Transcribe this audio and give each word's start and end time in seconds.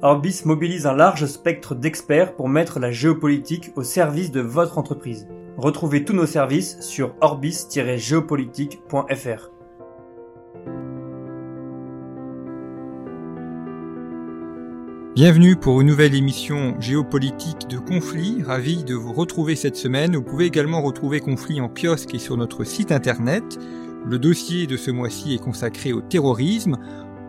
Orbis 0.00 0.42
mobilise 0.44 0.86
un 0.86 0.94
large 0.94 1.26
spectre 1.26 1.74
d'experts 1.74 2.36
pour 2.36 2.48
mettre 2.48 2.78
la 2.78 2.92
géopolitique 2.92 3.72
au 3.74 3.82
service 3.82 4.30
de 4.30 4.40
votre 4.40 4.78
entreprise. 4.78 5.26
Retrouvez 5.56 6.04
tous 6.04 6.12
nos 6.12 6.24
services 6.24 6.80
sur 6.80 7.16
orbis-géopolitique.fr. 7.20 9.50
Bienvenue 15.16 15.56
pour 15.56 15.80
une 15.80 15.88
nouvelle 15.88 16.14
émission 16.14 16.80
géopolitique 16.80 17.66
de 17.66 17.78
conflit. 17.78 18.44
Ravi 18.44 18.84
de 18.84 18.94
vous 18.94 19.12
retrouver 19.12 19.56
cette 19.56 19.74
semaine. 19.74 20.14
Vous 20.14 20.22
pouvez 20.22 20.44
également 20.44 20.80
retrouver 20.80 21.18
Conflit 21.18 21.60
en 21.60 21.68
kiosque 21.68 22.14
et 22.14 22.20
sur 22.20 22.36
notre 22.36 22.62
site 22.62 22.92
internet. 22.92 23.58
Le 24.06 24.20
dossier 24.20 24.68
de 24.68 24.76
ce 24.76 24.92
mois-ci 24.92 25.34
est 25.34 25.42
consacré 25.42 25.92
au 25.92 26.00
terrorisme. 26.00 26.76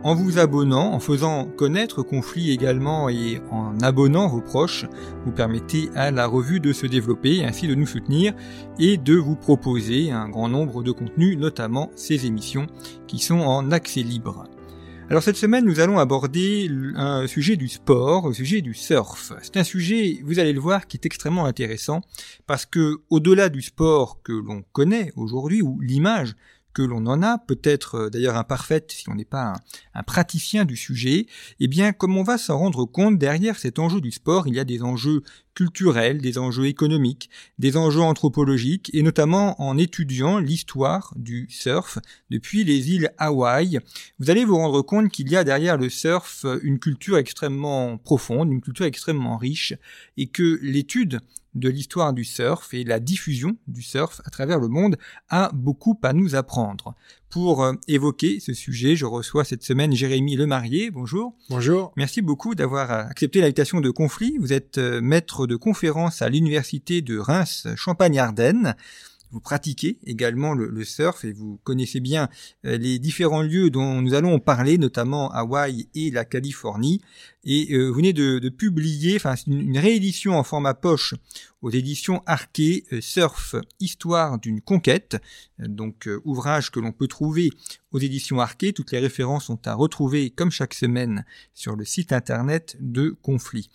En 0.02 0.16
vous 0.16 0.40
abonnant, 0.40 0.94
en 0.94 1.02
faisant 1.02 1.46
connaître 1.46 2.04
Conflit 2.04 2.52
également 2.52 3.10
et 3.10 3.42
en 3.52 3.78
abonnant 3.82 4.30
vos 4.30 4.40
proches, 4.40 4.86
vous 5.26 5.32
permettez 5.34 5.90
à 5.94 6.10
la 6.10 6.26
revue 6.26 6.62
de 6.62 6.72
se 6.72 6.86
développer, 6.86 7.44
ainsi 7.44 7.68
de 7.68 7.76
nous 7.76 7.86
soutenir 7.86 8.34
et 8.80 8.96
de 8.96 9.16
vous 9.16 9.36
proposer 9.36 10.12
un 10.12 10.30
grand 10.30 10.48
nombre 10.48 10.84
de 10.84 10.94
contenus, 10.94 11.38
notamment 11.38 11.92
ces 11.98 12.26
émissions 12.26 12.68
qui 13.08 13.20
sont 13.20 13.42
en 13.42 13.72
accès 13.72 14.02
libre. 14.02 14.46
Alors 15.10 15.22
cette 15.22 15.36
semaine, 15.36 15.66
nous 15.66 15.82
allons 15.82 16.00
aborder 16.00 16.72
un 16.96 17.28
sujet 17.28 17.58
du 17.58 17.68
sport, 17.68 18.28
un 18.28 18.34
sujet 18.34 18.62
du 18.62 18.74
surf. 18.74 19.34
C'est 19.42 19.58
un 19.58 19.66
sujet, 19.66 20.22
vous 20.24 20.40
allez 20.40 20.54
le 20.54 20.62
voir, 20.62 20.88
qui 20.88 20.96
est 20.96 21.06
extrêmement 21.06 21.46
intéressant 21.46 22.02
parce 22.48 22.66
que 22.66 23.02
au-delà 23.10 23.50
du 23.50 23.62
sport 23.62 24.22
que 24.24 24.32
l'on 24.32 24.64
connaît 24.72 25.12
aujourd'hui 25.18 25.62
ou 25.62 25.82
l'image 25.82 26.36
que 26.74 26.82
l'on 26.82 27.06
en 27.08 27.22
a, 27.24 27.38
peut-être 27.38 27.96
euh, 27.96 28.10
d'ailleurs 28.10 28.38
imparfaite 28.38 28.92
si 28.92 29.10
on 29.10 29.16
n'est 29.16 29.26
pas 29.26 29.54
un, 29.94 30.04
praticien 30.04 30.66
du 30.66 30.76
sujet, 30.76 31.26
eh 31.60 31.68
bien 31.68 31.92
comme 31.94 32.18
on 32.18 32.24
va 32.24 32.38
s'en 32.38 32.58
rendre 32.58 32.86
compte, 32.86 33.18
derrière 33.18 33.58
cet 33.58 33.80
enjeu 33.80 34.02
du 34.02 34.12
sport, 34.12 34.48
il 34.48 34.56
y 34.56 34.60
a 34.60 34.66
des 34.66 34.82
enjeux 34.82 35.24
culturels, 35.56 36.22
des 36.22 36.38
enjeux 36.38 36.68
économiques, 36.68 37.30
des 37.58 37.78
enjeux 37.78 38.02
anthropologiques, 38.02 38.90
et 38.94 39.02
notamment 39.02 39.62
en 39.62 39.78
étudiant 39.78 40.40
l'histoire 40.40 41.14
du 41.16 41.48
surf 41.50 42.00
depuis 42.30 42.64
les 42.64 42.92
îles 42.92 43.12
Hawaï, 43.18 43.80
vous 44.20 44.30
allez 44.30 44.46
vous 44.46 44.58
rendre 44.58 44.82
compte 44.82 45.10
qu'il 45.10 45.30
y 45.30 45.36
a 45.36 45.44
derrière 45.44 45.78
le 45.78 45.90
surf 45.90 46.46
une 46.64 46.80
culture 46.80 47.18
extrêmement 47.18 47.98
profonde, 47.98 48.52
une 48.52 48.62
culture 48.62 48.86
extrêmement 48.86 49.38
riche, 49.38 49.74
et 50.18 50.28
que 50.28 50.60
l'étude 50.62 51.20
de 51.56 51.70
l'histoire 51.70 52.14
du 52.14 52.24
surf 52.24 52.74
et 52.74 52.84
la 52.84 53.00
diffusion 53.00 53.58
du 53.68 53.82
surf 53.82 54.22
à 54.26 54.30
travers 54.30 54.60
le 54.60 54.68
monde 54.68 54.98
a 55.30 55.52
beaucoup 55.54 56.00
à 56.04 56.14
nous 56.14 56.36
apprendre. 56.36 56.96
Pour 57.30 57.64
euh, 57.64 57.74
évoquer 57.88 58.40
ce 58.40 58.54
sujet, 58.54 58.96
je 58.96 59.06
reçois 59.06 59.44
cette 59.44 59.64
semaine 59.64 59.94
Jérémy 59.94 60.36
Lemarié. 60.36 60.90
Bonjour. 60.90 61.36
Bonjour. 61.50 61.92
Merci 61.96 62.24
beaucoup 62.24 62.56
d'avoir 62.56 62.92
euh, 62.92 63.04
accepté 63.04 63.40
l'invitation 63.40 63.82
de 63.82 63.92
Conflit. 63.92 64.38
Vous 64.40 64.52
êtes 64.52 64.80
euh, 64.80 65.00
maître 65.00 65.46
de 65.46 65.56
conférence 65.56 66.24
à 66.24 66.30
l'université 66.30 67.04
de 67.04 67.20
Reims 67.20 67.68
Champagne-Ardenne 67.76 68.76
vous 69.32 69.40
pratiquez 69.40 69.98
également 70.06 70.54
le, 70.54 70.84
surf 70.84 71.24
et 71.24 71.34
vous 71.34 71.60
connaissez 71.64 72.00
bien 72.00 72.30
euh, 72.66 72.78
les 72.78 73.00
différents 73.00 73.42
lieux 73.42 73.70
dont 73.70 74.02
nous 74.02 74.14
allons 74.14 74.40
parler, 74.40 74.78
notamment 74.78 75.32
Hawaï 75.32 75.88
et 75.94 76.10
la 76.10 76.26
Californie. 76.26 77.02
Et 77.44 77.74
euh, 77.74 77.88
vous 77.88 77.96
venez 77.96 78.14
de, 78.14 78.50
publier, 78.50 79.20
une, 79.48 79.78
réédition 79.78 80.38
en 80.38 80.44
format 80.44 80.74
poche 80.74 81.14
aux 81.62 81.70
éditions 81.70 82.24
Arquet, 82.26 82.86
euh, 82.92 83.02
Surf, 83.02 83.56
Histoire 83.80 84.40
d'une 84.40 84.62
conquête, 84.62 85.18
donc 85.60 86.10
ouvrage 86.26 86.72
que 86.72 86.80
l'on 86.80 86.92
peut 86.92 87.08
trouver 87.08 87.52
aux 87.92 88.00
éditions 88.00 88.40
Arquet. 88.40 88.72
Toutes 88.72 88.92
les 88.92 89.00
références 89.00 89.46
sont 89.46 89.68
à 89.68 89.74
retrouver 89.74 90.32
comme 90.32 90.52
chaque 90.52 90.74
semaine 90.74 91.26
sur 91.54 91.76
le 91.76 91.86
site 91.86 92.14
internet 92.14 92.78
de 92.80 93.16
Conflit. 93.22 93.70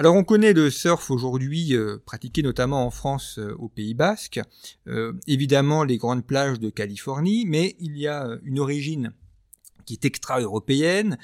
Alors 0.00 0.14
on 0.14 0.22
connaît 0.22 0.52
le 0.52 0.70
surf 0.70 1.10
aujourd'hui 1.10 1.74
euh, 1.74 1.98
pratiqué 2.06 2.44
notamment 2.44 2.86
en 2.86 2.90
France 2.90 3.40
euh, 3.40 3.56
au 3.58 3.68
Pays 3.68 3.94
Basque, 3.94 4.40
euh, 4.86 5.14
évidemment 5.26 5.82
les 5.82 5.96
grandes 5.96 6.24
plages 6.24 6.60
de 6.60 6.70
Californie, 6.70 7.44
mais 7.48 7.74
il 7.80 7.98
y 7.98 8.06
a 8.06 8.38
une 8.44 8.60
origine 8.60 9.12
qui 9.88 9.94
est 9.94 10.04
extra-européenne, 10.04 11.16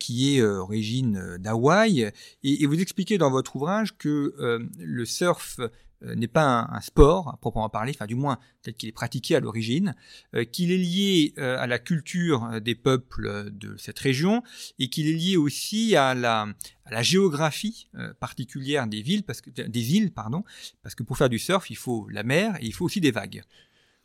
qui 0.00 0.36
est 0.36 0.42
origine 0.42 1.36
d'Hawaï, 1.38 2.10
et, 2.42 2.66
vous 2.66 2.80
expliquez 2.80 3.18
dans 3.18 3.30
votre 3.30 3.54
ouvrage 3.54 3.96
que 3.96 4.34
le 4.78 5.04
surf 5.04 5.60
euh, 6.04 6.14
n'est 6.14 6.28
pas 6.28 6.66
un, 6.70 6.80
sport 6.80 7.28
à 7.28 7.36
proprement 7.36 7.68
parler, 7.68 7.92
enfin 7.94 8.06
du 8.06 8.14
moins 8.14 8.38
tel 8.62 8.74
qu'il 8.74 8.88
est 8.88 8.92
pratiqué 8.92 9.36
à 9.36 9.40
l'origine, 9.40 9.94
euh, 10.34 10.44
qu'il 10.44 10.72
est 10.72 10.78
lié 10.78 11.34
euh, 11.36 11.58
à 11.58 11.66
la 11.66 11.78
culture 11.78 12.58
des 12.62 12.74
peuples 12.74 13.50
de 13.50 13.76
cette 13.76 13.98
région 13.98 14.42
et 14.78 14.88
qu'il 14.88 15.08
est 15.08 15.12
lié 15.12 15.36
aussi 15.36 15.96
à 15.96 16.14
la, 16.14 16.46
géographie 17.02 17.88
particulière 18.18 18.86
des 18.86 19.22
parce 19.24 19.40
que 19.40 19.50
des 19.50 19.94
îles, 19.94 20.10
pardon, 20.10 20.42
parce 20.82 20.94
que 20.94 21.02
pour 21.02 21.16
faire 21.16 21.28
du 21.28 21.38
surf, 21.38 21.70
il 21.70 21.76
faut 21.76 22.08
la 22.08 22.24
mer 22.24 22.56
et 22.60 22.66
il 22.66 22.74
faut 22.74 22.84
aussi 22.84 23.00
des 23.00 23.12
vagues. 23.12 23.42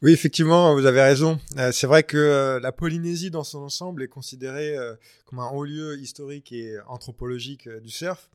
Oui, 0.06 0.12
effectivement, 0.12 0.76
vous 0.76 0.86
avez 0.86 1.02
raison. 1.02 1.40
c'est 1.72 1.88
vrai 1.88 2.04
que 2.04 2.60
la 2.62 2.72
Polynésie 2.72 3.32
dans 3.32 3.44
son 3.44 3.64
ensemble 3.64 4.04
est 4.04 4.08
considérée 4.08 4.78
comme 5.26 5.40
un 5.40 5.50
haut 5.50 5.66
lieu 5.66 5.98
historique 6.00 6.52
et 6.52 6.78
anthropologique 6.86 7.68
du 7.68 7.90
surf. 7.90 8.30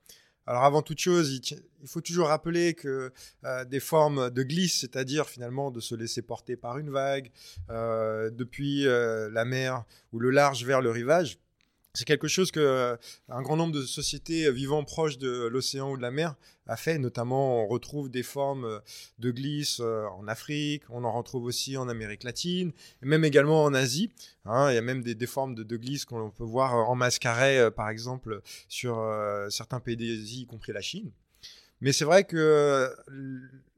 Alors 0.50 0.64
avant 0.64 0.82
toute 0.82 0.98
chose, 0.98 1.32
il, 1.32 1.86
faut 1.86 2.00
toujours 2.00 2.26
rappeler 2.26 2.74
que 2.74 3.12
euh, 3.44 3.64
des 3.64 3.78
formes 3.78 4.30
de 4.30 4.42
glisse, 4.42 4.80
c'est-à-dire 4.80 5.28
finalement 5.28 5.70
de 5.70 5.78
se 5.78 5.94
laisser 5.94 6.22
porter 6.22 6.56
par 6.56 6.78
une 6.78 6.90
vague 6.90 7.30
euh, 7.70 8.30
depuis 8.30 8.84
euh, 8.88 9.30
la 9.30 9.44
mer 9.44 9.84
ou 10.12 10.18
le 10.18 10.30
large 10.30 10.64
vers 10.64 10.80
le 10.80 10.90
rivage, 10.90 11.38
c'est 12.00 12.06
quelque 12.06 12.28
chose 12.28 12.50
que 12.50 12.60
euh, 12.60 12.96
un 13.28 13.42
grand 13.42 13.58
nombre 13.58 13.74
de 13.74 13.82
sociétés 13.82 14.50
vivant 14.50 14.84
proches 14.84 15.18
de 15.18 15.46
l'océan 15.48 15.92
ou 15.92 15.98
de 15.98 16.02
la 16.02 16.10
mer 16.10 16.34
a 16.66 16.78
fait. 16.78 16.96
Notamment, 16.96 17.62
on 17.62 17.66
retrouve 17.66 18.10
des 18.10 18.22
formes 18.22 18.64
euh, 18.64 18.78
de 19.18 19.30
glisse 19.30 19.80
euh, 19.80 20.06
en 20.18 20.26
Afrique, 20.26 20.84
on 20.88 21.04
en 21.04 21.12
retrouve 21.12 21.44
aussi 21.44 21.76
en 21.76 21.90
Amérique 21.90 22.22
latine, 22.22 22.72
et 23.02 23.06
même 23.06 23.22
également 23.22 23.64
en 23.64 23.74
Asie. 23.74 24.10
Hein. 24.46 24.70
il 24.70 24.76
y 24.76 24.78
a 24.78 24.82
même 24.82 25.02
des, 25.02 25.26
formes 25.26 25.54
de, 25.54 25.76
glisse 25.76 26.06
qu'on 26.06 26.30
peut 26.30 26.42
voir 26.42 26.88
en 26.88 26.94
mascaret, 26.94 27.70
par 27.70 27.90
exemple, 27.90 28.40
sur 28.68 28.98
certains 29.50 29.80
pays 29.80 29.98
d'Asie, 29.98 30.42
y 30.42 30.46
compris 30.46 30.72
la 30.72 30.80
Chine. 30.80 31.10
Mais 31.82 31.92
c'est 31.92 32.06
vrai 32.06 32.24
que 32.24 32.90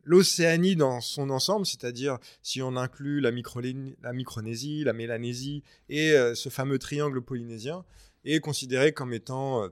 l'Océanie 0.04 0.76
dans 0.76 1.00
son 1.00 1.30
ensemble, 1.30 1.66
c'est-à-dire 1.66 2.18
si 2.42 2.62
on 2.62 2.76
inclut 2.76 3.20
la, 3.20 3.30
Micronésie, 3.30 4.84
la 4.84 4.92
Mélanésie 4.92 5.62
et 5.88 6.12
euh, 6.12 6.34
ce 6.34 6.48
fameux 6.48 6.78
triangle 6.78 7.22
polynésien, 7.22 7.84
est 8.24 8.40
considéré 8.40 8.92
comme 8.92 9.12
étant 9.12 9.62
euh, 9.62 9.68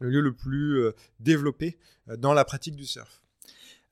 le 0.00 0.10
lieu 0.10 0.20
le 0.20 0.32
plus 0.34 0.80
euh, 0.80 0.92
développé 1.20 1.78
dans 2.18 2.32
la 2.32 2.44
pratique 2.44 2.76
du 2.76 2.86
surf. 2.86 3.22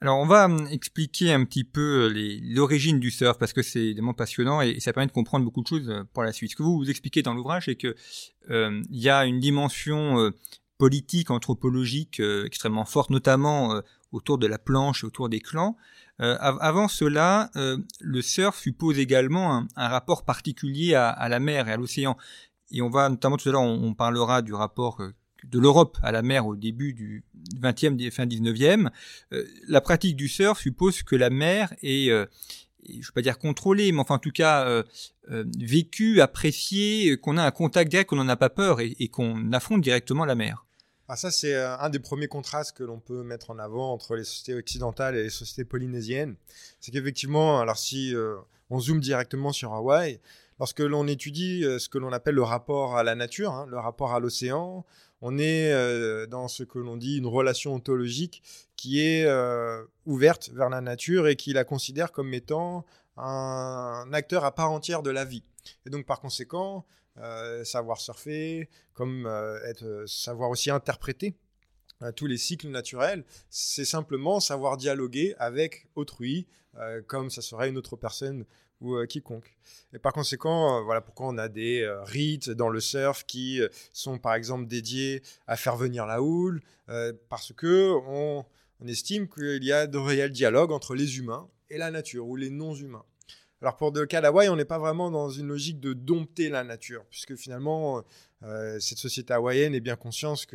Alors 0.01 0.19
on 0.19 0.27
va 0.27 0.45
hum, 0.45 0.69
expliquer 0.71 1.33
un 1.33 1.45
petit 1.45 1.65
peu 1.65 2.13
l'origine 2.43 3.01
du 3.01 3.11
surf 3.11 3.39
parce 3.39 3.53
que 3.53 3.63
c'est 3.63 3.81
évidemment 3.81 4.15
passionnant 4.15 4.61
et, 4.61 4.79
ça 4.81 4.93
permet 4.93 5.07
de 5.07 5.13
comprendre 5.13 5.45
beaucoup 5.45 5.63
de 5.63 5.69
choses 5.69 6.05
pour 6.13 6.23
la 6.23 6.33
suite. 6.33 6.51
Ce 6.51 6.57
que 6.57 6.63
vous 6.63 6.89
expliquez 6.91 7.23
dans 7.23 7.35
l'ouvrage, 7.35 7.65
c'est 7.67 7.77
que 7.77 7.95
il 8.49 9.01
y 9.01 9.09
a 9.09 9.25
une 9.25 9.41
dimension 9.41 10.33
politique, 10.77 11.31
anthropologique 11.31 12.21
extrêmement 12.21 12.85
forte, 12.85 13.09
notamment 13.09 13.81
autour 14.13 14.39
de 14.39 14.47
la 14.47 14.59
planche 14.59 15.05
autour 15.05 15.29
des 15.29 15.41
clans. 15.41 15.77
Euh, 16.21 16.37
avant 16.41 16.89
cela, 16.89 17.51
euh, 17.57 17.79
le 18.01 18.23
surf 18.23 18.59
suppose 18.59 18.99
également 18.99 19.67
un, 19.77 19.89
rapport 19.89 20.25
particulier 20.25 20.95
à, 20.95 21.29
la 21.29 21.41
mer 21.41 21.69
et 21.69 21.73
à 21.73 21.77
l'océan. 21.77 22.17
Et 22.71 22.83
on 22.83 22.91
va 22.91 23.09
notamment 23.09 23.37
tout 23.37 23.49
à 23.49 23.53
l'heure, 23.53 23.63
on, 23.63 23.95
parlera 23.95 24.43
du 24.43 24.53
rapport 24.55 25.01
euh, 25.01 25.15
de 25.45 25.59
l'Europe 25.59 25.99
à 26.03 26.13
la 26.13 26.23
mer 26.23 26.47
au 26.47 26.57
début 26.57 26.93
du 26.93 27.25
20e, 27.61 28.11
fin 28.11 28.27
19e. 28.27 28.91
la 29.69 29.81
pratique 29.81 30.17
du 30.17 30.29
surf 30.29 30.59
suppose 30.59 31.03
que 31.03 31.15
la 31.15 31.31
mer 31.31 31.73
est, 31.83 32.09
je 32.09 32.27
ne 32.89 32.97
veux 32.97 33.13
pas 33.15 33.23
dire 33.23 33.39
contrôlée, 33.39 33.93
mais 33.93 34.01
enfin 34.01 34.17
en 34.17 34.19
tout 34.19 34.33
cas 34.33 34.83
vécue, 35.29 36.21
appréciée, 36.21 37.17
qu'on 37.19 37.37
a 37.37 37.45
un 37.45 37.53
contact 37.53 37.91
direct, 37.91 38.11
qu'on 38.11 38.17
n'en 38.17 38.29
a 38.29 38.37
pas 38.37 38.51
peur 38.51 38.81
et 38.81 39.09
qu'on 39.09 39.53
affronte 39.53 39.83
directement 39.83 40.25
la 40.25 40.35
mer. 40.35 40.67
Ah, 41.09 41.15
ça, 41.15 41.31
c'est 41.31 41.55
euh, 41.55 41.79
un 41.79 41.89
des 41.89 42.01
premiers 42.01 42.27
contrastes 42.27 42.77
que 42.77 42.83
l'on 42.83 42.99
peut 42.99 43.23
mettre 43.23 43.51
en 43.51 43.59
avant 43.61 43.93
entre 43.93 44.17
les 44.17 44.25
sociétés 44.25 44.55
occidentales 44.55 45.15
et 45.15 45.23
les 45.23 45.31
sociétés 45.31 45.65
polynésiennes. 45.65 46.35
C'est 46.81 46.91
qu'effectivement, 46.91 47.61
alors 47.61 47.79
si 47.79 48.13
euh, 48.13 48.37
on 48.71 48.81
zoome 48.81 48.99
directement 48.99 49.53
sur 49.53 49.73
Hawaï, 49.73 50.19
lorsque 50.59 50.81
l'on 50.81 51.07
étudie 51.07 51.65
euh, 51.65 51.79
ce 51.79 51.89
que 51.89 51.99
l'on 51.99 52.13
appelle 52.13 52.35
le 52.35 52.43
rapport 52.43 52.97
à 52.97 53.03
la 53.03 53.15
nature, 53.15 53.53
hein, 53.53 53.67
le 53.69 53.79
rapport 53.79 54.13
à 54.13 54.21
l'océan, 54.21 54.85
on 55.23 55.39
est 55.39 56.27
dans 56.27 56.47
ce 56.47 56.63
que 56.63 56.79
l'on 56.79 56.99
dit 56.99 57.17
une 57.17 57.27
relation 57.27 57.73
ontologique 57.73 58.43
qui 58.77 59.01
est 59.01 59.27
ouverte 60.05 60.51
vers 60.51 60.69
la 60.69 60.83
nature 60.83 61.27
et 61.27 61.37
qui 61.37 61.55
la 61.55 61.65
considère 61.65 62.13
comme 62.13 62.35
étant 62.35 62.85
un 63.17 64.11
acteur 64.13 64.45
à 64.45 64.55
part 64.55 64.71
entière 64.71 65.03
de 65.03 65.11
la 65.11 65.25
vie. 65.25 65.43
Et 65.87 65.91
donc 65.91 66.05
par 66.05 66.21
conséquent, 66.21 66.85
euh, 67.19 67.65
savoir 67.65 67.99
surfer, 67.99 68.69
comme 68.93 69.25
euh, 69.27 69.73
euh, 69.83 70.07
savoir 70.07 70.51
aussi 70.51 70.71
interpréter 70.71 71.35
tous 72.15 72.27
les 72.27 72.37
cycles 72.37 72.69
naturels, 72.69 73.25
c'est 73.49 73.87
simplement 73.87 74.39
savoir 74.39 74.77
dialoguer 74.77 75.35
avec 75.39 75.89
autrui, 75.95 76.47
comme 77.07 77.31
ça 77.31 77.41
serait 77.41 77.71
une 77.71 77.79
autre 77.79 77.97
personne 77.97 78.45
ou 78.81 79.05
quiconque. 79.07 79.57
Et 79.93 79.99
par 79.99 80.13
conséquent, 80.13 80.83
voilà 80.85 81.01
pourquoi 81.01 81.27
on 81.29 81.39
a 81.39 81.49
des 81.49 81.89
rites 82.05 82.51
dans 82.51 82.69
le 82.69 82.81
surf 82.81 83.25
qui 83.25 83.61
sont 83.93 84.19
par 84.19 84.35
exemple 84.35 84.67
dédiés 84.67 85.23
à 85.47 85.57
faire 85.57 85.77
venir 85.77 86.07
la 86.07 86.23
houle, 86.23 86.61
parce 87.29 87.53
que 87.53 87.93
on, 88.07 88.45
estime 88.87 89.29
qu'il 89.29 89.65
y 89.65 89.73
a 89.73 89.87
de 89.87 89.99
réels 89.99 90.33
dialogues 90.33 90.73
entre 90.73 90.95
les 90.95 91.19
humains 91.19 91.49
et 91.71 91.79
la 91.79 91.91
nature 91.91 92.27
ou 92.27 92.37
les 92.37 92.51
non-humains. 92.51 93.05
Alors 93.63 93.77
pour 93.77 93.91
de 93.91 94.05
Kalawai, 94.05 94.51
on 94.51 94.57
n'est 94.57 94.67
pas 94.67 94.79
vraiment 94.79 95.11
dans 95.11 95.31
une 95.31 95.49
logique 95.49 95.81
de 95.81 95.95
dompter 95.95 96.51
la 96.51 96.63
nature, 96.63 97.07
puisque 97.09 97.37
finalement, 97.37 98.05
euh, 98.43 98.79
cette 98.81 98.99
société 98.99 99.33
hawaïenne 99.33 99.75
est 99.75 99.81
bien 99.81 99.97
conscience 99.97 100.47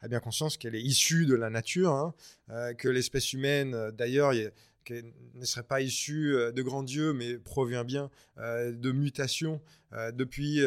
a 0.00 0.08
bien 0.08 0.20
conscience 0.20 0.56
qu'elle 0.56 0.74
est 0.74 0.82
issue 0.82 1.26
de 1.26 1.34
la 1.34 1.48
nature, 1.48 1.92
hein, 1.92 2.14
euh, 2.50 2.74
que 2.74 2.88
l'espèce 2.88 3.32
humaine, 3.32 3.74
euh, 3.74 3.92
d'ailleurs, 4.88 5.04
ne 5.34 5.44
serait 5.44 5.64
pas 5.64 5.80
issue 5.80 6.34
de 6.54 6.62
grands 6.62 6.82
dieux, 6.82 7.12
mais 7.12 7.38
provient 7.38 7.84
bien 7.84 8.10
de 8.38 8.92
mutations 8.92 9.60
depuis 10.12 10.60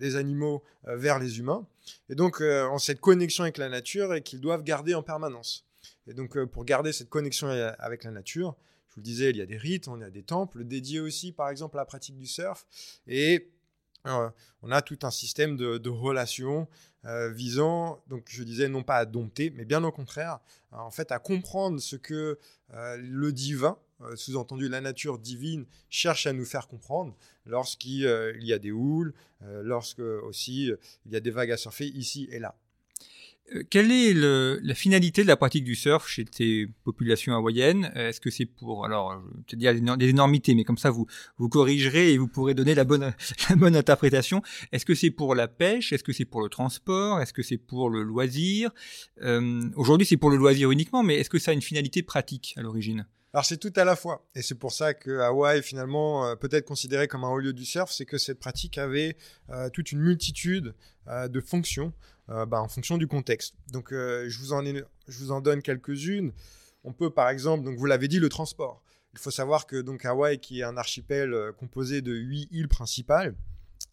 les 0.00 0.16
animaux 0.16 0.62
vers 0.84 1.18
les 1.18 1.38
humains. 1.38 1.66
Et 2.08 2.14
donc, 2.14 2.40
en 2.40 2.78
cette 2.78 3.00
connexion 3.00 3.44
avec 3.44 3.58
la 3.58 3.68
nature 3.68 4.14
et 4.14 4.22
qu'ils 4.22 4.40
doivent 4.40 4.62
garder 4.62 4.94
en 4.94 5.02
permanence. 5.02 5.66
Et 6.06 6.14
donc, 6.14 6.42
pour 6.46 6.64
garder 6.64 6.92
cette 6.92 7.08
connexion 7.08 7.48
avec 7.48 8.04
la 8.04 8.10
nature, 8.10 8.56
je 8.92 8.96
vous 8.96 9.00
le 9.00 9.04
disais, 9.04 9.30
il 9.30 9.38
y 9.38 9.40
a 9.40 9.46
des 9.46 9.56
rites, 9.56 9.88
on 9.88 10.02
a 10.02 10.10
des 10.10 10.22
temples 10.22 10.64
dédiés 10.64 11.00
aussi, 11.00 11.32
par 11.32 11.48
exemple, 11.48 11.78
à 11.78 11.80
la 11.80 11.86
pratique 11.86 12.18
du 12.18 12.26
surf. 12.26 12.66
Et 13.06 13.38
euh, 13.38 13.61
on 14.04 14.70
a 14.70 14.82
tout 14.82 14.98
un 15.02 15.10
système 15.10 15.56
de, 15.56 15.88
relations 15.88 16.68
euh, 17.04 17.30
visant, 17.30 18.02
donc 18.08 18.26
je 18.28 18.42
disais, 18.42 18.68
non 18.68 18.82
pas 18.82 18.96
à 18.96 19.04
dompter, 19.04 19.50
mais 19.50 19.64
bien 19.64 19.82
au 19.84 19.92
contraire, 19.92 20.38
en 20.70 20.90
fait, 20.90 21.12
à 21.12 21.18
comprendre 21.18 21.80
ce 21.80 21.96
que 21.96 22.38
euh, 22.74 22.96
le 22.96 23.32
divin, 23.32 23.78
sous-entendu 24.16 24.68
la 24.68 24.80
nature 24.80 25.18
divine, 25.18 25.64
cherche 25.88 26.26
à 26.26 26.32
nous 26.32 26.44
faire 26.44 26.66
comprendre 26.66 27.14
lorsqu'il 27.46 28.00
y 28.00 28.52
a 28.52 28.58
des 28.58 28.72
houles, 28.72 29.14
lorsque 29.40 30.00
aussi 30.00 30.72
il 31.06 31.12
y 31.12 31.16
a 31.16 31.20
des 31.20 31.30
vagues 31.30 31.52
à 31.52 31.56
surfer 31.56 31.86
ici 31.86 32.28
et 32.32 32.40
là. 32.40 32.56
Euh, 33.54 33.62
quelle 33.68 33.90
est 33.90 34.14
la 34.14 34.74
finalité 34.74 35.22
de 35.22 35.28
la 35.28 35.36
pratique 35.36 35.64
du 35.64 35.74
surf 35.74 36.06
chez 36.08 36.24
tes 36.24 36.66
populations 36.84 37.34
hawaïennes? 37.34 37.90
Est-ce 37.94 38.20
que 38.20 38.30
c'est 38.30 38.46
pour, 38.46 38.84
alors, 38.84 39.20
je 39.48 39.56
vais 39.56 39.72
dire 39.72 39.96
des 39.96 40.08
énormités, 40.08 40.54
mais 40.54 40.64
comme 40.64 40.78
ça 40.78 40.90
vous 40.90 41.06
vous 41.38 41.48
corrigerez 41.48 42.12
et 42.12 42.18
vous 42.18 42.28
pourrez 42.28 42.54
donner 42.54 42.74
la 42.74 42.84
bonne 42.84 43.12
la 43.50 43.56
bonne 43.56 43.76
interprétation. 43.76 44.42
Est-ce 44.70 44.86
que 44.86 44.94
c'est 44.94 45.10
pour 45.10 45.34
la 45.34 45.48
pêche? 45.48 45.92
Est-ce 45.92 46.04
que 46.04 46.12
c'est 46.12 46.24
pour 46.24 46.42
le 46.42 46.48
transport? 46.48 47.20
Est-ce 47.20 47.32
que 47.32 47.42
c'est 47.42 47.58
pour 47.58 47.90
le 47.90 48.02
loisir? 48.02 48.70
Euh, 49.22 49.62
Aujourd'hui, 49.76 50.06
c'est 50.06 50.16
pour 50.16 50.30
le 50.30 50.36
loisir 50.36 50.70
uniquement, 50.70 51.02
mais 51.02 51.16
est-ce 51.16 51.30
que 51.30 51.38
ça 51.38 51.50
a 51.50 51.54
une 51.54 51.62
finalité 51.62 52.02
pratique 52.02 52.54
à 52.56 52.62
l'origine? 52.62 53.06
Alors 53.34 53.46
c'est 53.46 53.56
tout 53.56 53.72
à 53.76 53.84
la 53.84 53.96
fois. 53.96 54.26
Et 54.34 54.42
c'est 54.42 54.58
pour 54.58 54.72
ça 54.72 54.92
que 54.92 55.20
Hawaï, 55.20 55.62
finalement, 55.62 56.26
euh, 56.26 56.36
peut 56.36 56.50
être 56.52 56.66
considéré 56.66 57.08
comme 57.08 57.24
un 57.24 57.30
haut 57.30 57.38
lieu 57.38 57.54
du 57.54 57.64
surf, 57.64 57.90
c'est 57.90 58.04
que 58.04 58.18
cette 58.18 58.38
pratique 58.38 58.76
avait 58.76 59.16
toute 59.72 59.92
une 59.92 60.00
multitude 60.00 60.74
de 61.08 61.40
fonctions 61.40 61.92
euh, 62.28 62.46
bah, 62.46 62.60
en 62.60 62.68
fonction 62.68 62.98
du 62.98 63.06
contexte. 63.06 63.54
Donc, 63.68 63.92
euh, 63.92 64.28
je, 64.28 64.38
vous 64.38 64.52
en 64.52 64.62
je 64.64 65.18
vous 65.18 65.32
en 65.32 65.40
donne 65.40 65.62
quelques-unes. 65.62 66.32
On 66.84 66.92
peut, 66.92 67.10
par 67.10 67.28
exemple, 67.28 67.64
donc 67.64 67.78
vous 67.78 67.86
l'avez 67.86 68.08
dit, 68.08 68.18
le 68.18 68.28
transport. 68.28 68.82
Il 69.12 69.18
faut 69.18 69.30
savoir 69.30 69.66
que 69.66 69.80
donc 69.80 70.04
Hawaï, 70.04 70.38
qui 70.38 70.60
est 70.60 70.64
un 70.64 70.76
archipel 70.76 71.34
euh, 71.34 71.52
composé 71.52 72.00
de 72.00 72.12
huit 72.12 72.48
îles 72.50 72.68
principales, 72.68 73.34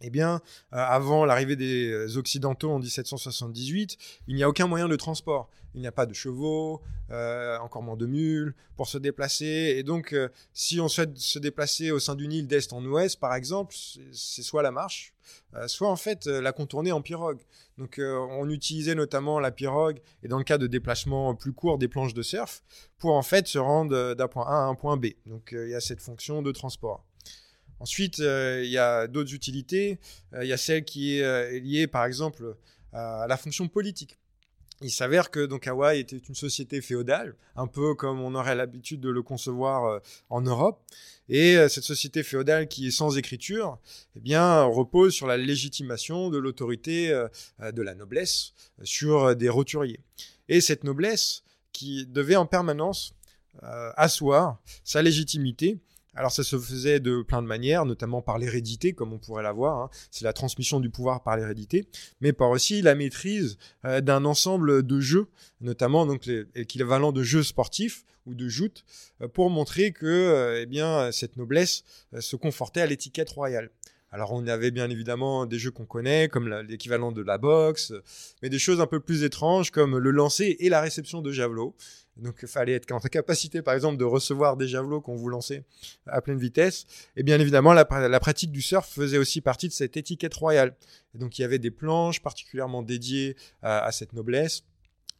eh 0.01 0.09
bien, 0.09 0.41
avant 0.71 1.25
l'arrivée 1.25 1.55
des 1.55 2.17
Occidentaux 2.17 2.71
en 2.71 2.79
1778, 2.79 3.97
il 4.27 4.35
n'y 4.35 4.43
a 4.43 4.49
aucun 4.49 4.67
moyen 4.67 4.87
de 4.87 4.95
transport. 4.95 5.49
Il 5.75 5.81
n'y 5.81 5.87
a 5.87 5.91
pas 5.91 6.05
de 6.05 6.13
chevaux, 6.13 6.81
encore 7.09 7.83
moins 7.83 7.97
de 7.97 8.05
mules 8.05 8.55
pour 8.75 8.87
se 8.87 8.97
déplacer. 8.97 9.75
Et 9.77 9.83
donc, 9.83 10.15
si 10.53 10.79
on 10.79 10.87
souhaite 10.87 11.17
se 11.17 11.37
déplacer 11.37 11.91
au 11.91 11.99
sein 11.99 12.15
d'une 12.15 12.31
île 12.31 12.47
d'est 12.47 12.71
en 12.73 12.83
ouest, 12.85 13.19
par 13.19 13.35
exemple, 13.35 13.75
c'est 14.11 14.41
soit 14.41 14.63
la 14.63 14.71
marche, 14.71 15.13
soit 15.67 15.89
en 15.89 15.95
fait 15.95 16.25
la 16.27 16.53
contourner 16.53 16.91
en 16.91 17.01
pirogue. 17.01 17.41
Donc 17.79 17.97
euh, 17.97 18.17
on 18.31 18.49
utilisait 18.49 18.93
notamment 18.93 19.39
la 19.39 19.51
pirogue 19.51 19.99
et 20.21 20.27
dans 20.27 20.37
le 20.37 20.43
cas 20.43 20.57
de 20.57 20.67
déplacements 20.67 21.33
plus 21.33 21.53
courts 21.53 21.77
des 21.77 21.87
planches 21.87 22.13
de 22.13 22.21
surf 22.21 22.61
pour 22.97 23.15
en 23.15 23.21
fait 23.21 23.47
se 23.47 23.57
rendre 23.57 23.95
euh, 23.95 24.15
d'un 24.15 24.27
point 24.27 24.45
A 24.45 24.65
à 24.65 24.65
un 24.65 24.75
point 24.75 24.97
B. 24.97 25.07
Donc 25.25 25.53
euh, 25.53 25.65
il 25.65 25.71
y 25.71 25.75
a 25.75 25.79
cette 25.79 26.01
fonction 26.01 26.41
de 26.41 26.51
transport. 26.51 27.05
Ensuite, 27.79 28.19
il 28.19 28.69
y 28.69 28.77
a 28.77 29.07
d'autres 29.07 29.33
utilités. 29.33 29.99
Il 30.41 30.47
y 30.47 30.53
a 30.53 30.57
celle 30.57 30.83
qui 30.83 31.17
est 31.17 31.59
liée 31.59 31.87
par 31.87 32.05
exemple 32.05 32.55
à 32.93 33.25
la 33.27 33.37
fonction 33.37 33.67
politique. 33.67 34.17
Il 34.81 34.91
s'avère 34.91 35.29
que 35.29 35.45
donc 35.45 35.67
Hawaï 35.67 35.99
était 35.99 36.17
une 36.17 36.35
société 36.35 36.81
féodale, 36.81 37.35
un 37.55 37.67
peu 37.67 37.95
comme 37.95 38.21
on 38.21 38.33
aurait 38.35 38.55
l'habitude 38.55 39.01
de 39.01 39.09
le 39.09 39.21
concevoir 39.21 40.01
en 40.29 40.41
Europe. 40.41 40.81
Et 41.29 41.57
euh, 41.57 41.69
cette 41.69 41.83
société 41.83 42.23
féodale 42.23 42.67
qui 42.67 42.87
est 42.87 42.91
sans 42.91 43.17
écriture, 43.17 43.77
eh 44.15 44.19
bien, 44.19 44.63
repose 44.63 45.13
sur 45.13 45.27
la 45.27 45.37
légitimation 45.37 46.29
de 46.29 46.39
l'autorité 46.39 47.11
euh, 47.11 47.27
euh, 47.61 47.71
de 47.71 47.83
la 47.83 47.93
noblesse 47.93 48.53
sur 48.83 49.35
des 49.35 49.47
roturiers. 49.47 49.99
Et 50.49 50.59
cette 50.59 50.83
noblesse 50.83 51.43
qui 51.71 52.07
devait 52.07 52.35
en 52.35 52.47
permanence 52.47 53.13
asseoir 53.61 54.61
sa 54.85 55.01
légitimité 55.01 55.79
alors 56.19 56.33
ça 56.33 56.43
se 56.43 56.59
faisait 56.59 56.99
de 56.99 57.21
plein 57.21 57.41
de 57.41 57.47
manières, 57.47 57.85
notamment 57.85 58.21
par 58.21 58.37
l'hérédité, 58.37 58.91
comme 58.91 59.13
on 59.13 59.19
pourrait 59.19 59.41
l'avoir. 59.41 59.79
Hein. 59.79 59.89
C'est 60.11 60.25
la 60.25 60.33
transmission 60.33 60.81
du 60.81 60.89
pouvoir 60.89 61.23
par 61.23 61.37
l'hérédité, 61.37 61.87
mais 62.19 62.33
par 62.33 62.49
aussi 62.49 62.81
la 62.81 62.93
maîtrise 62.93 63.57
d'un 63.83 64.25
ensemble 64.25 64.85
de 64.85 64.99
jeux, 64.99 65.27
notamment 65.61 66.05
donc 66.05 66.25
l'équivalent 66.25 67.13
de 67.13 67.23
jeux 67.23 67.43
sportifs 67.43 68.03
ou 68.25 68.35
de 68.35 68.47
joutes, 68.47 68.85
euh, 69.21 69.27
pour 69.27 69.49
montrer 69.49 69.91
que 69.91 70.05
euh, 70.05 70.61
eh 70.61 70.65
bien, 70.65 71.11
cette 71.11 71.37
noblesse 71.37 71.83
euh, 72.13 72.21
se 72.21 72.35
confortait 72.35 72.81
à 72.81 72.85
l'étiquette 72.85 73.29
royale. 73.29 73.71
Alors 74.11 74.33
on 74.33 74.45
avait 74.47 74.71
bien 74.71 74.89
évidemment 74.89 75.45
des 75.45 75.59
jeux 75.59 75.69
qu'on 75.69 75.85
connaît, 75.85 76.29
comme 76.29 76.49
l'équivalent 76.67 77.11
de 77.11 77.21
la 77.21 77.37
boxe, 77.37 77.93
mais 78.41 78.49
des 78.49 78.57
choses 78.57 78.81
un 78.81 78.87
peu 78.87 78.99
plus 78.99 79.23
étranges 79.23 79.69
comme 79.69 79.99
le 79.99 80.09
lancer 80.09 80.57
et 80.59 80.69
la 80.69 80.81
réception 80.81 81.21
de 81.21 81.31
javelots. 81.31 81.75
Donc 82.19 82.39
il 82.41 82.47
fallait 82.47 82.73
être 82.73 82.91
en 82.91 82.99
capacité 82.99 83.61
par 83.61 83.73
exemple 83.73 83.97
de 83.97 84.05
recevoir 84.05 84.57
des 84.57 84.67
javelots 84.67 85.01
qu'on 85.01 85.15
vous 85.15 85.29
lançait 85.29 85.63
à 86.05 86.21
pleine 86.21 86.39
vitesse. 86.39 86.85
Et 87.15 87.23
bien 87.23 87.39
évidemment 87.39 87.73
la, 87.73 87.85
pratique 87.85 88.51
du 88.51 88.61
surf 88.61 88.87
faisait 88.87 89.17
aussi 89.17 89.41
partie 89.41 89.67
de 89.67 89.73
cette 89.73 89.97
étiquette 89.97 90.33
royale. 90.33 90.75
Et 91.15 91.17
donc 91.17 91.39
il 91.39 91.41
y 91.41 91.45
avait 91.45 91.59
des 91.59 91.71
planches 91.71 92.21
particulièrement 92.21 92.83
dédiées 92.83 93.35
à 93.61 93.91
cette 93.91 94.13
noblesse. 94.13 94.63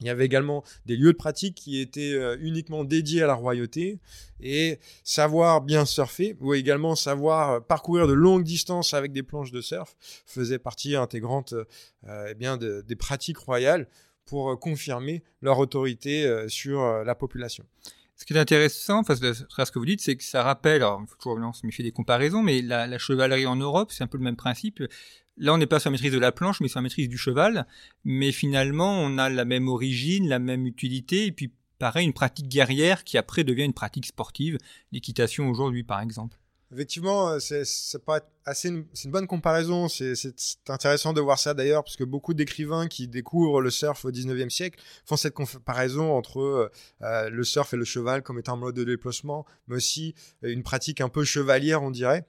Il 0.02 0.08
y 0.08 0.10
avait 0.10 0.26
également 0.26 0.64
des 0.86 0.96
lieux 0.96 1.12
de 1.12 1.18
pratique 1.18 1.56
qui 1.56 1.82
étaient 1.82 2.14
euh, 2.14 2.38
uniquement 2.40 2.86
dédiés 2.86 3.24
à 3.24 3.28
la 3.28 3.34
royauté 3.34 4.00
et 4.40 4.80
savoir 5.04 5.62
bien 5.62 5.84
surfer 5.86 6.38
ou 6.40 6.54
également 6.54 6.96
savoir 6.96 7.66
parcourir 7.66 8.08
de 8.08 8.14
longues 8.14 8.46
distances 8.46 8.94
avec 8.94 9.12
des 9.12 9.24
planches 9.24 9.52
de 9.52 9.60
surf 9.60 9.96
faisait 10.26 10.60
partie 10.60 10.96
intégrante 10.96 11.54
euh, 11.54 12.28
eh 12.30 12.34
bien 12.34 12.56
des 12.56 12.96
pratiques 12.96 13.40
royales 13.40 13.88
pour 14.30 14.60
confirmer 14.60 15.24
leur 15.42 15.58
autorité 15.60 16.46
sur 16.48 17.04
la 17.04 17.16
population. 17.16 17.66
Ce 18.16 18.26
qui 18.26 18.34
est 18.34 18.38
intéressant, 18.38 19.04
face 19.04 19.22
à 19.58 19.66
ce 19.66 19.72
que 19.72 19.80
vous 19.80 19.86
dites, 19.86 20.02
c'est 20.02 20.18
que 20.18 20.24
ça 20.24 20.44
rappelle, 20.44 20.84
alors 20.84 21.02
il 21.02 21.08
faut 21.08 21.16
toujours 21.16 21.56
se 21.56 21.66
méfier 21.66 21.86
des 21.86 21.92
comparaisons, 21.92 22.44
mais 22.44 22.62
la, 22.62 22.86
la 22.86 22.98
chevalerie 22.98 23.46
en 23.46 23.56
Europe, 23.56 23.92
c'est 23.94 24.04
un 24.04 24.08
peu 24.08 24.18
le 24.18 24.26
même 24.26 24.36
principe. 24.36 24.84
Là, 25.38 25.54
on 25.54 25.58
n'est 25.58 25.68
pas 25.68 25.80
sur 25.80 25.90
la 25.90 25.94
maîtrise 25.94 26.12
de 26.12 26.20
la 26.20 26.34
planche, 26.34 26.60
mais 26.60 26.68
sur 26.68 26.80
la 26.80 26.84
maîtrise 26.84 27.08
du 27.08 27.18
cheval. 27.18 27.66
Mais 28.04 28.34
finalement, 28.34 28.92
on 28.92 29.18
a 29.18 29.30
la 29.30 29.46
même 29.46 29.70
origine, 29.70 30.28
la 30.28 30.40
même 30.40 30.66
utilité, 30.66 31.28
et 31.28 31.32
puis 31.32 31.54
pareil, 31.80 32.06
une 32.06 32.14
pratique 32.14 32.50
guerrière 32.50 33.06
qui 33.06 33.18
après 33.18 33.46
devient 33.46 33.64
une 33.64 33.74
pratique 33.74 34.06
sportive, 34.06 34.58
l'équitation 34.92 35.50
aujourd'hui 35.50 35.84
par 35.84 36.02
exemple. 36.02 36.39
Effectivement, 36.72 37.30
euh, 37.30 37.40
c'est 37.40 37.64
assez 38.46 38.70
une, 38.70 38.86
une 39.04 39.12
bonne 39.12 39.26
comparaison. 39.26 39.88
C'est 39.88 40.14
intéressant 40.68 41.14
de 41.14 41.22
voir 41.22 41.40
ça 41.40 41.56
d'ailleurs, 41.56 41.84
parce 41.84 41.96
que 41.96 42.04
beaucoup 42.04 42.36
d'écrivains 42.36 42.88
qui 42.88 43.08
découvrent 43.08 43.62
le 43.62 43.72
surf 43.72 44.06
au 44.06 44.12
19e 44.12 44.50
siècle 44.50 44.80
font 45.06 45.18
cette 45.18 45.34
comparaison 45.34 46.16
entre 46.16 46.40
euh, 46.40 46.72
euh, 47.02 47.30
le 47.30 47.44
surf 47.44 47.74
et 47.74 47.78
le 47.78 47.86
cheval 47.86 48.22
comme 48.22 48.38
étant 48.38 48.54
un 48.54 48.58
mode 48.58 48.76
de 48.76 48.84
déplacement, 48.84 49.46
mais 49.68 49.78
aussi 49.78 50.14
une 50.44 50.62
pratique 50.62 51.02
un 51.02 51.10
peu 51.10 51.24
chevalière, 51.24 51.82
on 51.82 51.92
dirait. 51.92 52.28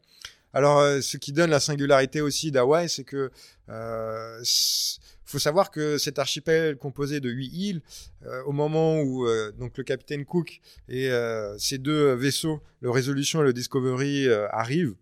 Alors, 0.52 0.78
euh, 0.78 1.00
ce 1.00 1.16
qui 1.16 1.32
donne 1.32 1.50
la 1.50 1.60
singularité 1.60 2.20
aussi 2.20 2.50
d'Hawaï, 2.50 2.88
c'est 2.88 3.04
que 3.04 3.30
euh, 3.68 4.42
faut 5.24 5.38
savoir 5.38 5.70
que 5.70 5.96
cet 5.96 6.18
archipel 6.18 6.76
composé 6.76 7.20
de 7.20 7.30
huit 7.30 7.52
îles, 7.52 7.82
euh, 8.26 8.42
au 8.44 8.52
moment 8.52 9.00
où 9.00 9.26
donc 9.58 9.78
le 9.78 9.84
capitaine 9.84 10.24
Cook 10.24 10.60
et 10.88 11.10
ses 11.58 11.78
deux 11.78 12.14
vaisseaux, 12.14 12.60
le 12.80 12.90
Resolution 12.90 13.42
et 13.42 13.44
le 13.44 13.52
Discovery, 13.52 14.28
arrivent 14.50 14.96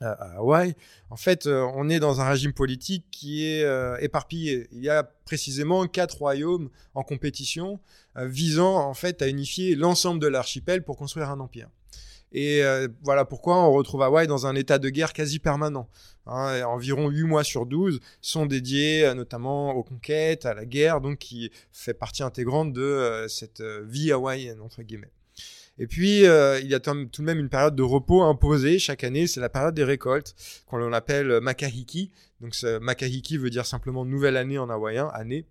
à 0.00 0.38
Hawaï, 0.38 0.74
en 1.10 1.16
fait, 1.16 1.46
on 1.46 1.88
est 1.88 2.00
dans 2.00 2.20
un 2.20 2.28
régime 2.28 2.52
politique 2.52 3.06
qui 3.10 3.46
est 3.46 3.64
éparpillé. 4.00 4.68
Il 4.72 4.82
y 4.82 4.90
a 4.90 5.04
précisément 5.04 5.86
quatre 5.86 6.18
royaumes 6.18 6.68
en 6.94 7.02
compétition 7.02 7.80
visant 8.16 8.76
en 8.76 8.94
fait 8.94 9.22
à 9.22 9.28
unifier 9.28 9.74
l'ensemble 9.74 10.20
de 10.20 10.26
l'archipel 10.26 10.82
pour 10.82 10.98
construire 10.98 11.30
un 11.30 11.40
empire. 11.40 11.68
Et 12.32 12.64
euh, 12.64 12.88
voilà 13.02 13.24
pourquoi 13.24 13.62
on 13.62 13.72
retrouve 13.72 14.02
Hawaï 14.02 14.26
dans 14.26 14.46
un 14.46 14.54
état 14.54 14.78
de 14.78 14.88
guerre 14.88 15.12
quasi 15.12 15.38
permanent. 15.38 15.88
Hein, 16.26 16.62
environ 16.64 17.08
8 17.08 17.24
mois 17.24 17.44
sur 17.44 17.66
12 17.66 18.00
sont 18.20 18.46
dédiés 18.46 19.04
euh, 19.04 19.14
notamment 19.14 19.74
aux 19.74 19.82
conquêtes, 19.82 20.46
à 20.46 20.54
la 20.54 20.64
guerre, 20.64 21.00
donc 21.00 21.18
qui 21.18 21.50
fait 21.72 21.94
partie 21.94 22.22
intégrante 22.22 22.72
de 22.72 22.80
euh, 22.80 23.28
cette 23.28 23.62
vie 23.84 24.12
hawaïenne, 24.12 24.60
entre 24.60 24.82
guillemets. 24.82 25.12
Et 25.78 25.86
puis, 25.86 26.18
il 26.20 26.66
y 26.66 26.74
a 26.74 26.80
tout 26.80 26.92
de 26.92 27.22
même 27.22 27.38
une 27.38 27.48
période 27.48 27.74
de 27.74 27.82
repos 27.82 28.22
imposée 28.22 28.78
chaque 28.78 29.04
année, 29.04 29.26
c'est 29.26 29.40
la 29.40 29.48
période 29.48 29.74
des 29.74 29.84
récoltes, 29.84 30.34
qu'on 30.66 30.92
appelle 30.92 31.40
Makahiki. 31.40 32.10
Donc, 32.40 32.54
ce 32.54 32.78
Makahiki 32.78 33.38
veut 33.38 33.48
dire 33.48 33.64
simplement 33.64 34.04
nouvelle 34.04 34.36
année 34.36 34.58
en 34.58 34.68
hawaïen, 34.68 35.08
année. 35.14 35.46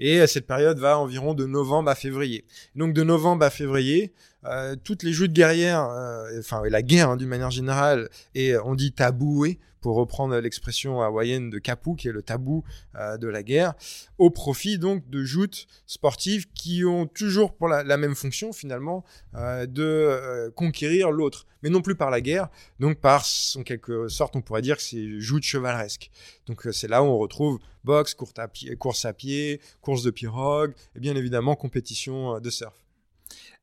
Et 0.00 0.26
cette 0.26 0.46
période 0.46 0.78
va 0.78 0.98
environ 0.98 1.34
de 1.34 1.46
novembre 1.46 1.90
à 1.90 1.94
février. 1.94 2.44
Donc 2.74 2.94
de 2.94 3.02
novembre 3.02 3.44
à 3.44 3.50
février, 3.50 4.14
euh, 4.44 4.76
toutes 4.82 5.02
les 5.02 5.12
joutes 5.12 5.32
guerrières, 5.32 5.88
euh, 5.90 6.38
enfin 6.38 6.62
la 6.68 6.82
guerre 6.82 7.10
hein, 7.10 7.16
d'une 7.16 7.28
manière 7.28 7.50
générale, 7.50 8.08
et 8.34 8.56
on 8.58 8.74
dit 8.74 8.92
taboué 8.92 9.58
pour 9.80 9.96
reprendre 9.96 10.36
l'expression 10.38 11.00
hawaïenne 11.02 11.50
de 11.50 11.58
kapu, 11.58 11.96
qui 11.96 12.08
est 12.08 12.12
le 12.12 12.22
tabou 12.22 12.64
euh, 12.96 13.16
de 13.16 13.28
la 13.28 13.42
guerre, 13.42 13.74
au 14.18 14.30
profit 14.30 14.78
donc 14.78 15.08
de 15.08 15.24
joutes 15.24 15.66
sportives 15.86 16.46
qui 16.52 16.84
ont 16.84 17.06
toujours 17.06 17.54
pour 17.54 17.68
la, 17.68 17.96
même 17.96 18.14
fonction 18.14 18.52
finalement 18.52 19.04
euh, 19.34 19.66
de 19.66 19.82
euh, 19.82 20.50
conquérir 20.50 21.10
l'autre, 21.10 21.46
mais 21.62 21.70
non 21.70 21.80
plus 21.80 21.94
par 21.94 22.10
la 22.10 22.20
guerre, 22.20 22.48
donc 22.78 23.00
par 23.00 23.24
en 23.56 23.62
quelque 23.62 24.08
sorte 24.08 24.36
on 24.36 24.42
pourrait 24.42 24.62
dire 24.62 24.76
que 24.76 24.82
c'est 24.82 25.20
joutes 25.20 25.44
chevaleresques. 25.44 26.10
Donc 26.46 26.66
euh, 26.66 26.72
c'est 26.72 26.88
là 26.88 27.02
où 27.02 27.06
on 27.06 27.18
retrouve 27.18 27.58
boxe, 27.84 28.14
course 28.14 28.38
à 28.38 28.48
pied, 28.48 28.76
course 28.76 29.04
à 29.04 29.12
pied, 29.12 29.60
course 29.80 30.02
de 30.02 30.10
pirogue, 30.10 30.74
et 30.96 31.00
bien 31.00 31.16
évidemment 31.16 31.56
compétition 31.56 32.36
euh, 32.36 32.40
de 32.40 32.50
surf. 32.50 32.87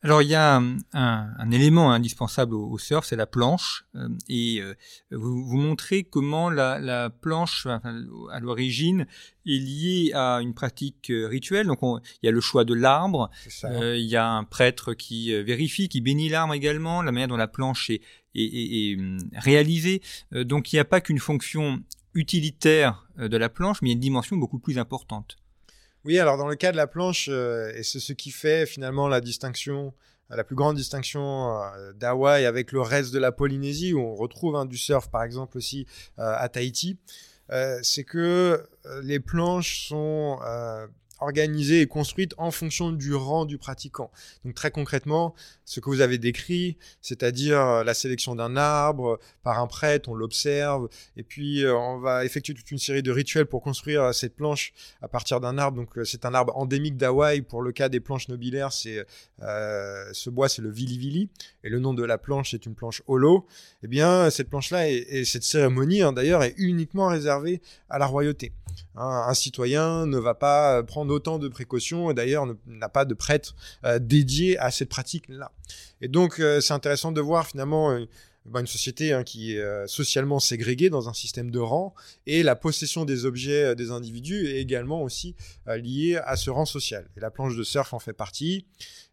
Alors 0.03 0.21
il 0.21 0.29
y 0.29 0.35
a 0.35 0.57
un, 0.57 0.77
un- 0.93 1.29
un 1.39 1.51
élément 1.51 1.91
indispensable 1.91 2.53
au, 2.53 2.69
au 2.69 2.77
surf, 2.77 3.05
c'est 3.07 3.15
la 3.15 3.25
planche, 3.25 3.85
euh, 3.95 4.07
et 4.29 4.61
euh, 4.61 4.75
vous, 5.09 5.43
vous 5.43 5.57
montrez 5.57 6.03
comment 6.03 6.51
la, 6.51 6.77
la 6.79 7.09
planche, 7.09 7.65
enfin, 7.65 8.03
à 8.31 8.39
l'origine, 8.39 9.07
est 9.47 9.57
liée 9.57 10.11
à 10.13 10.41
une 10.41 10.53
pratique 10.53 11.09
euh, 11.09 11.27
rituelle. 11.27 11.65
Donc 11.65 11.81
on- 11.81 11.97
il 12.21 12.25
y 12.27 12.29
a 12.29 12.31
le 12.31 12.39
choix 12.41 12.65
de 12.65 12.75
l'arbre, 12.75 13.31
il 13.97 14.05
y 14.05 14.15
a 14.15 14.29
un 14.29 14.43
prêtre 14.43 14.93
qui 14.93 15.33
vérifie, 15.43 15.89
qui 15.89 16.01
bénit 16.01 16.29
l'arbre 16.29 16.53
également, 16.53 17.01
la 17.01 17.11
manière 17.11 17.27
dont 17.29 17.37
la 17.37 17.47
planche 17.47 17.89
est, 17.89 18.01
est, 18.35 18.43
est- 18.43 18.91
est, 18.91 18.97
réalisée. 19.39 20.01
Donc 20.31 20.71
il 20.71 20.75
n'y 20.75 20.79
a 20.81 20.85
pas 20.85 21.01
qu'une 21.01 21.19
fonction 21.19 21.81
utilitaire 22.13 23.07
de 23.17 23.37
la 23.37 23.49
planche, 23.49 23.81
mais 23.81 23.89
il 23.89 23.91
y 23.91 23.93
a 23.93 23.95
une 23.95 23.99
dimension 24.01 24.37
beaucoup 24.37 24.59
plus 24.59 24.77
importante. 24.77 25.37
Oui, 26.05 26.19
alors 26.19 26.38
dans 26.38 26.47
le 26.47 26.55
cas 26.55 26.71
de 26.71 26.77
la 26.77 26.85
planche, 26.85 27.29
euh, 27.31 27.74
et 27.75 27.81
c'est 27.81 28.00
ce 28.00 28.13
qui 28.13 28.29
fait 28.29 28.67
finalement 28.67 29.07
la 29.07 29.21
distinction, 29.21 29.91
la 30.29 30.43
plus 30.43 30.55
grande 30.55 30.75
distinction 30.75 31.63
euh, 31.63 31.93
d'Hawaï 31.93 32.45
avec 32.45 32.71
le 32.71 32.81
reste 32.81 33.12
de 33.12 33.17
la 33.17 33.31
Polynésie, 33.31 33.95
où 33.95 34.01
on 34.01 34.13
retrouve 34.13 34.55
hein, 34.55 34.65
du 34.65 34.77
surf 34.77 35.09
par 35.09 35.24
exemple 35.24 35.57
aussi 35.57 35.88
euh, 36.19 36.35
à 36.38 36.47
Tahiti, 36.47 37.00
c'est 37.81 38.03
que 38.03 38.67
les 39.01 39.19
planches 39.19 39.88
sont 39.88 40.39
organisées 41.19 41.81
et 41.81 41.88
construites 41.88 42.34
en 42.38 42.51
fonction 42.51 42.91
du 42.91 43.13
rang 43.13 43.45
du 43.45 43.57
pratiquant. 43.57 44.12
Donc 44.43 44.55
très 44.55 44.72
concrètement, 44.72 45.34
ce 45.65 45.79
que 45.79 45.89
vous 45.89 46.01
avez 46.01 46.17
décrit, 46.17 46.77
c'est-à-dire 47.01 47.60
euh, 47.60 47.84
la 47.84 47.93
sélection 47.93 48.36
d'un 48.36 48.55
arbre 48.55 49.19
par 49.43 49.60
un 49.60 49.67
prêtre, 49.67 50.10
on 50.10 50.13
l'observe, 50.13 50.88
et 51.17 51.24
puis 51.24 51.63
euh, 51.63 51.75
on 51.75 52.00
va 52.00 52.25
effectuer 52.25 52.53
toute 52.53 52.69
une 52.72 52.77
série 52.77 53.03
de 53.03 53.12
rituels 53.12 53.45
pour 53.45 53.62
construire 53.62 54.03
euh, 54.03 54.12
cette 54.12 54.36
planche 54.36 54.74
à 55.01 55.07
partir 55.07 55.39
d'un 55.39 55.57
arbre. 55.57 55.77
Donc, 55.77 55.89
c'est 56.05 56.25
un 56.25 56.34
arbre 56.34 56.55
endémique 56.55 56.98
d'Hawaï. 56.98 57.41
Pour 57.41 57.62
le 57.62 57.72
cas 57.72 57.89
des 57.89 58.00
planches 58.00 58.27
nobilaires, 58.27 58.72
c'est 58.72 59.05
ce 59.39 60.29
bois, 60.29 60.50
c'est 60.50 60.62
le 60.62 60.69
vili 60.69 60.98
vili, 60.98 61.29
et 61.63 61.69
le 61.69 61.79
nom 61.79 61.93
de 61.93 62.03
la 62.03 62.17
planche 62.17 62.53
est 62.53 62.65
une 62.65 62.75
planche 62.75 63.01
holo. 63.07 63.45
Eh 63.84 63.88
bien, 63.88 64.29
cette 64.29 64.50
planche-là 64.50 64.89
et, 64.89 65.05
et 65.10 65.25
cette 65.25 65.43
cérémonie, 65.43 66.01
hein, 66.01 66.13
d'ailleurs, 66.13 66.43
est 66.43 66.53
uniquement 66.57 67.07
réservée 67.07 67.62
à 67.89 68.00
la 68.00 68.05
royauté. 68.05 68.53
Hein, 68.97 69.25
un 69.27 69.33
citoyen 69.33 70.05
ne 70.05 70.17
va 70.17 70.33
pas 70.33 70.77
euh, 70.77 70.83
prendre 70.83 71.13
autant 71.13 71.37
de 71.37 71.47
précautions, 71.47 72.11
et 72.11 72.13
d'ailleurs 72.13 72.45
n'a 72.65 72.89
pas 72.89 73.05
de 73.05 73.13
prêtre 73.13 73.55
euh, 73.83 73.99
dédié 73.99 74.57
à 74.57 74.71
cette 74.71 74.89
pratique-là. 74.89 75.51
Et 76.01 76.07
donc, 76.07 76.39
euh, 76.39 76.61
c'est 76.61 76.73
intéressant 76.73 77.11
de 77.11 77.21
voir 77.21 77.47
finalement. 77.47 77.97
Bah, 78.45 78.59
une 78.59 78.67
société 78.67 79.11
hein, 79.11 79.23
qui 79.23 79.55
est 79.55 79.59
euh, 79.59 79.87
socialement 79.87 80.39
ségrégée 80.39 80.89
dans 80.89 81.09
un 81.09 81.13
système 81.13 81.49
de 81.49 81.59
rang 81.59 81.95
et 82.27 82.43
la 82.43 82.55
possession 82.55 83.03
des 83.03 83.25
objets 83.25 83.63
euh, 83.63 83.75
des 83.75 83.89
individus 83.89 84.47
est 84.47 84.61
également 84.61 85.01
aussi 85.01 85.35
euh, 85.67 85.77
liée 85.77 86.17
à 86.23 86.35
ce 86.35 86.51
rang 86.51 86.65
social. 86.65 87.09
Et 87.17 87.19
la 87.19 87.31
planche 87.31 87.55
de 87.55 87.63
surf 87.63 87.93
en 87.93 87.99
fait 87.99 88.13
partie. 88.13 88.67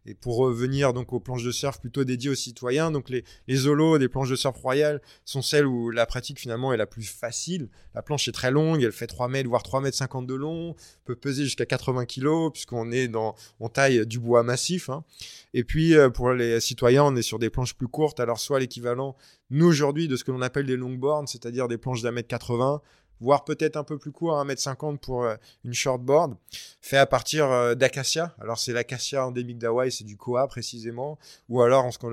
Et 0.05 0.15
pour 0.15 0.35
revenir 0.35 0.93
donc 0.93 1.13
aux 1.13 1.19
planches 1.19 1.43
de 1.43 1.51
surf 1.51 1.79
plutôt 1.79 2.03
dédiées 2.03 2.29
aux 2.29 2.35
citoyens, 2.35 2.91
donc 2.91 3.09
les, 3.09 3.23
les 3.47 3.67
holos 3.67 3.97
des 3.97 4.09
planches 4.09 4.29
de 4.29 4.35
surf 4.35 4.57
royales 4.57 5.01
sont 5.23 5.41
celles 5.41 5.65
où 5.65 5.89
la 5.89 6.05
pratique 6.05 6.39
finalement 6.39 6.73
est 6.73 6.77
la 6.77 6.85
plus 6.85 7.03
facile. 7.03 7.69
La 7.95 8.01
planche 8.01 8.27
est 8.27 8.33
très 8.33 8.51
longue, 8.51 8.83
elle 8.83 8.91
fait 8.91 9.07
3 9.07 9.29
mètres 9.29 9.47
voire 9.49 9.63
3 9.63 9.81
mètres 9.81 9.97
50 9.97 10.27
de 10.27 10.33
long, 10.33 10.75
peut 11.05 11.15
peser 11.15 11.45
jusqu'à 11.45 11.65
80 11.65 12.05
kilos 12.05 12.51
puisqu'on 12.51 12.91
est 12.91 13.07
dans, 13.07 13.35
on 13.59 13.69
taille 13.69 14.05
du 14.05 14.19
bois 14.19 14.43
massif. 14.43 14.89
hein. 14.89 15.05
Et 15.53 15.63
puis 15.63 15.95
euh, 15.95 16.09
pour 16.09 16.31
les 16.31 16.59
citoyens, 16.59 17.03
on 17.05 17.15
est 17.15 17.21
sur 17.21 17.39
des 17.39 17.49
planches 17.49 17.75
plus 17.75 17.87
courtes, 17.87 18.19
alors 18.19 18.39
soit 18.39 18.59
l'équivalent 18.59 19.15
nous 19.49 19.67
aujourd'hui 19.67 20.07
de 20.07 20.15
ce 20.15 20.23
que 20.23 20.31
l'on 20.31 20.41
appelle 20.41 20.65
des 20.65 20.77
longboards, 20.77 21.29
c'est-à-dire 21.29 21.67
des 21.67 21.77
planches 21.77 22.01
d'un 22.01 22.11
mètre 22.11 22.27
80, 22.27 22.81
voire 23.23 23.45
peut-être 23.45 23.77
un 23.77 23.83
peu 23.83 23.97
plus 23.97 24.11
court, 24.11 24.37
un 24.37 24.43
mètre 24.43 24.61
50 24.61 24.99
pour 24.99 25.23
euh, 25.23 25.35
une 25.63 25.73
shortboard, 25.73 26.35
fait 26.81 26.97
à 26.97 27.05
partir 27.05 27.49
euh, 27.49 27.73
d'acacia. 27.73 28.35
Alors 28.39 28.59
c'est 28.59 28.73
l'acacia 28.73 29.25
endémique 29.25 29.57
d'Hawaï, 29.57 29.91
c'est 29.91 30.03
du 30.03 30.17
koa 30.17 30.47
précisément, 30.47 31.17
ou 31.47 31.61
alors 31.61 31.91
ce 31.91 31.97
que 31.97 32.05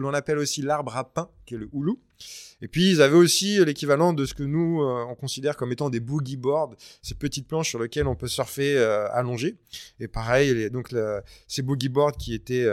l'on 0.00 0.12
appelle, 0.12 0.38
aussi 0.38 0.62
l'arbre 0.62 0.96
à 0.96 1.04
pain, 1.04 1.30
qui 1.46 1.54
est 1.54 1.58
le 1.58 1.70
hulu. 1.72 1.94
Et 2.60 2.68
puis 2.68 2.90
ils 2.90 3.02
avaient 3.02 3.16
aussi 3.16 3.64
l'équivalent 3.64 4.12
de 4.12 4.26
ce 4.26 4.34
que 4.34 4.42
nous 4.42 4.82
euh, 4.82 5.06
on 5.08 5.14
considère 5.14 5.56
comme 5.56 5.72
étant 5.72 5.88
des 5.88 6.00
boogie 6.00 6.36
boards, 6.36 6.74
ces 7.02 7.14
petites 7.14 7.48
planches 7.48 7.70
sur 7.70 7.78
lesquelles 7.78 8.06
on 8.06 8.16
peut 8.16 8.28
surfer 8.28 8.78
allongé. 9.12 9.56
Et 9.98 10.08
pareil, 10.08 10.70
donc 10.70 10.94
ces 11.46 11.62
boogie 11.62 11.88
boards 11.88 12.16
qui 12.18 12.34
étaient 12.34 12.68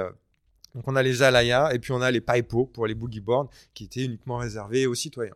donc 0.74 0.86
on 0.88 0.96
a 0.98 1.04
les 1.04 1.24
alayas 1.24 1.74
et 1.74 1.80
puis 1.80 1.94
on 1.94 2.02
a 2.02 2.12
les 2.12 2.20
paipo 2.20 2.66
pour 2.66 2.86
les 2.86 2.96
boogie 2.96 3.22
boards 3.22 3.50
qui 3.74 3.86
étaient 3.86 4.04
uniquement 4.04 4.38
réservés 4.38 4.88
aux 4.88 4.96
citoyens. 4.96 5.36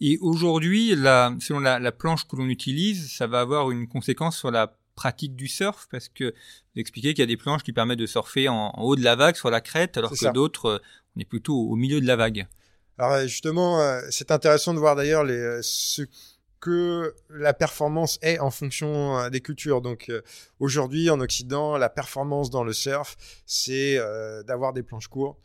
Et 0.00 0.18
aujourd'hui, 0.20 0.90
selon 0.90 1.60
la, 1.60 1.78
la 1.78 1.92
planche 1.92 2.26
que 2.26 2.36
l'on 2.36 2.48
utilise, 2.48 3.12
ça 3.12 3.26
va 3.26 3.40
avoir 3.40 3.70
une 3.70 3.88
conséquence 3.88 4.38
sur 4.38 4.50
la 4.50 4.76
pratique 4.94 5.34
du 5.34 5.48
surf, 5.48 5.88
parce 5.90 6.10
que 6.10 6.24
vous 6.24 6.80
expliquez 6.80 7.14
qu'il 7.14 7.22
y 7.22 7.22
a 7.22 7.26
des 7.26 7.38
planches 7.38 7.62
qui 7.62 7.72
permettent 7.72 7.98
de 7.98 8.06
surfer 8.06 8.48
en, 8.48 8.72
en 8.74 8.82
haut 8.82 8.96
de 8.96 9.02
la 9.02 9.16
vague, 9.16 9.34
sur 9.34 9.50
la 9.50 9.62
crête, 9.62 9.96
alors 9.96 10.10
que 10.10 10.32
d'autres, 10.32 10.66
euh, 10.66 10.78
on 11.16 11.20
est 11.20 11.24
plutôt 11.24 11.56
au 11.56 11.74
milieu 11.74 12.02
de 12.02 12.06
la 12.06 12.16
vague. 12.16 12.46
Alors 12.98 13.12
euh, 13.12 13.26
justement, 13.26 13.80
euh, 13.80 14.00
c'est 14.10 14.30
intéressant 14.30 14.74
de 14.74 14.78
voir 14.78 14.96
d'ailleurs 14.96 15.24
les, 15.24 15.60
que 16.60 17.14
la 17.30 17.54
performance 17.54 18.18
est 18.22 18.38
en 18.38 18.50
fonction 18.50 19.18
euh, 19.18 19.30
des 19.30 19.40
cultures. 19.40 19.80
Donc 19.80 20.08
euh, 20.08 20.20
aujourd'hui 20.58 21.08
en 21.08 21.18
Occident, 21.20 21.78
la 21.78 21.88
performance 21.88 22.50
dans 22.50 22.64
le 22.64 22.72
surf, 22.72 23.16
c'est 23.46 23.96
euh, 23.96 24.42
d'avoir 24.42 24.72
des 24.72 24.82
planches 24.82 25.08
courtes, 25.08 25.38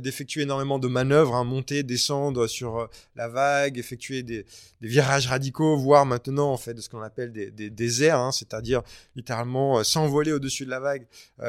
d'effectuer 0.00 0.42
énormément 0.42 0.78
de 0.78 0.88
manœuvres, 0.88 1.34
hein, 1.34 1.44
monter, 1.44 1.82
descendre 1.82 2.46
sur 2.46 2.88
la 3.14 3.28
vague, 3.28 3.78
effectuer 3.78 4.22
des, 4.22 4.44
virages 4.80 5.26
radicaux, 5.26 5.76
voire 5.76 6.06
maintenant 6.06 6.52
en 6.52 6.56
fait 6.56 6.74
de 6.74 6.80
ce 6.80 6.88
qu'on 6.88 7.02
appelle 7.02 7.32
des, 7.32 7.50
des, 7.50 8.04
airs, 8.04 8.18
hein, 8.18 8.32
c'est-à-dire 8.32 8.82
littéralement 9.14 9.82
s'envoler 9.84 10.32
au-dessus 10.32 10.64
de 10.64 10.70
la 10.70 10.80
vague 10.80 11.06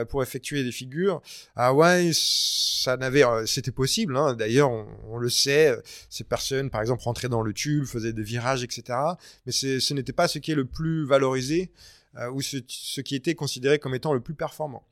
pour 0.09 0.21
effectuer 0.21 0.63
des 0.63 0.71
figures. 0.71 1.21
À 1.55 1.67
Hawaï, 1.67 2.11
ça 2.13 2.97
n'avait, 2.97 3.23
c'était 3.45 3.71
possible. 3.71 4.17
Hein, 4.17 4.35
D'ailleurs, 4.35 4.71
on, 5.07 5.17
le 5.17 5.29
sait, 5.29 5.75
ces 6.09 6.23
personnes, 6.23 6.69
par 6.69 6.81
exemple, 6.81 7.03
rentraient 7.03 7.29
dans 7.29 7.41
le 7.41 7.53
tube, 7.53 7.85
faisaient 7.85 8.13
des 8.13 8.23
virages, 8.23 8.63
etc. 8.63 8.98
Mais 9.45 9.51
ce 9.51 9.93
n'était 9.93 10.13
pas 10.13 10.27
ce 10.27 10.39
qui 10.39 10.51
est 10.51 10.55
le 10.55 10.65
plus 10.65 11.05
valorisé 11.05 11.71
euh, 12.17 12.29
ou 12.31 12.41
ce, 12.41 12.57
qui 13.01 13.15
était 13.15 13.35
considéré 13.35 13.77
comme 13.77 13.93
étant 13.93 14.13
le 14.13 14.19
plus 14.19 14.33
performant. 14.33 14.83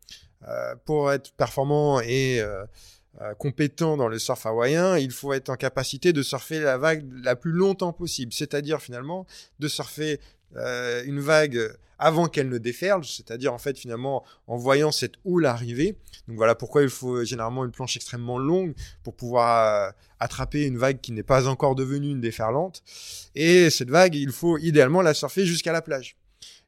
Euh, 0.47 0.75
pour 0.85 1.11
être 1.11 1.31
performant 1.31 1.99
et 1.99 2.39
euh, 2.39 2.65
compétent 3.39 3.97
dans 3.97 4.07
le 4.07 4.19
surf 4.19 4.45
hawaïen, 4.45 4.97
il 4.97 5.11
faut 5.11 5.33
être 5.33 5.49
en 5.49 5.55
capacité 5.55 6.13
de 6.13 6.21
surfer 6.21 6.59
la 6.59 6.77
vague 6.77 7.03
la 7.23 7.35
plus 7.35 7.51
longtemps 7.51 7.91
possible, 7.91 8.31
c'est-à-dire 8.31 8.81
finalement 8.81 9.25
de 9.59 9.67
surfer 9.67 10.19
une 10.55 11.19
vague 11.19 11.75
avant 11.99 12.27
qu'elle 12.27 12.49
ne 12.49 12.57
déferle, 12.57 13.03
c'est-à-dire 13.05 13.53
en 13.53 13.57
fait 13.57 13.77
finalement 13.77 14.23
en 14.47 14.57
voyant 14.57 14.91
cette 14.91 15.15
houle 15.25 15.45
arriver. 15.45 15.97
Donc 16.27 16.37
voilà 16.37 16.55
pourquoi 16.55 16.83
il 16.83 16.89
faut 16.89 17.23
généralement 17.23 17.65
une 17.65 17.71
planche 17.71 17.95
extrêmement 17.95 18.37
longue 18.37 18.73
pour 19.03 19.15
pouvoir 19.15 19.87
euh, 19.87 19.91
attraper 20.19 20.65
une 20.65 20.77
vague 20.77 21.01
qui 21.01 21.11
n'est 21.11 21.23
pas 21.23 21.47
encore 21.47 21.75
devenue 21.75 22.11
une 22.11 22.21
déferlante. 22.21 22.83
Et 23.35 23.69
cette 23.69 23.89
vague, 23.89 24.15
il 24.15 24.31
faut 24.31 24.57
idéalement 24.57 25.01
la 25.01 25.13
surfer 25.13 25.45
jusqu'à 25.45 25.71
la 25.71 25.81
plage. 25.81 26.17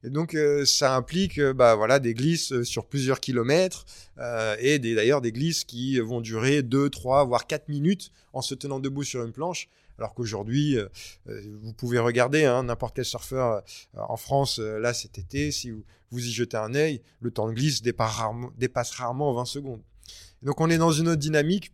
Et 0.04 0.10
donc 0.10 0.34
euh, 0.34 0.64
ça 0.66 0.96
implique 0.96 1.40
euh, 1.40 1.54
bah 1.54 1.76
voilà 1.76 2.00
des 2.00 2.14
glisses 2.14 2.64
sur 2.64 2.86
plusieurs 2.86 3.20
kilomètres 3.20 3.86
et 4.60 4.80
d'ailleurs 4.80 5.22
des 5.22 5.32
glisses 5.32 5.64
qui 5.64 6.00
vont 6.00 6.20
durer 6.20 6.62
2, 6.62 6.90
3, 6.90 7.26
voire 7.26 7.48
4 7.48 7.70
minutes 7.70 8.12
en 8.34 8.42
se 8.42 8.54
tenant 8.54 8.80
debout 8.80 9.04
sur 9.04 9.24
une 9.24 9.32
planche. 9.32 9.70
Alors 10.00 10.14
qu'aujourd'hui, 10.14 10.78
vous 11.26 11.74
pouvez 11.74 12.00
regarder 12.00 12.46
hein, 12.46 12.64
n'importe 12.64 12.96
quel 12.96 13.06
surfeur 13.06 13.62
en 13.94 14.16
France, 14.16 14.60
là 14.60 14.94
cet 14.94 15.18
été, 15.18 15.52
si 15.52 15.72
vous, 15.72 15.84
vous, 16.12 16.26
y 16.26 16.32
jetez 16.32 16.58
un 16.58 16.74
œil, 16.74 17.02
le 17.20 17.32
temps 17.32 17.50
de 17.50 17.54
glisse 17.54 17.82
dépasse 17.82 18.14
rarement, 18.14 18.50
dépasse 18.58 18.92
rarement 18.92 19.34
20 19.34 19.46
secondes. 19.46 19.82
donc 20.42 20.62
on 20.62 20.70
est 20.70 20.78
dans 20.78 20.92
une 20.92 21.10
autre 21.10 21.20
dynamique. 21.20 21.74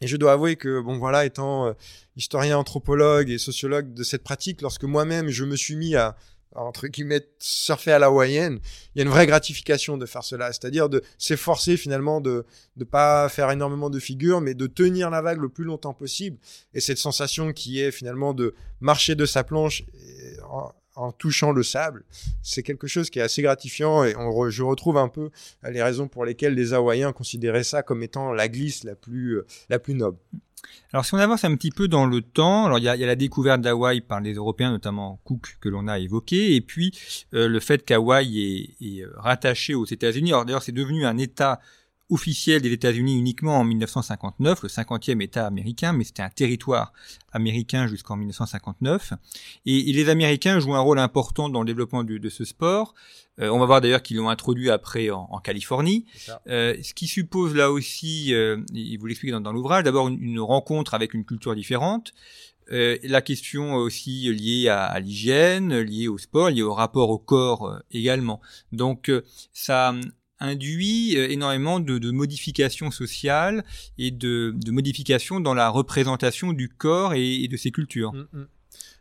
Et 0.00 0.06
je 0.06 0.16
dois 0.16 0.32
avouer 0.32 0.56
que, 0.56 0.80
bon 0.80 0.96
voilà, 0.96 1.26
étant 1.26 1.74
historien, 2.16 2.56
anthropologue 2.56 3.28
et 3.30 3.36
sociologue 3.36 3.92
de 3.92 4.04
cette 4.04 4.22
pratique, 4.22 4.62
lorsque 4.62 4.84
moi-même 4.84 5.28
je 5.28 5.44
me 5.44 5.56
suis 5.56 5.76
mis 5.76 5.94
à 5.94 6.16
entre 6.54 6.88
guillemets, 6.88 7.26
surfer 7.38 7.92
à 7.92 7.98
la 7.98 8.06
hawaïenne, 8.06 8.58
il 8.94 8.98
y 8.98 9.00
a 9.00 9.04
une 9.04 9.10
vraie 9.10 9.26
gratification 9.26 9.96
de 9.98 10.06
faire 10.06 10.24
cela. 10.24 10.52
C'est-à-dire 10.52 10.88
de 10.88 11.02
s'efforcer 11.18 11.76
finalement 11.76 12.20
de 12.20 12.46
ne 12.76 12.84
pas 12.84 13.28
faire 13.28 13.50
énormément 13.50 13.90
de 13.90 13.98
figures, 13.98 14.40
mais 14.40 14.54
de 14.54 14.66
tenir 14.66 15.10
la 15.10 15.22
vague 15.22 15.40
le 15.40 15.48
plus 15.48 15.64
longtemps 15.64 15.94
possible. 15.94 16.38
Et 16.74 16.80
cette 16.80 16.98
sensation 16.98 17.52
qui 17.52 17.80
est 17.80 17.90
finalement 17.90 18.34
de 18.34 18.54
marcher 18.80 19.14
de 19.14 19.26
sa 19.26 19.44
planche 19.44 19.84
en, 20.98 21.12
touchant 21.12 21.52
le 21.52 21.62
sable, 21.62 22.04
c'est 22.42 22.62
quelque 22.62 22.86
chose 22.86 23.10
qui 23.10 23.18
est 23.18 23.22
assez 23.22 23.42
gratifiant. 23.42 24.04
Et 24.04 24.14
je 24.50 24.62
retrouve 24.62 24.98
un 24.98 25.08
peu 25.08 25.30
les 25.68 25.82
raisons 25.82 26.08
pour 26.08 26.24
lesquelles 26.24 26.54
les 26.54 26.72
Hawaïens 26.74 27.12
considéraient 27.12 27.64
ça 27.64 27.82
comme 27.82 28.02
étant 28.02 28.32
la 28.32 28.48
glisse 28.48 28.84
la 28.84 28.94
plus, 28.94 29.38
euh, 29.38 29.46
la 29.68 29.78
plus 29.78 29.94
noble. 29.94 30.18
Alors 30.92 31.04
si 31.04 31.14
on 31.14 31.18
avance 31.18 31.44
un 31.44 31.54
petit 31.54 31.70
peu 31.70 31.88
dans 31.88 32.06
le 32.06 32.20
temps, 32.20 32.66
alors 32.66 32.78
il 32.78 32.84
y 32.84 32.88
a, 32.88 32.96
la 32.96 33.16
découverte 33.16 33.60
d'Hawaï 33.60 34.00
par 34.00 34.20
les 34.20 34.34
Européens, 34.34 34.70
notamment 34.70 35.20
Cook 35.24 35.58
que 35.60 35.68
l'on 35.68 35.86
a 35.86 35.98
évoqué, 35.98 36.54
et 36.54 36.60
puis 36.60 36.92
euh, 37.34 37.48
le 37.48 37.60
fait 37.60 37.84
qu'Hawaï 37.84 38.74
est, 38.80 39.02
euh, 39.02 39.12
rattaché 39.16 39.74
aux 39.74 39.84
États-Unis. 39.84 40.30
D'ailleurs 40.30 40.62
c'est 40.62 40.72
devenu 40.72 41.04
un 41.06 41.18
État 41.18 41.60
officiel 42.10 42.62
des 42.62 42.72
États-Unis 42.72 43.18
uniquement 43.18 43.58
en 43.58 43.64
1959, 43.64 44.62
le 44.62 44.68
50e 44.68 45.22
État 45.22 45.46
américain, 45.46 45.92
mais 45.92 46.04
c'était 46.04 46.22
un 46.22 46.30
territoire 46.30 46.92
américain 47.32 47.86
jusqu'en 47.86 48.16
1959. 48.16 49.12
Et, 49.66 49.92
les 49.92 50.08
Américains 50.08 50.58
jouent 50.60 50.74
un 50.74 50.80
rôle 50.80 50.98
important 50.98 51.48
dans 51.48 51.60
le 51.60 51.66
développement 51.66 52.04
de, 52.04 52.28
ce 52.28 52.44
sport. 52.44 52.94
Euh, 53.40 53.50
on 53.50 53.58
va 53.58 53.66
voir 53.66 53.80
d'ailleurs 53.80 54.02
qu'ils 54.02 54.16
l'ont 54.16 54.30
introduit 54.30 54.70
après 54.70 55.10
en, 55.10 55.38
Californie, 55.38 56.06
euh, 56.48 56.74
ce 56.82 56.94
qui 56.94 57.06
suppose 57.06 57.54
là 57.54 57.70
aussi, 57.70 58.34
euh, 58.34 58.58
il 58.72 58.98
vous 58.98 59.06
l'explique 59.06 59.32
dans, 59.32 59.52
l'ouvrage, 59.52 59.84
d'abord 59.84 60.08
une, 60.08 60.40
rencontre 60.40 60.94
avec 60.94 61.14
une 61.14 61.24
culture 61.24 61.54
différente. 61.54 62.12
la 62.70 63.22
question 63.22 63.74
aussi 63.74 64.32
liée 64.32 64.68
à, 64.68 64.84
à 64.84 65.00
l'hygiène, 65.00 65.78
liée 65.80 66.08
au 66.08 66.18
sport, 66.18 66.50
liée 66.50 66.62
au 66.62 66.74
rapport 66.74 67.10
au 67.10 67.18
corps 67.18 67.80
également. 67.90 68.40
Donc 68.72 69.10
ça 69.52 69.94
induit 70.40 71.16
euh, 71.16 71.30
énormément 71.30 71.80
de, 71.80 72.10
modifications 72.10 72.90
sociales 72.90 73.64
et 73.98 74.10
de, 74.10 74.54
modifications 74.70 75.40
dans 75.40 75.54
la 75.54 75.68
représentation 75.68 76.52
du 76.52 76.68
corps 76.68 77.14
et, 77.14 77.48
de 77.48 77.56
ses 77.56 77.70
cultures. 77.70 78.12
Mm, 78.12 78.28
mm. 78.32 78.46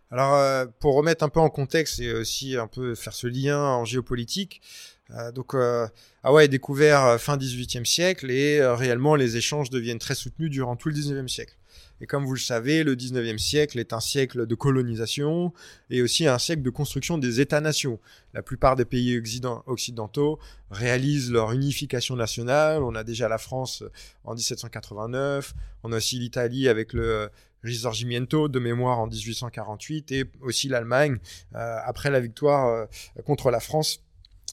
Alors, 0.09 0.35
euh, 0.35 0.65
pour 0.79 0.95
remettre 0.95 1.23
un 1.23 1.29
peu 1.29 1.41
en 1.41 1.49
contexte 1.49 1.99
et 1.99 2.13
aussi 2.13 2.55
un 2.55 2.67
peu 2.67 2.95
faire 2.95 3.13
ce 3.13 3.27
lien 3.27 3.59
en 3.59 3.83
géopolitique, 3.83 4.61
euh, 5.11 5.31
donc 5.31 5.53
Hawaï 6.23 6.45
est 6.45 6.49
découvert 6.49 7.19
fin 7.19 7.37
18e 7.37 7.85
siècle 7.85 8.31
et 8.31 8.65
réellement 8.65 9.15
les 9.15 9.37
échanges 9.37 9.69
deviennent 9.69 9.99
très 9.99 10.15
soutenus 10.15 10.49
durant 10.49 10.75
tout 10.75 10.89
le 10.89 10.95
19e 10.95 11.27
siècle. 11.27 11.55
Et 12.01 12.05
comme 12.05 12.25
vous 12.25 12.33
le 12.33 12.39
savez, 12.39 12.83
le 12.83 12.95
19e 12.95 13.37
siècle 13.37 13.79
est 13.79 13.93
un 13.93 13.99
siècle 13.99 14.45
de 14.45 14.55
colonisation 14.55 15.53
et 15.89 16.01
aussi 16.01 16.27
un 16.27 16.37
siècle 16.37 16.61
de 16.61 16.69
construction 16.69 17.17
des 17.17 17.41
États-nations. 17.41 17.99
La 18.33 18.41
plupart 18.41 18.75
des 18.75 18.85
pays 18.85 19.19
occidentaux 19.65 20.39
réalisent 20.69 21.31
leur 21.31 21.51
unification 21.51 22.15
nationale. 22.15 22.83
On 22.83 22.95
a 22.95 23.03
déjà 23.03 23.27
la 23.27 23.37
France 23.37 23.83
en 24.23 24.35
1789, 24.35 25.53
on 25.83 25.91
a 25.91 25.97
aussi 25.97 26.19
l'Italie 26.19 26.67
avec 26.67 26.93
le 26.93 27.29
Risorgimento 27.63 28.47
de 28.47 28.59
mémoire 28.59 28.99
en 28.99 29.07
1848 29.07 30.11
et 30.11 30.25
aussi 30.41 30.69
l'Allemagne 30.69 31.17
euh, 31.55 31.77
après 31.83 32.11
la 32.11 32.19
victoire 32.19 32.67
euh, 32.67 32.85
contre 33.25 33.49
la 33.49 33.59
France 33.59 34.03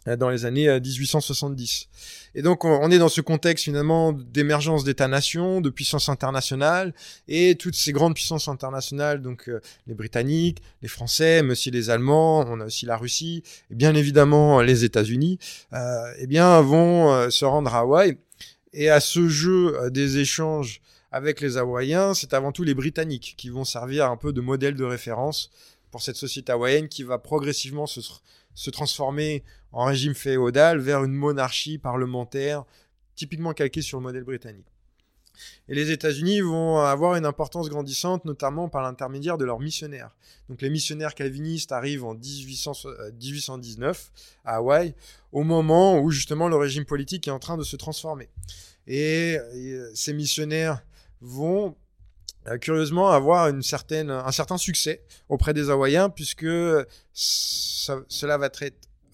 dans 0.07 0.29
les 0.29 0.45
années 0.45 0.69
1870. 0.81 1.89
Euh, 1.89 2.39
et 2.39 2.43
donc 2.43 2.65
on 2.65 2.91
est 2.91 2.99
dans 2.99 3.09
ce 3.09 3.21
contexte 3.21 3.65
finalement 3.65 4.13
d'émergence 4.13 4.85
d'États-nations, 4.85 5.61
de 5.61 5.71
puissances 5.71 6.09
internationales, 6.09 6.95
et 7.29 7.55
toutes 7.55 7.75
ces 7.75 7.93
grandes 7.93 8.15
puissances 8.15 8.49
internationales, 8.49 9.23
donc 9.23 9.49
euh, 9.49 9.61
les 9.87 9.95
Britanniques, 9.95 10.63
les 10.83 10.89
Français, 10.89 11.43
mais 11.43 11.53
aussi 11.53 11.71
les 11.71 11.91
Allemands, 11.91 12.45
on 12.49 12.61
a 12.61 12.67
aussi 12.67 12.87
la 12.87 12.97
Russie, 12.97 13.43
et 13.71 13.75
bien 13.75 13.95
évidemment 13.95 14.61
les 14.61 14.85
États-Unis, 14.85 15.39
euh, 15.73 16.13
eh 16.19 16.27
bien 16.27 16.61
vont 16.61 17.31
se 17.31 17.45
rendre 17.45 17.75
à 17.75 17.81
Hawaï. 17.81 18.19
Et 18.73 18.91
à 18.91 19.01
ce 19.01 19.29
jeu 19.29 19.91
des 19.91 20.19
échanges 20.19 20.81
avec 21.13 21.41
les 21.41 21.57
Hawaïens, 21.57 22.13
c'est 22.13 22.35
avant 22.35 22.51
tout 22.51 22.65
les 22.65 22.75
Britanniques 22.75 23.35
qui 23.39 23.49
vont 23.49 23.65
servir 23.65 24.11
un 24.11 24.17
peu 24.17 24.33
de 24.33 24.41
modèle 24.41 24.75
de 24.75 24.85
référence 24.85 25.51
pour 25.93 26.03
cette 26.03 26.17
société 26.17 26.51
hawaïenne 26.51 26.89
qui 26.89 27.05
va 27.05 27.19
progressivement 27.19 27.87
se, 27.87 28.01
se 28.55 28.71
transformer 28.71 29.45
en 29.75 29.87
régime 29.87 30.15
féodal 30.15 30.79
vers 30.79 31.05
une 31.05 31.13
monarchie 31.13 31.79
parlementaire 31.79 32.65
typiquement 33.17 33.53
calquée 33.53 33.83
sur 33.83 33.99
le 33.99 34.05
modèle 34.05 34.25
britannique. 34.25 34.67
Et 35.69 35.75
les 35.75 35.91
États-Unis 35.91 36.41
vont 36.43 36.79
avoir 36.79 37.17
une 37.17 37.27
importance 37.27 37.69
grandissante, 37.69 38.25
notamment 38.25 38.69
par 38.69 38.83
l'intermédiaire 38.83 39.37
de 39.37 39.45
leurs 39.45 39.59
missionnaires. 39.59 40.11
Donc 40.49 40.63
les 40.63 40.71
missionnaires 40.71 41.17
calvinistes 41.17 41.73
arrivent 41.73 42.05
en 42.05 42.15
1819 42.15 44.13
euh, 44.47 44.49
à 44.49 44.57
Hawaï, 44.57 44.95
au 45.33 45.43
moment 45.43 45.99
où 45.99 46.13
justement 46.13 46.49
le 46.49 46.57
régime 46.57 46.85
politique 46.85 47.27
est 47.27 47.33
en 47.33 47.41
train 47.41 47.57
de 47.57 47.65
se 47.65 47.75
transformer. 47.75 48.29
Et, 48.87 49.39
euh, 49.39 49.91
ces 49.93 50.13
missionnaires 50.13 50.85
vont 51.21 51.75
euh, 52.47 52.57
curieusement 52.59 53.11
avoir 53.11 53.49
une 53.49 53.63
certaine, 53.63 54.11
un 54.11 54.33
certain 54.33 54.59
succès 54.59 55.03
auprès 55.29 55.53
des 55.53 55.69
Hawaïens, 55.69 56.11
puisque 56.11 56.47
cela 57.13 58.39
va 58.39 58.47
être 58.47 58.63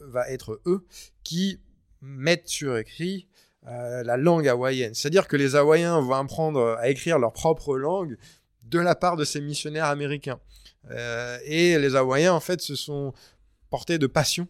va 0.00 0.28
être 0.30 0.60
eux 0.66 0.84
qui 1.22 1.60
mettent 2.00 2.48
sur 2.48 2.76
écrit 2.76 3.28
euh, 3.66 4.02
la 4.02 4.16
langue 4.16 4.48
hawaïenne. 4.48 4.94
C'est-à-dire 4.94 5.28
que 5.28 5.36
les 5.36 5.54
Hawaïens 5.54 6.00
vont 6.00 6.14
apprendre 6.14 6.76
à 6.78 6.88
écrire 6.88 7.18
leur 7.18 7.32
propre 7.32 7.76
langue 7.76 8.16
de 8.62 8.78
la 8.78 8.94
part 8.94 9.16
de 9.16 9.24
ces 9.24 9.40
missionnaires 9.40 9.86
américains. 9.86 10.40
Euh, 10.90 11.38
et 11.44 11.78
les 11.78 11.94
Hawaïens, 11.94 12.32
en 12.32 12.40
fait, 12.40 12.60
se 12.60 12.74
sont 12.74 13.12
portés 13.68 13.98
de 13.98 14.06
passion 14.06 14.48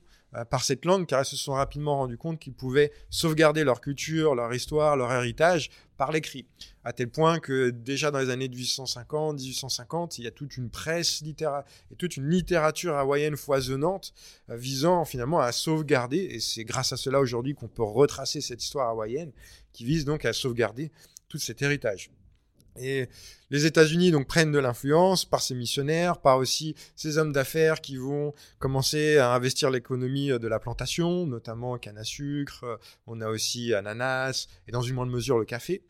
par 0.51 0.63
cette 0.63 0.85
langue, 0.85 1.07
car 1.07 1.23
ils 1.23 1.27
se 1.27 1.37
sont 1.37 1.53
rapidement 1.53 1.97
rendus 1.97 2.19
compte 2.19 2.39
qu'ils 2.39 2.53
pouvaient 2.53 2.93
sauvegarder 3.11 3.65
leur 3.65 3.81
culture, 3.81 4.35
leur 4.35 4.53
histoire, 4.55 4.97
leur 4.97 5.13
héritage 5.13 5.71
par 5.97 6.13
l'écrit. 6.13 6.47
À 6.83 6.95
tel 6.95 7.11
point 7.11 7.41
que 7.41 7.69
déjà 7.69 8.11
dans 8.11 8.21
les 8.21 8.31
années 8.31 8.49
1850, 8.49 9.37
1850, 9.37 10.19
il 10.19 10.25
y 10.25 10.27
a 10.27 10.31
toute 10.31 10.57
une 10.57 10.71
presse 10.71 11.21
littéraire 11.21 11.65
et 11.91 11.95
toute 11.95 12.17
une 12.17 12.31
littérature 12.31 12.97
hawaïenne 12.97 13.37
foisonnante 13.37 14.15
euh, 14.49 14.57
visant 14.57 15.05
finalement 15.05 15.41
à 15.41 15.53
sauvegarder, 15.53 16.17
et 16.19 16.41
c'est 16.41 16.65
grâce 16.65 16.93
à 16.93 16.97
cela 16.97 17.21
aujourd'hui 17.21 17.55
qu'on 17.55 17.69
peut 17.69 17.83
retracer 17.83 18.41
cette 18.41 18.63
histoire 18.63 18.89
hawaïenne, 18.89 19.33
qui 19.73 19.85
vise 19.85 20.07
donc 20.07 20.25
à 20.25 20.33
sauvegarder 20.33 20.91
tout 21.29 21.39
cet 21.39 21.61
héritage. 21.61 22.11
Et 22.77 23.09
les 23.51 23.67
États-Unis 23.67 24.11
donc 24.11 24.27
prennent 24.27 24.53
de 24.53 24.59
l'influence 24.59 25.25
par 25.25 25.43
ces 25.43 25.55
missionnaires, 25.55 26.19
par 26.19 26.39
aussi 26.39 26.75
ces 26.97 27.19
hommes 27.19 27.33
d'affaires 27.33 27.81
qui 27.81 27.97
vont 27.97 28.33
commencer 28.59 29.19
à 29.19 29.33
investir 29.33 29.71
l'économie 29.71 30.31
euh, 30.31 30.39
de 30.39 30.49
la 30.49 30.59
plantation, 30.59 31.27
notamment 31.27 31.77
canne 31.79 31.99
à 31.99 32.05
sucre. 32.05 32.65
Euh, 32.65 32.77
on 33.07 33.21
a 33.21 33.29
aussi 33.29 33.75
ananas 33.75 34.47
et 34.69 34.73
dans 34.73 34.83
une 34.83 34.95
moindre 34.95 35.13
mesure 35.13 35.39
le 35.39 35.45
café. 35.45 35.83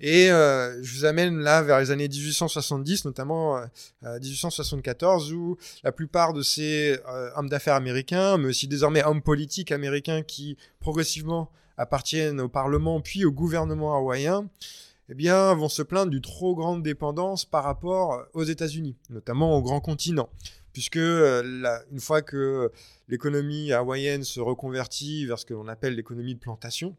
Et 0.00 0.30
euh, 0.30 0.80
je 0.82 0.94
vous 0.94 1.04
amène 1.04 1.40
là 1.40 1.60
vers 1.60 1.80
les 1.80 1.90
années 1.90 2.08
1870, 2.08 3.04
notamment 3.04 3.60
1874, 4.02 5.32
où 5.32 5.56
la 5.82 5.90
plupart 5.90 6.32
de 6.32 6.42
ces 6.42 7.00
hommes 7.34 7.48
d'affaires 7.48 7.74
américains, 7.74 8.38
mais 8.38 8.46
aussi 8.46 8.68
désormais 8.68 9.02
hommes 9.02 9.22
politiques 9.22 9.72
américains 9.72 10.22
qui 10.22 10.56
progressivement 10.78 11.50
appartiennent 11.78 12.40
au 12.40 12.48
Parlement 12.48 13.00
puis 13.00 13.24
au 13.24 13.32
gouvernement 13.32 13.96
hawaïen, 13.96 14.48
eh 15.10 15.14
bien, 15.14 15.54
vont 15.54 15.68
se 15.68 15.82
plaindre 15.82 16.10
du 16.10 16.20
trop 16.20 16.54
grande 16.54 16.82
dépendance 16.82 17.44
par 17.44 17.64
rapport 17.64 18.26
aux 18.34 18.44
États-Unis, 18.44 18.96
notamment 19.10 19.56
au 19.56 19.62
grand 19.62 19.80
continent. 19.80 20.28
Puisque 20.72 20.96
euh, 20.96 21.80
une 21.90 22.00
fois 22.00 22.22
que 22.22 22.70
l'économie 23.08 23.72
hawaïenne 23.72 24.22
se 24.22 24.38
reconvertit 24.38 25.26
vers 25.26 25.38
ce 25.38 25.46
que 25.46 25.54
l'on 25.54 25.66
appelle 25.66 25.96
l'économie 25.96 26.34
de 26.34 26.40
plantation, 26.40 26.96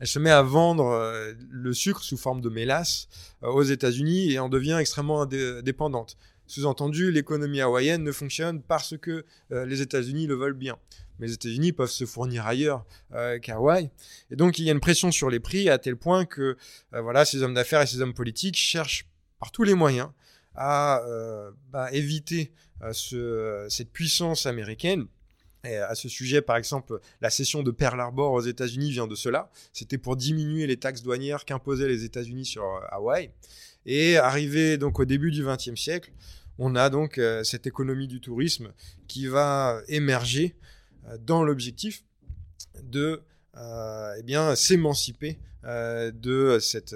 elle 0.00 0.06
se 0.06 0.18
met 0.18 0.30
à 0.30 0.42
vendre 0.42 0.86
euh, 0.86 1.32
le 1.50 1.72
sucre 1.74 2.02
sous 2.02 2.16
forme 2.16 2.40
de 2.40 2.48
mélasse 2.48 3.08
euh, 3.42 3.48
aux 3.48 3.62
États-Unis 3.62 4.32
et 4.32 4.38
en 4.38 4.48
devient 4.48 4.78
extrêmement 4.80 5.26
dépendante. 5.26 6.16
Sous-entendu, 6.46 7.12
l'économie 7.12 7.60
hawaïenne 7.60 8.02
ne 8.02 8.10
fonctionne 8.10 8.62
parce 8.62 8.96
que 8.96 9.26
les 9.50 9.82
États-Unis 9.82 10.26
le 10.26 10.34
veulent 10.34 10.54
bien. 10.54 10.78
Mais 11.18 11.26
les 11.26 11.34
États-Unis 11.34 11.72
peuvent 11.72 11.90
se 11.90 12.04
fournir 12.04 12.46
ailleurs 12.46 12.84
euh, 13.12 13.38
qu'à. 13.38 13.58
Et 14.30 14.36
donc 14.36 14.58
il 14.58 14.64
y 14.64 14.68
a 14.68 14.72
une 14.72 14.80
pression 14.80 15.10
sur 15.10 15.30
les 15.30 15.40
prix 15.40 15.68
à 15.68 15.78
tel 15.78 15.96
point 15.96 16.24
que 16.24 16.56
euh, 16.94 17.00
voilà, 17.00 17.24
ces 17.24 17.42
hommes 17.42 17.54
d'affaires 17.54 17.82
et 17.82 17.86
ces 17.86 18.00
hommes 18.00 18.14
politiques 18.14 18.56
cherchent 18.56 19.06
par 19.38 19.50
tous 19.50 19.64
les 19.64 19.74
moyens 19.74 20.08
à 20.54 21.02
euh, 21.06 21.50
bah, 21.70 21.92
éviter 21.92 22.52
ce, 22.92 23.66
cette 23.68 23.92
puissance 23.92 24.46
américaine. 24.46 25.06
Et 25.64 25.76
à 25.76 25.96
ce 25.96 26.08
sujet, 26.08 26.40
par 26.40 26.56
exemple, 26.56 27.00
la 27.20 27.30
cession 27.30 27.64
de 27.64 27.72
Pearl 27.72 28.00
Harbor 28.00 28.32
aux 28.32 28.40
États-Unis 28.40 28.92
vient 28.92 29.08
de 29.08 29.16
cela. 29.16 29.50
C'était 29.72 29.98
pour 29.98 30.16
diminuer 30.16 30.68
les 30.68 30.76
taxes 30.76 31.02
douanières 31.02 31.44
qu'imposaient 31.44 31.88
les 31.88 32.04
États-Unis 32.04 32.44
sur 32.44 32.64
Hawaï. 32.90 33.30
Et 33.84 34.16
arrivé 34.16 34.78
donc 34.78 35.00
au 35.00 35.04
début 35.04 35.32
du 35.32 35.44
XXe 35.44 35.74
siècle, 35.74 36.12
on 36.58 36.76
a 36.76 36.90
donc 36.90 37.20
cette 37.42 37.66
économie 37.66 38.06
du 38.06 38.20
tourisme 38.20 38.72
qui 39.08 39.26
va 39.26 39.80
émerger 39.88 40.54
euh, 40.54 40.67
dans 41.20 41.42
l'objectif 41.42 42.04
de 42.82 43.22
euh, 43.56 44.14
eh 44.18 44.22
bien 44.22 44.54
s'émanciper 44.54 45.38
euh, 45.64 46.12
de 46.12 46.58
cette 46.60 46.94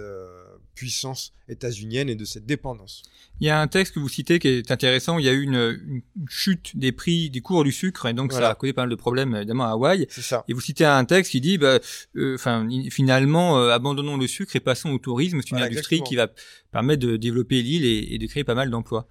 puissance 0.75 1.33
états-unienne 1.49 2.09
et 2.09 2.15
de 2.15 2.25
cette 2.25 2.47
dépendance. 2.47 3.03
Il 3.41 3.47
y 3.47 3.51
a 3.51 3.61
un 3.61 3.67
texte 3.67 3.95
que 3.95 4.01
vous 4.01 4.09
citez 4.09 4.39
qui 4.39 4.49
est 4.49 4.71
intéressant. 4.71 5.19
Il 5.19 5.25
y 5.25 5.29
a 5.29 5.33
eu 5.33 5.43
une, 5.43 6.03
chute 6.29 6.77
des 6.77 6.93
prix, 6.93 7.29
des 7.29 7.41
cours 7.41 7.65
du 7.65 7.73
sucre, 7.73 8.07
et 8.07 8.15
donc 8.15 8.33
ça 8.33 8.51
a 8.51 8.55
causé 8.55 8.73
pas 8.73 8.83
mal 8.83 8.91
de 8.91 8.95
problèmes 8.95 9.35
évidemment 9.35 9.65
à 9.65 9.71
Hawaï. 9.71 10.07
Ça. 10.11 10.45
Et 10.49 10.53
vous 10.53 10.61
citez 10.61 10.85
un 10.85 11.05
texte 11.05 11.33
qui 11.33 11.41
dit, 11.41 11.59
bah, 11.59 11.81
enfin, 12.17 12.69
finalement, 12.91 13.59
abandonnons 13.69 14.17
le 14.17 14.27
sucre 14.27 14.55
et 14.55 14.61
passons 14.61 14.91
au 14.91 14.99
tourisme. 14.99 15.41
C'est 15.43 15.51
une 15.51 15.63
industrie 15.63 16.03
qui 16.03 16.17
va 16.17 16.29
permettre 16.71 17.05
de 17.05 17.17
développer 17.17 17.63
l'île 17.63 17.85
et, 17.85 18.19
de 18.19 18.27
créer 18.27 18.45
pas 18.45 18.55
mal 18.55 18.71
d'emplois. 18.71 19.09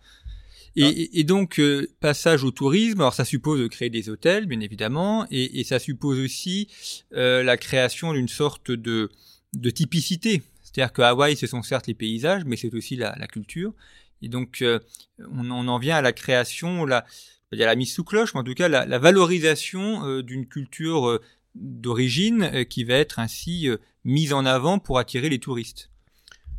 Et, 0.75 0.84
ah. 0.84 1.10
et, 1.13 1.23
donc, 1.23 1.60
euh, 1.60 1.88
passage 1.99 2.43
au 2.43 2.51
tourisme, 2.51 3.01
alors 3.01 3.13
ça 3.13 3.25
suppose 3.25 3.60
de 3.60 3.67
créer 3.67 3.89
des 3.89 4.10
hôtels, 4.10 4.45
bien 4.45 4.60
évidemment, 4.60 5.27
et, 5.29 5.60
et 5.60 5.63
ça 5.63 5.79
suppose 5.79 6.19
aussi 6.19 6.67
euh, 7.13 7.43
la 7.43 7.57
création 7.57 8.13
d'une 8.13 8.29
sorte 8.29 8.71
de, 8.71 9.10
de 9.53 9.69
typicité. 9.69 10.41
C'est-à-dire 10.63 10.93
que 10.93 11.01
Hawaï, 11.01 11.36
ce 11.36 11.47
sont 11.47 11.62
certes 11.63 11.88
les 11.88 11.93
paysages, 11.93 12.45
mais 12.45 12.55
c'est 12.55 12.73
aussi 12.73 12.95
la, 12.95 13.15
la, 13.19 13.27
culture. 13.27 13.73
Et 14.21 14.29
donc, 14.29 14.62
euh, 14.62 14.79
on, 15.19 15.51
on, 15.51 15.67
en 15.67 15.77
vient 15.77 15.97
à 15.97 16.01
la 16.01 16.13
création, 16.13 16.86
la, 16.86 17.05
a 17.51 17.55
la 17.55 17.75
mise 17.75 17.93
sous 17.93 18.05
cloche, 18.05 18.34
mais 18.34 18.39
en 18.39 18.43
tout 18.45 18.53
cas 18.53 18.69
la, 18.69 18.86
la 18.86 18.99
valorisation 18.99 20.21
d'une 20.21 20.47
culture 20.47 21.19
d'origine 21.53 22.65
qui 22.69 22.86
va 22.86 22.93
être 22.93 23.19
ainsi 23.19 23.67
mise 24.05 24.31
en 24.31 24.45
avant 24.45 24.79
pour 24.79 24.99
attirer 24.99 25.27
les 25.27 25.39
touristes. 25.39 25.90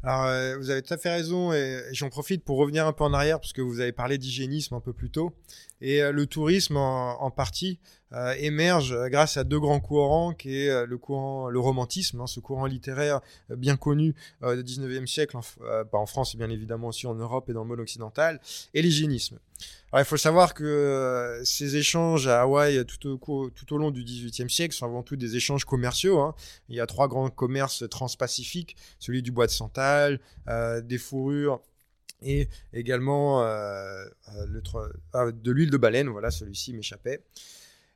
Alors, 0.04 0.24
euh, 0.24 0.56
vous 0.56 0.70
avez 0.70 0.82
tout 0.82 0.92
à 0.92 0.98
fait 0.98 1.10
raison, 1.10 1.52
et, 1.52 1.80
j'en 1.92 2.08
profite 2.08 2.44
pour 2.44 2.58
revenir 2.58 2.86
un 2.86 2.92
peu 2.92 3.04
en 3.04 3.12
arrière, 3.12 3.38
parce 3.38 3.52
que 3.52 3.62
vous 3.62 3.80
avez 3.80 3.92
parlé 3.92 4.18
d'hygiénisme 4.18 4.74
un 4.74 4.80
peu 4.80 4.92
plus 4.92 5.10
tôt. 5.10 5.32
Et 5.82 6.02
euh, 6.02 6.12
le 6.12 6.24
tourisme, 6.26 6.78
en, 6.78 7.30
partie, 7.30 7.78
euh, 8.12 8.34
émerge 8.38 8.96
grâce 9.10 9.36
à 9.36 9.44
deux 9.44 9.60
grands 9.60 9.80
courants, 9.80 10.32
qui 10.32 10.56
est 10.56 10.86
le 10.86 10.96
courant, 10.96 11.50
le 11.50 11.60
romantisme, 11.60 12.20
hein, 12.22 12.26
ce 12.26 12.40
courant 12.40 12.64
littéraire 12.64 13.20
bien 13.50 13.76
connu 13.76 14.14
du 14.40 14.62
19e 14.62 15.06
siècle, 15.06 15.36
en, 15.36 15.42
pas 15.84 15.98
en 15.98 16.06
France, 16.06 16.34
et 16.34 16.38
bien 16.38 16.48
évidemment 16.48 16.88
aussi 16.88 17.06
en 17.06 17.14
Europe 17.14 17.50
et 17.50 17.52
dans 17.52 17.64
le 17.64 17.68
monde 17.68 17.80
occidental, 17.80 18.40
et 18.72 18.80
l'hygiénisme. 18.80 19.38
Alors, 19.92 20.06
il 20.06 20.08
faut 20.08 20.16
savoir 20.16 20.54
que 20.54 20.64
euh, 20.64 21.44
ces 21.44 21.76
échanges 21.76 22.26
à 22.26 22.42
Hawaï 22.42 22.82
tout 22.86 23.06
au, 23.06 23.78
long 23.78 23.90
du 23.90 24.02
XVIIIe 24.02 24.48
siècle 24.48 24.74
sont 24.74 24.86
avant 24.86 25.02
tout 25.02 25.16
des 25.16 25.36
échanges 25.36 25.66
commerciaux. 25.66 26.18
Hein. 26.20 26.34
Il 26.70 26.76
y 26.76 26.80
a 26.80 26.86
trois 26.86 27.08
grands 27.08 27.28
commerces 27.28 27.86
transpacifiques, 27.90 28.74
celui 28.98 29.22
du 29.22 29.32
bois 29.32 29.46
de 29.46 29.50
santal, 29.50 30.18
euh, 30.48 30.80
des 30.80 30.96
fourrures 30.96 31.60
et 32.22 32.48
également 32.72 33.42
euh, 33.42 34.04
le, 34.46 34.62
ah, 35.12 35.30
de 35.32 35.52
l'huile 35.52 35.70
de 35.70 35.76
baleine. 35.76 36.08
Voilà, 36.08 36.30
celui-ci 36.30 36.72
m'échappait. 36.72 37.22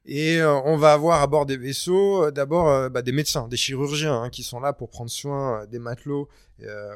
Et 0.09 0.41
on 0.41 0.77
va 0.77 0.93
avoir 0.93 1.21
à 1.21 1.27
bord 1.27 1.47
des 1.47 1.57
vaisseaux 1.57 2.31
d'abord 2.31 2.91
bah, 2.91 3.03
des 3.03 3.11
médecins, 3.11 3.49
des 3.49 3.57
chirurgiens 3.57 4.23
hein, 4.23 4.31
qui 4.31 4.45
sont 4.45 4.61
là 4.61 4.73
pour 4.73 4.89
prendre 4.89 5.11
soin 5.11 5.67
des 5.67 5.81
matelots 5.81 6.29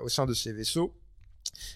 au 0.05 0.09
sein 0.09 0.27
de 0.27 0.33
ces 0.33 0.53
vaisseaux. 0.53 0.95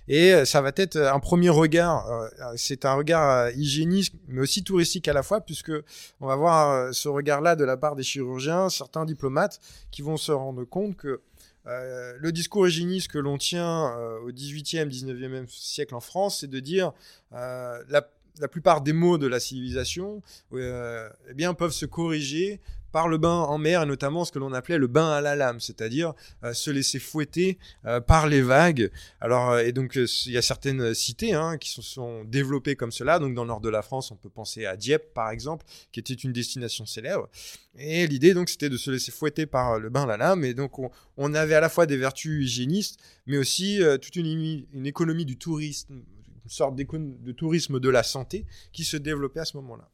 Et 0.09 0.33
euh, 0.33 0.45
ça 0.45 0.61
va 0.61 0.73
être 0.77 0.97
un 0.97 1.21
premier 1.21 1.49
regard. 1.49 2.11
Euh, 2.11 2.29
c'est 2.57 2.85
un 2.85 2.95
regard 2.95 3.31
euh, 3.31 3.51
hygiénique, 3.53 4.13
mais 4.29 4.41
aussi 4.41 4.63
touristique 4.65 5.09
à 5.09 5.13
la 5.13 5.23
fois, 5.23 5.41
puisque 5.41 5.73
on 6.21 6.27
va 6.27 6.37
voir 6.37 6.95
ce 6.95 7.09
regard-là 7.09 7.57
de 7.57 7.65
la 7.65 7.77
part 7.77 7.97
des 7.97 8.03
chirurgiens, 8.03 8.69
certains 8.69 9.05
diplomates, 9.05 9.61
qui 9.91 10.03
vont 10.03 10.17
se 10.17 10.33
rendre 10.33 10.65
compte 10.65 10.97
que 10.97 11.23
le 11.67 12.31
discours 12.31 12.69
hygiéniste 12.69 13.09
que 13.09 13.19
l'on 13.19 13.39
tient 13.39 13.95
au 14.23 14.31
18e, 14.31 14.89
19e 14.89 15.47
siècle 15.49 15.95
en 15.95 16.01
France, 16.01 16.41
c'est 16.41 16.51
de 16.51 16.61
dire 16.61 16.93
la, 17.31 18.09
la, 18.41 18.49
plupart 18.49 18.81
des 18.81 18.93
maux 18.93 19.19
de 19.19 19.27
la 19.27 19.41
civilisation 19.41 20.23
eh 20.53 21.35
bien, 21.35 21.55
peuvent 21.55 21.73
se 21.73 21.87
corriger 21.87 22.61
par 22.95 23.09
le 23.09 23.19
bain 23.19 23.41
en 23.41 23.59
mer 23.59 23.83
et 23.83 23.87
notamment 23.87 24.25
ce 24.25 24.31
que 24.31 24.39
l'on 24.39 24.53
appelait 24.53 24.79
le 24.79 24.87
bain 24.87 25.11
à 25.11 25.21
la 25.21 25.35
lame, 25.35 25.59
c'est-à-dire 25.59 26.15
euh, 26.45 26.53
se 26.53 26.71
laisser 26.71 27.01
fouetter 27.01 27.59
euh, 27.87 28.01
par 28.01 28.29
les 28.29 28.41
vagues. 28.41 28.89
Alors 29.21 29.51
euh, 29.51 29.65
et 29.65 29.73
donc 29.73 29.97
il 29.97 30.31
y 30.33 30.39
a 30.39 30.43
certaines 30.43 30.95
cités 30.95 31.33
hein, 31.33 31.59
qui 31.59 31.71
se 31.71 31.83
sont 31.83 32.23
développées 32.23 32.77
comme 32.77 32.93
cela. 32.93 33.19
Donc 33.19 33.35
dans 33.35 33.43
le 33.43 33.49
nord 33.49 33.61
de 33.61 33.69
la 33.69 33.83
France, 33.83 34.13
on 34.13 34.15
peut 34.15 34.29
penser 34.29 34.65
à 34.65 34.77
Dieppe 34.77 35.13
par 35.13 35.31
exemple, 35.31 35.67
qui 35.91 35.99
était 35.99 36.15
une 36.15 36.33
destination 36.33 36.87
célèbre. 36.87 37.29
Et 37.77 38.07
l'idée 38.07 38.33
donc 38.33 38.49
c'était 38.49 38.69
de 38.69 38.77
se 38.77 38.93
laisser 38.93 39.11
fouetter 39.11 39.47
par 39.47 39.81
le 39.81 39.91
bain 39.91 40.05
à 40.05 40.07
la 40.07 40.17
lame 40.17 40.45
et 40.45 40.55
donc 40.55 40.79
on, 41.17 41.35
avait 41.35 41.57
à 41.57 41.61
la 41.61 41.69
fois 41.69 41.87
des 41.87 41.97
vertus 41.97 42.45
hygiénistes, 42.45 43.01
mais 43.27 43.39
aussi 43.39 43.81
toute 44.01 44.15
une, 44.15 44.87
économie 44.87 45.25
du 45.25 45.37
tourisme, 45.37 46.01
sorte 46.49 46.77
de 46.77 47.33
tourisme 47.33 47.81
de 47.81 47.89
la 47.89 48.03
santé 48.03 48.47
qui 48.73 48.85
se 48.85 48.97
développait 48.97 49.41
à 49.41 49.45
ce 49.45 49.57
moment-là. 49.57 49.89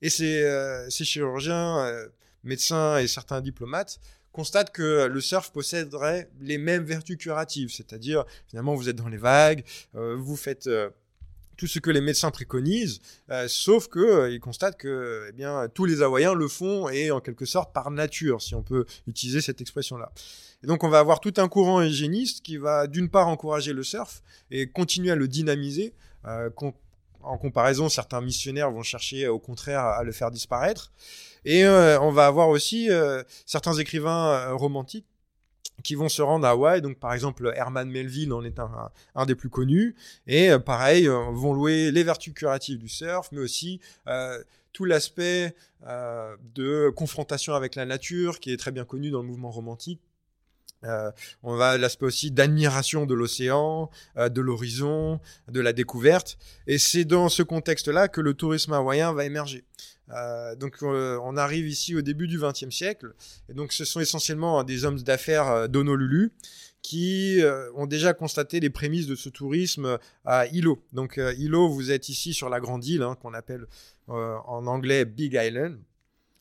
Et 0.00 0.10
ces, 0.10 0.86
ces 0.88 1.04
chirurgiens 1.04 1.86
médecins 2.44 2.98
et 2.98 3.06
certains 3.06 3.40
diplomates 3.40 4.00
constatent 4.32 4.72
que 4.72 5.06
le 5.06 5.20
surf 5.20 5.52
posséderait 5.52 6.30
les 6.40 6.58
mêmes 6.58 6.84
vertus 6.84 7.16
curatives, 7.16 7.70
c'est-à-dire 7.70 8.24
finalement 8.48 8.74
vous 8.74 8.88
êtes 8.88 8.96
dans 8.96 9.08
les 9.08 9.18
vagues, 9.18 9.62
euh, 9.94 10.16
vous 10.16 10.36
faites 10.36 10.66
euh, 10.66 10.90
tout 11.56 11.66
ce 11.66 11.78
que 11.78 11.90
les 11.90 12.00
médecins 12.00 12.30
préconisent, 12.30 13.00
euh, 13.30 13.46
sauf 13.48 13.88
que 13.88 14.30
ils 14.30 14.40
constatent 14.40 14.76
que 14.76 15.26
eh 15.28 15.32
bien 15.32 15.68
tous 15.72 15.84
les 15.84 16.02
Hawaïens 16.02 16.34
le 16.34 16.48
font 16.48 16.88
et 16.88 17.10
en 17.10 17.20
quelque 17.20 17.44
sorte 17.44 17.72
par 17.72 17.90
nature, 17.90 18.42
si 18.42 18.54
on 18.54 18.62
peut 18.62 18.84
utiliser 19.06 19.40
cette 19.40 19.60
expression-là. 19.60 20.12
Et 20.62 20.66
donc 20.66 20.84
on 20.84 20.88
va 20.88 20.98
avoir 20.98 21.20
tout 21.20 21.34
un 21.36 21.48
courant 21.48 21.82
hygiéniste 21.82 22.42
qui 22.42 22.56
va 22.56 22.86
d'une 22.86 23.08
part 23.08 23.28
encourager 23.28 23.72
le 23.72 23.82
surf 23.82 24.22
et 24.50 24.68
continuer 24.68 25.10
à 25.10 25.16
le 25.16 25.28
dynamiser. 25.28 25.94
en 26.24 27.38
comparaison, 27.38 27.88
certains 27.88 28.20
missionnaires 28.20 28.70
vont 28.70 28.82
chercher 28.82 29.28
au 29.28 29.38
contraire 29.38 29.84
à 29.84 30.02
le 30.02 30.12
faire 30.12 30.30
disparaître. 30.30 30.92
Et 31.44 31.64
euh, 31.64 32.00
on 32.00 32.12
va 32.12 32.26
avoir 32.26 32.48
aussi 32.48 32.90
euh, 32.90 33.22
certains 33.46 33.74
écrivains 33.74 34.28
euh, 34.28 34.54
romantiques 34.54 35.06
qui 35.82 35.94
vont 35.94 36.08
se 36.08 36.22
rendre 36.22 36.46
à 36.46 36.50
Hawaï. 36.50 36.80
Donc, 36.80 36.98
par 36.98 37.12
exemple, 37.12 37.52
Herman 37.56 37.88
Melville 37.88 38.32
en 38.32 38.44
est 38.44 38.58
un, 38.58 38.90
un, 39.14 39.26
des 39.26 39.34
plus 39.34 39.50
connus. 39.50 39.96
Et 40.26 40.50
pareil, 40.64 41.06
vont 41.06 41.54
louer 41.54 41.90
les 41.90 42.04
vertus 42.04 42.34
curatives 42.34 42.78
du 42.78 42.88
surf, 42.88 43.28
mais 43.32 43.40
aussi 43.40 43.80
tout 44.72 44.84
l'aspect 44.84 45.54
de 46.54 46.90
confrontation 46.90 47.54
avec 47.54 47.74
la 47.74 47.84
nature, 47.84 48.38
qui 48.38 48.52
est 48.52 48.56
très 48.56 48.70
bien 48.70 48.84
connu 48.84 49.10
dans 49.10 49.22
le 49.22 49.26
mouvement 49.26 49.50
romantique. 49.50 50.00
On 51.42 51.56
va 51.56 51.78
l'aspect 51.78 52.06
aussi 52.06 52.30
d'admiration 52.30 53.06
de 53.06 53.14
l'océan, 53.14 53.90
de 54.16 54.40
l'horizon, 54.40 55.20
de 55.48 55.60
la 55.60 55.72
découverte. 55.72 56.38
Et 56.66 56.78
c'est 56.78 57.04
dans 57.04 57.28
ce 57.28 57.42
contexte-là 57.42 58.08
que 58.08 58.20
le 58.20 58.34
tourisme 58.34 58.72
hawaïen 58.72 59.12
va 59.12 59.24
émerger. 59.24 59.64
Euh, 60.10 60.54
donc 60.56 60.82
euh, 60.82 61.18
on 61.22 61.36
arrive 61.36 61.66
ici 61.66 61.94
au 61.94 62.02
début 62.02 62.26
du 62.26 62.38
XXe 62.38 62.70
siècle, 62.70 63.14
et 63.48 63.54
donc 63.54 63.72
ce 63.72 63.84
sont 63.84 64.00
essentiellement 64.00 64.62
des 64.64 64.84
hommes 64.84 65.00
d'affaires 65.00 65.48
euh, 65.48 65.68
d'Honolulu 65.68 66.32
qui 66.82 67.40
ont 67.76 67.86
déjà 67.86 68.12
constaté 68.12 68.58
les 68.58 68.68
prémices 68.68 69.06
de 69.06 69.14
ce 69.14 69.28
tourisme 69.28 70.00
à 70.24 70.48
Hilo. 70.48 70.82
Donc 70.92 71.16
Hilo, 71.38 71.68
vous 71.68 71.92
êtes 71.92 72.08
ici 72.08 72.34
sur 72.34 72.48
la 72.48 72.58
grande 72.58 72.84
île 72.84 73.02
hein, 73.02 73.16
qu'on 73.22 73.34
appelle 73.34 73.68
en 74.08 74.66
anglais 74.66 75.04
Big 75.04 75.38
Island. 75.40 75.78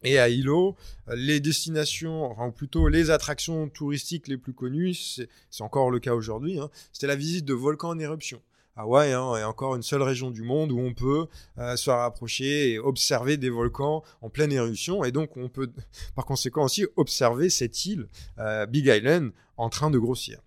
Et 0.04 0.18
à 0.18 0.30
Hilo, 0.30 0.76
les 1.14 1.40
destinations, 1.40 2.24
enfin 2.26 2.48
ou 2.48 2.52
plutôt 2.52 2.88
les 2.88 3.12
attractions 3.12 3.70
touristiques 3.70 4.28
les 4.28 4.38
plus 4.38 4.54
connues, 4.54 4.94
c'est 4.94 5.28
encore 5.62 5.92
le 5.92 6.00
cas 6.00 6.16
aujourd'hui, 6.16 6.60
hein, 6.60 6.70
c'était 6.92 7.08
la 7.08 7.16
visite 7.16 7.46
de 7.46 7.54
volcans 7.54 7.90
en 7.90 8.00
éruption. 8.00 8.42
Hawaï 8.78 9.12
hein, 9.12 9.36
est 9.36 9.44
encore 9.44 9.76
une 9.76 9.84
seule 9.84 10.02
région 10.02 10.32
du 10.32 10.44
monde 10.44 10.72
où 10.72 10.80
on 10.80 10.94
peut 10.94 11.28
euh, 11.58 11.76
se 11.76 11.90
rapprocher 11.90 12.72
et 12.72 12.80
observer 12.80 13.38
des 13.38 13.50
volcans 13.50 14.04
en 14.22 14.30
pleine 14.30 14.52
éruption. 14.52 15.04
Et 15.04 15.12
donc, 15.12 15.36
on 15.36 15.50
peut 15.50 15.72
par 16.16 16.26
conséquent 16.26 16.64
aussi 16.64 16.86
observer 16.96 17.50
cette 17.50 17.86
île, 17.86 18.08
euh, 18.40 18.66
Big 18.66 18.86
Island, 18.86 19.32
en 19.58 19.70
train 19.70 19.90
de 19.92 20.00
grossir. 20.00 20.40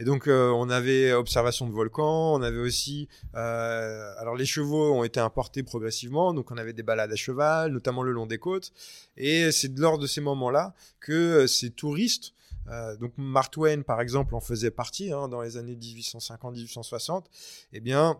Et 0.00 0.04
donc, 0.04 0.26
euh, 0.26 0.50
on 0.50 0.70
avait 0.70 1.12
observation 1.12 1.66
de 1.66 1.72
volcans, 1.72 2.34
on 2.34 2.42
avait 2.42 2.58
aussi... 2.58 3.08
alors, 3.34 4.34
les 4.36 4.46
chevaux 4.46 4.94
ont 4.94 5.04
été 5.04 5.20
importés 5.20 5.62
progressivement, 5.62 6.34
donc 6.34 6.50
on 6.50 6.58
avait 6.58 6.72
des 6.72 6.82
balades 6.82 7.12
à 7.12 7.16
cheval, 7.16 7.72
notamment 7.72 8.02
le 8.02 8.12
long 8.12 8.26
des 8.26 8.38
côtes. 8.38 8.72
Et 9.16 9.50
c'est 9.52 9.76
lors 9.78 9.98
de 9.98 10.06
ces 10.06 10.20
moments-là 10.20 10.74
que 11.00 11.46
ces 11.46 11.70
touristes 11.70 12.32
euh, 12.70 12.96
donc 12.96 13.12
Mark 13.16 13.52
Twain, 13.52 13.82
par 13.82 14.00
exemple, 14.00 14.34
en 14.34 14.40
faisait 14.40 14.70
partie 14.70 15.12
hein, 15.12 15.28
dans 15.28 15.42
les 15.42 15.56
années 15.56 15.76
1850-1860, 15.76 17.24
eh 17.72 17.80
bien, 17.80 18.18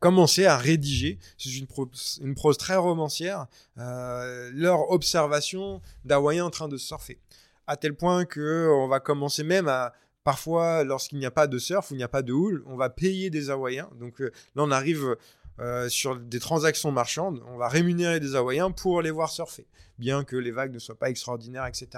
commencé 0.00 0.46
à 0.46 0.56
rédiger, 0.56 1.18
c'est 1.38 1.56
une, 1.56 1.66
prose, 1.66 2.18
une 2.22 2.34
prose 2.34 2.58
très 2.58 2.76
romancière, 2.76 3.46
euh, 3.78 4.50
leur 4.54 4.90
observation 4.90 5.80
d'Hawaïens 6.04 6.46
en 6.46 6.50
train 6.50 6.68
de 6.68 6.76
surfer. 6.76 7.20
À 7.66 7.76
tel 7.76 7.94
point 7.94 8.24
que 8.24 8.68
on 8.70 8.88
va 8.88 9.00
commencer 9.00 9.42
même 9.42 9.68
à, 9.68 9.92
parfois, 10.24 10.84
lorsqu'il 10.84 11.18
n'y 11.18 11.26
a 11.26 11.30
pas 11.30 11.46
de 11.46 11.58
surf 11.58 11.90
ou 11.90 11.94
il 11.94 11.98
n'y 11.98 12.02
a 12.02 12.08
pas 12.08 12.22
de 12.22 12.32
houle, 12.32 12.64
on 12.66 12.76
va 12.76 12.90
payer 12.90 13.30
des 13.30 13.50
Hawaïens. 13.50 13.90
Donc 13.98 14.20
euh, 14.20 14.32
là, 14.54 14.62
on 14.62 14.70
arrive 14.70 15.16
euh, 15.58 15.88
sur 15.88 16.18
des 16.18 16.38
transactions 16.38 16.92
marchandes, 16.92 17.42
on 17.48 17.56
va 17.56 17.68
rémunérer 17.68 18.20
des 18.20 18.34
Hawaïens 18.34 18.70
pour 18.70 19.00
les 19.00 19.10
voir 19.10 19.30
surfer, 19.30 19.66
bien 19.98 20.22
que 20.22 20.36
les 20.36 20.50
vagues 20.50 20.72
ne 20.72 20.78
soient 20.78 20.98
pas 20.98 21.08
extraordinaires, 21.08 21.64
etc. 21.66 21.88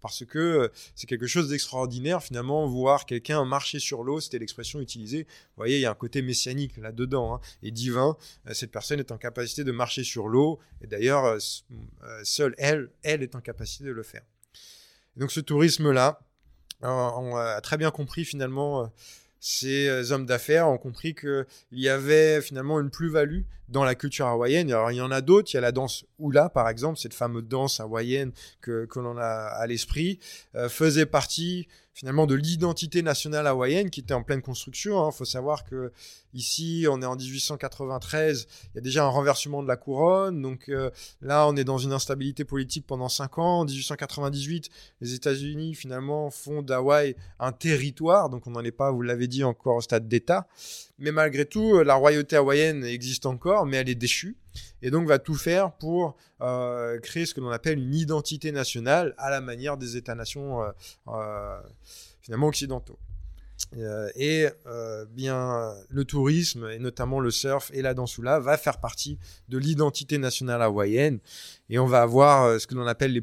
Parce 0.00 0.24
que 0.24 0.38
euh, 0.38 0.68
c'est 0.94 1.06
quelque 1.06 1.26
chose 1.26 1.50
d'extraordinaire, 1.50 2.22
finalement, 2.22 2.66
voir 2.66 3.04
quelqu'un 3.04 3.44
marcher 3.44 3.78
sur 3.78 4.04
l'eau, 4.04 4.20
c'était 4.20 4.38
l'expression 4.38 4.80
utilisée. 4.80 5.24
Vous 5.24 5.56
voyez, 5.58 5.76
il 5.76 5.80
y 5.82 5.86
a 5.86 5.90
un 5.90 5.94
côté 5.94 6.22
messianique 6.22 6.78
là-dedans, 6.78 7.34
hein, 7.34 7.40
et 7.62 7.70
divin. 7.70 8.16
Euh, 8.48 8.54
cette 8.54 8.70
personne 8.70 9.00
est 9.00 9.12
en 9.12 9.18
capacité 9.18 9.64
de 9.64 9.72
marcher 9.72 10.02
sur 10.02 10.28
l'eau, 10.28 10.58
et 10.80 10.86
d'ailleurs, 10.86 11.36
seule 12.22 12.54
elle, 12.56 12.90
elle 13.02 13.22
est 13.22 13.34
en 13.34 13.40
capacité 13.40 13.84
de 13.84 13.92
le 13.92 14.02
faire. 14.02 14.22
donc 15.16 15.30
ce 15.30 15.40
tourisme-là, 15.40 16.20
on 16.82 17.36
a 17.36 17.60
très 17.60 17.76
bien 17.76 17.90
compris 17.90 18.24
finalement 18.24 18.90
ces 19.46 19.88
euh, 19.88 20.10
hommes 20.10 20.24
d'affaires 20.24 20.70
ont 20.70 20.78
compris 20.78 21.14
qu'il 21.14 21.44
y 21.72 21.90
avait 21.90 22.40
finalement 22.40 22.80
une 22.80 22.88
plus-value 22.88 23.42
dans 23.74 23.84
la 23.84 23.96
culture 23.96 24.26
hawaïenne. 24.26 24.70
Alors, 24.70 24.92
il 24.92 24.96
y 24.96 25.00
en 25.00 25.10
a 25.10 25.20
d'autres. 25.20 25.52
Il 25.52 25.56
y 25.56 25.58
a 25.58 25.60
la 25.60 25.72
danse 25.72 26.06
hula, 26.20 26.48
par 26.48 26.68
exemple, 26.68 26.96
cette 26.96 27.12
fameuse 27.12 27.44
danse 27.44 27.80
hawaïenne 27.80 28.30
que, 28.60 28.86
que 28.86 29.00
l'on 29.00 29.18
a 29.18 29.24
à 29.24 29.66
l'esprit, 29.66 30.20
euh, 30.54 30.68
faisait 30.68 31.06
partie 31.06 31.66
finalement 31.92 32.26
de 32.26 32.34
l'identité 32.34 33.02
nationale 33.02 33.46
hawaïenne 33.46 33.88
qui 33.88 34.00
était 34.00 34.14
en 34.14 34.22
pleine 34.22 34.42
construction. 34.42 35.04
Il 35.04 35.08
hein. 35.08 35.10
faut 35.12 35.24
savoir 35.24 35.64
que 35.64 35.92
ici, 36.34 36.86
on 36.90 37.00
est 37.00 37.06
en 37.06 37.16
1893, 37.16 38.46
il 38.72 38.76
y 38.76 38.78
a 38.78 38.80
déjà 38.80 39.04
un 39.04 39.08
renversement 39.08 39.62
de 39.62 39.68
la 39.68 39.76
couronne. 39.76 40.42
Donc 40.42 40.68
euh, 40.68 40.90
là, 41.20 41.46
on 41.46 41.56
est 41.56 41.64
dans 41.64 41.78
une 41.78 41.92
instabilité 41.92 42.44
politique 42.44 42.86
pendant 42.86 43.08
cinq 43.08 43.38
ans. 43.38 43.60
En 43.60 43.64
1898, 43.64 44.70
les 45.00 45.14
États-Unis 45.14 45.74
finalement 45.74 46.30
font 46.30 46.62
d'Hawaï 46.62 47.14
un 47.38 47.52
territoire. 47.52 48.28
Donc 48.28 48.46
on 48.46 48.50
n'en 48.50 48.64
est 48.64 48.72
pas, 48.72 48.90
vous 48.90 49.02
l'avez 49.02 49.28
dit, 49.28 49.44
encore 49.44 49.76
au 49.76 49.80
stade 49.80 50.08
d'État. 50.08 50.48
Mais 50.98 51.10
malgré 51.10 51.44
tout, 51.44 51.82
la 51.82 51.94
royauté 51.94 52.36
hawaïenne 52.36 52.84
existe 52.84 53.26
encore, 53.26 53.63
mais 53.64 53.78
elle 53.78 53.88
est 53.88 53.94
déchue 53.94 54.36
et 54.82 54.90
donc 54.90 55.06
va 55.06 55.18
tout 55.18 55.34
faire 55.34 55.72
pour 55.72 56.16
euh, 56.40 56.98
créer 57.00 57.26
ce 57.26 57.34
que 57.34 57.40
l'on 57.40 57.50
appelle 57.50 57.78
une 57.78 57.94
identité 57.94 58.52
nationale 58.52 59.14
à 59.18 59.30
la 59.30 59.40
manière 59.40 59.76
des 59.76 59.96
États-nations 59.96 60.62
euh, 60.62 60.70
euh, 61.08 61.60
finalement 62.20 62.48
occidentaux. 62.48 62.98
et 64.16 64.46
bien 65.10 65.74
le 65.88 66.04
tourisme 66.04 66.68
et 66.70 66.78
notamment 66.78 67.20
le 67.20 67.30
surf 67.30 67.70
et 67.72 67.82
la 67.82 67.94
dansoula 67.94 68.40
va 68.40 68.56
faire 68.56 68.78
partie 68.78 69.18
de 69.48 69.58
l'identité 69.58 70.18
nationale 70.18 70.62
hawaïenne 70.62 71.18
et 71.70 71.78
on 71.78 71.86
va 71.86 72.02
avoir 72.02 72.60
ce 72.60 72.66
que 72.66 72.74
l'on 72.74 72.86
appelle 72.86 73.22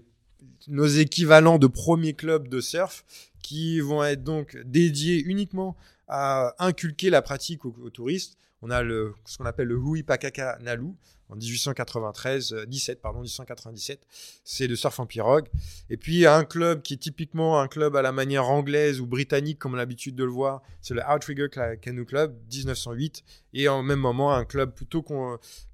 nos 0.67 0.87
équivalents 0.87 1.57
de 1.57 1.67
premiers 1.67 2.13
clubs 2.13 2.47
de 2.47 2.61
surf 2.61 3.03
qui 3.41 3.79
vont 3.79 4.03
être 4.03 4.23
donc 4.23 4.57
dédiés 4.65 5.21
uniquement 5.23 5.75
à 6.07 6.53
inculquer 6.59 7.09
la 7.09 7.21
pratique 7.21 7.65
aux, 7.65 7.89
touristes. 7.89 8.37
On 8.61 8.69
a 8.69 8.83
le, 8.83 9.13
ce 9.25 9.37
qu'on 9.37 9.45
appelle 9.45 9.67
le 9.67 9.77
Hui 9.77 10.03
Pakaka 10.03 10.57
Nalu, 10.61 10.93
en 11.31 11.35
1893, 11.35 12.65
17 12.67 12.99
euh, 13.05 13.13
1897, 13.13 14.05
c'est 14.43 14.67
le 14.67 14.75
surf 14.75 14.99
en 14.99 15.05
pirogue. 15.05 15.47
Et 15.89 15.97
puis 15.97 16.25
un 16.25 16.43
club 16.43 16.81
qui 16.81 16.95
est 16.95 16.97
typiquement 16.97 17.59
un 17.59 17.67
club 17.67 17.95
à 17.95 18.01
la 18.01 18.11
manière 18.11 18.49
anglaise 18.49 18.99
ou 18.99 19.07
britannique 19.07 19.57
comme 19.57 19.71
on 19.71 19.75
a 19.75 19.77
l'habitude 19.77 20.15
de 20.15 20.25
le 20.25 20.31
voir, 20.31 20.61
c'est 20.81 20.93
le 20.93 21.01
Outrigger 21.09 21.47
Canoe 21.81 22.05
Club 22.05 22.37
1908 22.51 23.23
et 23.53 23.69
en 23.69 23.81
même 23.81 23.99
moment 23.99 24.33
un 24.33 24.43
club 24.43 24.73
plutôt 24.73 25.05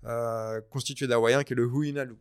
euh, 0.05 0.61
constitué 0.69 1.07
d'Hawaïens 1.07 1.43
qui 1.43 1.53
est 1.53 1.55
le 1.55 1.65
Huinalu. 1.65 2.15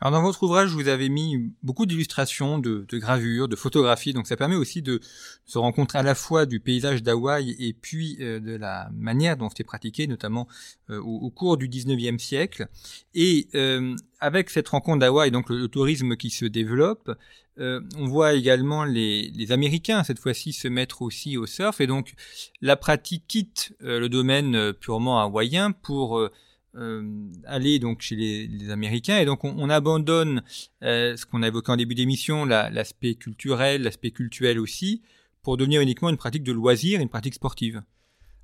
Alors 0.00 0.12
dans 0.12 0.22
votre 0.22 0.42
ouvrage, 0.42 0.70
vous 0.72 0.88
avez 0.88 1.08
mis 1.08 1.52
beaucoup 1.62 1.86
d'illustrations, 1.86 2.58
de, 2.58 2.84
gravures, 2.92 3.48
de 3.48 3.56
photographies, 3.56 4.12
donc 4.12 4.26
ça 4.26 4.36
permet 4.36 4.56
aussi 4.56 4.82
de 4.82 5.00
se 5.46 5.58
rencontrer 5.58 5.98
à 5.98 6.02
la 6.02 6.14
fois 6.14 6.44
du 6.44 6.60
paysage 6.60 7.02
d'Hawaï 7.02 7.56
et 7.58 7.72
puis 7.72 8.18
euh, 8.20 8.38
de 8.38 8.56
la 8.56 8.90
manière 8.92 9.38
dont 9.38 9.48
c'était 9.48 9.64
pratiqué, 9.64 10.06
notamment 10.06 10.48
euh, 10.90 11.00
au, 11.00 11.30
cours 11.30 11.56
du 11.56 11.68
19e 11.68 12.18
siècle. 12.18 12.68
Et 13.14 13.48
euh, 13.54 13.96
avec 14.20 14.50
cette 14.50 14.68
rencontre 14.68 14.98
d'Hawaï, 14.98 15.30
donc 15.30 15.48
le, 15.48 15.66
tourisme 15.68 16.16
qui 16.16 16.30
se 16.30 16.44
développe, 16.44 17.10
on 17.58 18.06
voit 18.06 18.34
également 18.34 18.84
les, 18.84 19.30
les 19.30 19.50
Américains, 19.50 20.04
cette 20.04 20.18
fois-ci, 20.18 20.52
se 20.52 20.68
mettre 20.68 21.00
aussi 21.00 21.38
au 21.38 21.46
surf, 21.46 21.80
et 21.80 21.86
donc 21.86 22.12
la 22.60 22.76
pratique 22.76 23.24
quitte 23.26 23.74
le 23.80 24.08
domaine 24.08 24.74
purement 24.74 25.22
hawaïen 25.22 25.72
pour 25.72 26.28
euh, 26.76 27.02
aller 27.46 27.78
donc 27.78 28.02
chez 28.02 28.16
les, 28.16 28.70
Américains 28.70 29.18
et 29.18 29.24
donc 29.24 29.44
on, 29.44 29.70
abandonne 29.70 30.42
euh, 30.82 31.16
ce 31.16 31.24
qu'on 31.24 31.42
a 31.42 31.48
évoqué 31.48 31.72
en 31.72 31.76
début 31.76 31.94
d'émission, 31.94 32.44
l'aspect 32.44 33.14
culturel, 33.14 33.82
l'aspect 33.82 34.10
cultuel 34.10 34.58
aussi, 34.58 35.02
pour 35.42 35.56
devenir 35.56 35.80
uniquement 35.80 36.10
une 36.10 36.16
pratique 36.16 36.42
de 36.42 36.52
loisir, 36.52 37.00
une 37.00 37.08
pratique 37.08 37.34
sportive. 37.34 37.82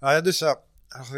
Alors, 0.00 0.12
il 0.12 0.16
y 0.16 0.18
a 0.18 0.22
de 0.22 0.32
ça. 0.32 0.64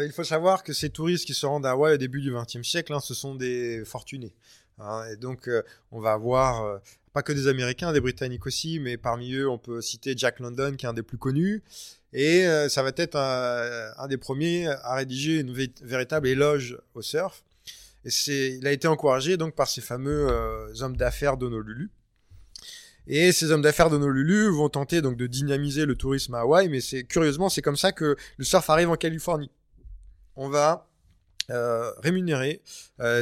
Il 0.01 0.11
faut 0.11 0.23
savoir 0.23 0.63
que 0.63 0.73
ces 0.73 0.89
touristes 0.89 1.25
qui 1.25 1.33
se 1.33 1.45
rendent 1.45 1.65
à 1.65 1.71
Hawaï 1.71 1.95
au 1.95 1.97
début 1.97 2.21
du 2.21 2.31
XXe 2.31 2.67
siècle, 2.67 2.93
hein, 2.93 2.99
ce 2.99 3.13
sont 3.13 3.35
des 3.35 3.83
fortunés. 3.85 4.33
Hein, 4.79 5.05
et 5.11 5.15
donc, 5.15 5.47
euh, 5.47 5.63
on 5.91 6.01
va 6.01 6.13
avoir 6.13 6.81
pas 7.13 7.23
que 7.23 7.31
des 7.31 7.47
Américains, 7.47 7.93
des 7.93 8.01
Britanniques 8.01 8.45
aussi, 8.45 8.79
mais 8.79 8.97
parmi 8.97 9.33
eux, 9.33 9.49
on 9.49 9.57
peut 9.57 9.81
citer 9.81 10.15
Jack 10.17 10.39
London, 10.39 10.75
qui 10.77 10.85
est 10.85 10.89
un 10.89 10.93
des 10.93 11.03
plus 11.03 11.17
connus. 11.17 11.63
Et 12.17 12.47
euh, 12.47 12.69
ça 12.69 12.81
va 12.81 12.93
être 12.95 13.17
un, 13.17 14.07
des 14.07 14.15
premiers 14.15 14.67
à 14.67 14.95
rédiger 14.95 15.41
une 15.41 15.53
véritable 15.81 16.29
éloge 16.29 16.77
au 16.93 17.01
surf. 17.01 17.43
Et 18.05 18.55
il 18.55 18.65
a 18.65 18.71
été 18.71 18.87
encouragé 18.87 19.35
donc 19.35 19.53
par 19.53 19.67
ces 19.67 19.81
fameux 19.81 20.29
euh, 20.29 20.73
hommes 20.79 20.95
d'affaires 20.95 21.35
d'Honolulu. 21.35 21.91
Et 23.07 23.33
ces 23.33 23.51
hommes 23.51 23.61
d'affaires 23.61 23.89
d'Honolulu 23.89 24.47
vont 24.47 24.69
tenter 24.69 25.01
donc 25.01 25.17
de 25.17 25.27
dynamiser 25.27 25.85
le 25.85 25.95
tourisme 25.95 26.35
à 26.35 26.39
Hawaï, 26.39 26.69
mais 26.69 26.79
c'est 26.79 27.03
curieusement 27.03 27.49
c'est 27.49 27.61
comme 27.61 27.75
ça 27.75 27.91
que 27.91 28.15
le 28.37 28.45
surf 28.45 28.69
arrive 28.69 28.89
en 28.89 28.95
Californie. 28.95 29.51
On 30.37 30.47
va 30.47 30.87
euh, 31.49 31.91
rémunérer 32.01 32.61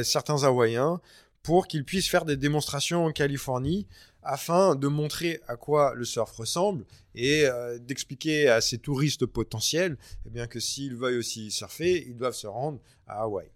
certains 0.04 0.44
Hawaïens 0.44 1.00
pour 1.42 1.66
qu'ils 1.66 1.84
puissent 1.84 2.08
faire 2.08 2.24
des 2.24 2.36
démonstrations 2.36 3.04
en 3.04 3.10
Californie 3.12 3.88
afin 4.24 4.74
de 4.74 4.88
montrer 4.88 5.40
à 5.46 5.56
quoi 5.56 5.94
le 5.94 6.04
surf 6.04 6.30
ressemble 6.32 6.84
et 7.14 7.46
euh, 7.46 7.78
d'expliquer 7.78 8.48
à 8.48 8.60
ces 8.60 8.78
touristes 8.78 9.26
potentiels 9.26 9.96
eh 10.26 10.30
bien, 10.30 10.46
que 10.46 10.60
s'ils 10.60 10.96
veulent 10.96 11.18
aussi 11.18 11.50
surfer, 11.50 12.04
ils 12.06 12.16
doivent 12.16 12.34
se 12.34 12.46
rendre 12.46 12.80
à 13.06 13.22
Hawaï. 13.22 13.50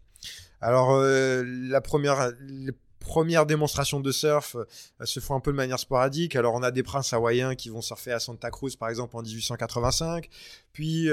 Alors, 0.60 0.92
euh, 0.92 1.42
la 1.46 1.80
première, 1.80 2.32
les 2.40 2.72
premières 3.00 3.46
démonstrations 3.46 4.00
de 4.00 4.12
surf 4.12 4.56
euh, 4.56 4.64
se 5.04 5.20
font 5.20 5.34
un 5.34 5.40
peu 5.40 5.52
de 5.52 5.56
manière 5.56 5.78
sporadique. 5.78 6.36
Alors, 6.36 6.54
on 6.54 6.62
a 6.62 6.70
des 6.70 6.82
princes 6.82 7.12
hawaïens 7.12 7.54
qui 7.54 7.70
vont 7.70 7.80
surfer 7.80 8.12
à 8.12 8.20
Santa 8.20 8.50
Cruz, 8.50 8.76
par 8.76 8.88
exemple, 8.88 9.16
en 9.16 9.22
1885. 9.22 10.28
Puis, 10.72 11.08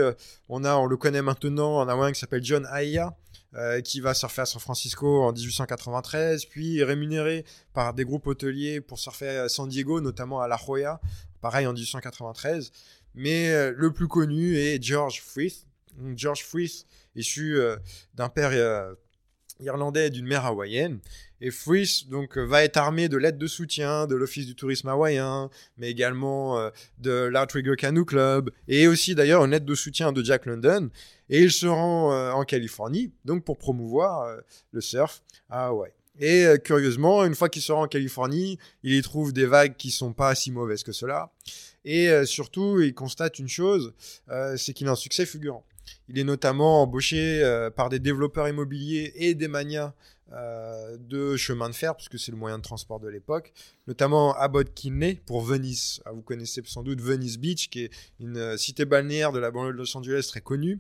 on 0.49 0.63
a, 0.63 0.75
on 0.75 0.85
le 0.85 0.97
connaît 0.97 1.21
maintenant, 1.21 1.81
un 1.81 1.87
hawaïen 1.87 2.11
qui 2.11 2.19
s'appelle 2.19 2.43
John 2.43 2.67
Aya, 2.71 3.15
euh, 3.57 3.79
qui 3.79 4.01
va 4.01 4.13
surfer 4.13 4.41
à 4.41 4.45
San 4.45 4.59
Francisco 4.59 5.23
en 5.23 5.31
1893, 5.31 6.45
puis 6.45 6.83
rémunéré 6.83 7.45
par 7.73 7.93
des 7.93 8.03
groupes 8.03 8.27
hôteliers 8.27 8.81
pour 8.81 8.99
surfer 8.99 9.29
à 9.29 9.49
San 9.49 9.69
Diego, 9.69 10.01
notamment 10.01 10.41
à 10.41 10.47
La 10.49 10.57
Jolla, 10.57 10.99
pareil 11.39 11.65
en 11.65 11.71
1893. 11.71 12.71
Mais 13.13 13.49
euh, 13.51 13.73
le 13.75 13.93
plus 13.93 14.09
connu 14.09 14.57
est 14.57 14.83
George 14.83 15.21
Frith. 15.21 15.67
George 16.15 16.43
Frith, 16.43 16.85
issu 17.15 17.57
euh, 17.57 17.77
d'un 18.13 18.27
père 18.27 18.51
irlandais 19.59 20.09
d'une 20.09 20.27
mère 20.27 20.45
hawaïenne. 20.45 20.99
Et 21.41 21.51
Frith 21.51 22.09
donc 22.09 22.37
va 22.37 22.63
être 22.63 22.77
armé 22.77 23.09
de 23.09 23.17
lettres 23.17 23.37
de 23.37 23.47
soutien 23.47 24.07
de 24.07 24.15
l'Office 24.15 24.45
du 24.45 24.55
tourisme 24.55 24.87
hawaïen, 24.87 25.49
mais 25.77 25.91
également 25.91 26.71
de 26.97 27.29
l'Outrigger 27.31 27.75
Canoe 27.77 28.05
Club, 28.05 28.51
et 28.69 28.87
aussi 28.87 29.15
d'ailleurs 29.15 29.43
une 29.43 29.51
lettre 29.51 29.65
de 29.65 29.75
soutien 29.75 30.13
de 30.13 30.23
Jack 30.23 30.45
London. 30.45 30.89
Et 31.29 31.41
il 31.41 31.51
se 31.51 31.65
rend 31.65 32.13
euh, 32.13 32.31
en 32.31 32.43
Californie, 32.43 33.11
donc 33.23 33.43
pour 33.43 33.57
promouvoir 33.57 34.23
euh, 34.23 34.37
le 34.71 34.81
surf 34.81 35.23
à 35.49 35.67
Hawaï. 35.67 35.91
Et 36.19 36.45
euh, 36.45 36.57
curieusement, 36.57 37.25
une 37.25 37.35
fois 37.35 37.49
qu'il 37.49 37.61
se 37.61 37.71
rend 37.71 37.83
en 37.83 37.87
Californie, 37.87 38.59
il 38.83 38.93
y 38.93 39.01
trouve 39.01 39.33
des 39.33 39.45
vagues 39.45 39.75
qui 39.75 39.91
sont 39.91 40.13
pas 40.13 40.35
si 40.35 40.51
mauvaises 40.51 40.83
que 40.83 40.91
cela. 40.91 41.31
Et 41.83 42.09
surtout, 42.25 42.81
il 42.81 42.95
constate 42.95 43.37
une 43.37 43.47
chose, 43.47 43.93
c'est 44.57 44.73
qu'il 44.73 44.87
a 44.87 44.91
un 44.91 44.95
succès 44.95 45.23
fulgurant. 45.23 45.63
Il 46.07 46.19
est 46.19 46.23
notamment 46.23 46.81
embauché 46.81 47.41
par 47.75 47.89
des 47.89 47.99
développeurs 47.99 48.47
immobiliers 48.47 49.11
et 49.15 49.33
des 49.33 49.47
manias 49.47 49.93
euh, 50.33 50.97
de 50.97 51.37
chemin 51.37 51.69
de 51.69 51.75
fer, 51.75 51.95
puisque 51.95 52.17
c'est 52.17 52.31
le 52.31 52.37
moyen 52.37 52.57
de 52.57 52.63
transport 52.63 52.99
de 52.99 53.07
l'époque, 53.07 53.53
notamment 53.85 54.35
Abbot 54.35 54.63
Kinney 54.63 55.21
pour 55.23 55.43
Venice. 55.43 56.01
Ah, 56.03 56.13
vous 56.13 56.23
connaissez 56.23 56.63
sans 56.65 56.81
doute 56.81 56.99
Venice 56.99 57.37
Beach, 57.37 57.69
qui 57.69 57.83
est 57.83 57.91
une 58.19 58.37
euh, 58.37 58.57
cité 58.57 58.85
balnéaire 58.85 59.31
de 59.31 59.37
la 59.37 59.51
banlieue 59.51 59.71
de 59.71 59.77
Los 59.77 59.95
Angeles 59.95 60.25
très 60.27 60.41
connue. 60.41 60.79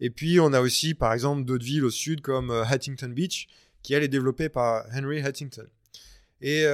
Et 0.00 0.08
puis 0.08 0.40
on 0.40 0.54
a 0.54 0.62
aussi, 0.62 0.94
par 0.94 1.12
exemple, 1.12 1.44
d'autres 1.44 1.66
villes 1.66 1.84
au 1.84 1.90
sud 1.90 2.22
comme 2.22 2.50
euh, 2.50 2.64
Huntington 2.64 3.10
Beach, 3.10 3.48
qui 3.82 3.92
elle 3.92 4.02
est 4.02 4.08
développée 4.08 4.48
par 4.48 4.86
Henry 4.94 5.20
Huntington. 5.20 5.66
Et 6.40 6.64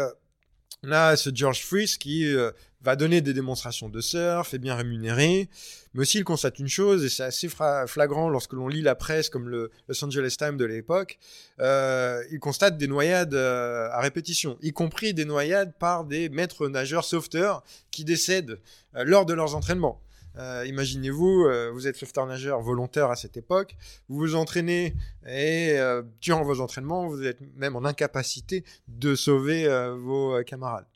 a 0.92 1.16
ce 1.16 1.30
George 1.34 1.62
Fries 1.62 1.96
qui 1.98 2.26
euh, 2.26 2.50
va 2.84 2.96
donner 2.96 3.20
des 3.20 3.34
démonstrations 3.34 3.88
de 3.88 4.00
surf, 4.00 4.54
est 4.54 4.58
bien 4.58 4.74
rémunéré, 4.74 5.48
mais 5.94 6.02
aussi 6.02 6.18
il 6.18 6.24
constate 6.24 6.58
une 6.58 6.68
chose, 6.68 7.04
et 7.04 7.08
c'est 7.08 7.24
assez 7.24 7.48
flagrant 7.48 8.28
lorsque 8.28 8.52
l'on 8.52 8.68
lit 8.68 8.82
la 8.82 8.94
presse 8.94 9.28
comme 9.28 9.48
le 9.48 9.70
Los 9.88 10.04
Angeles 10.04 10.36
Times 10.38 10.56
de 10.56 10.64
l'époque, 10.64 11.18
euh, 11.60 12.22
il 12.30 12.38
constate 12.40 12.76
des 12.78 12.86
noyades 12.86 13.34
euh, 13.34 13.88
à 13.90 14.00
répétition, 14.00 14.58
y 14.62 14.72
compris 14.72 15.14
des 15.14 15.24
noyades 15.24 15.72
par 15.78 16.04
des 16.04 16.28
maîtres 16.28 16.68
nageurs 16.68 17.04
sauveteurs 17.04 17.64
qui 17.90 18.04
décèdent 18.04 18.60
lors 18.92 19.26
de 19.26 19.34
leurs 19.34 19.56
entraînements. 19.56 20.00
Euh, 20.36 20.64
imaginez-vous, 20.66 21.44
euh, 21.44 21.70
vous 21.72 21.86
êtes 21.86 21.96
sauveteur 21.96 22.26
nageur 22.26 22.60
volontaire 22.60 23.10
à 23.10 23.16
cette 23.16 23.36
époque, 23.36 23.76
vous 24.08 24.18
vous 24.18 24.34
entraînez 24.34 24.94
et 25.26 25.78
euh, 25.78 26.02
durant 26.20 26.42
vos 26.42 26.60
entraînements, 26.60 27.06
vous 27.06 27.22
êtes 27.22 27.38
même 27.56 27.76
en 27.76 27.84
incapacité 27.84 28.64
de 28.88 29.14
sauver 29.14 29.68
vos 29.98 30.42
camarades. 30.44 30.86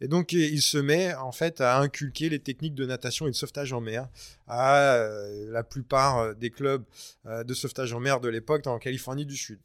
Et 0.00 0.08
donc, 0.08 0.32
il 0.32 0.62
se 0.62 0.78
met 0.78 1.14
en 1.14 1.32
fait 1.32 1.60
à 1.60 1.78
inculquer 1.78 2.28
les 2.28 2.38
techniques 2.38 2.74
de 2.74 2.86
natation 2.86 3.26
et 3.26 3.30
de 3.30 3.36
sauvetage 3.36 3.72
en 3.72 3.80
mer 3.80 4.08
à 4.46 5.04
la 5.48 5.62
plupart 5.62 6.34
des 6.36 6.50
clubs 6.50 6.84
de 7.26 7.54
sauvetage 7.54 7.92
en 7.92 8.00
mer 8.00 8.20
de 8.20 8.28
l'époque 8.28 8.64
la 8.64 8.78
Californie 8.78 9.26
du 9.26 9.36
Sud. 9.36 9.58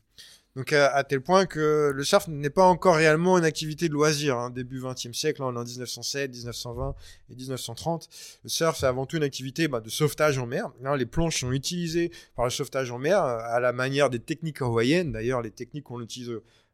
Donc 0.55 0.71
à, 0.71 1.03
tel 1.03 1.19
point 1.19 1.47
que 1.47 1.91
le 1.95 2.03
surf 2.03 2.27
n'est 2.27 2.51
pas 2.51 2.65
encore 2.65 2.95
réellement 2.95 3.39
une 3.39 3.43
activité 3.43 3.87
de 3.87 3.93
loisir. 3.93 4.37
Hein. 4.37 4.51
Début 4.51 4.79
20e 4.79 5.11
siècle, 5.11 5.41
est 5.41 5.45
en 5.45 5.51
1907, 5.63 6.29
1920 6.29 6.95
et 7.31 7.35
1930. 7.35 8.07
Le 8.43 8.49
surf, 8.49 8.77
c'est 8.77 8.85
avant 8.85 9.07
tout 9.07 9.17
une 9.17 9.23
activité 9.23 9.67
bah, 9.67 9.79
de 9.79 9.89
sauvetage 9.89 10.37
en 10.37 10.45
mer. 10.45 10.71
les 10.95 11.05
planches 11.07 11.39
sont 11.39 11.51
utilisées 11.51 12.11
par 12.35 12.45
le 12.45 12.51
sauvetage 12.51 12.91
en 12.91 12.99
mer 12.99 13.19
à 13.19 13.59
la 13.59 13.73
manière 13.73 14.11
des 14.11 14.19
techniques 14.19 14.61
hawaïennes. 14.61 15.11
D'ailleurs, 15.11 15.41
les 15.41 15.49
techniques 15.49 15.85
qu'on 15.85 16.01
utilise 16.01 16.31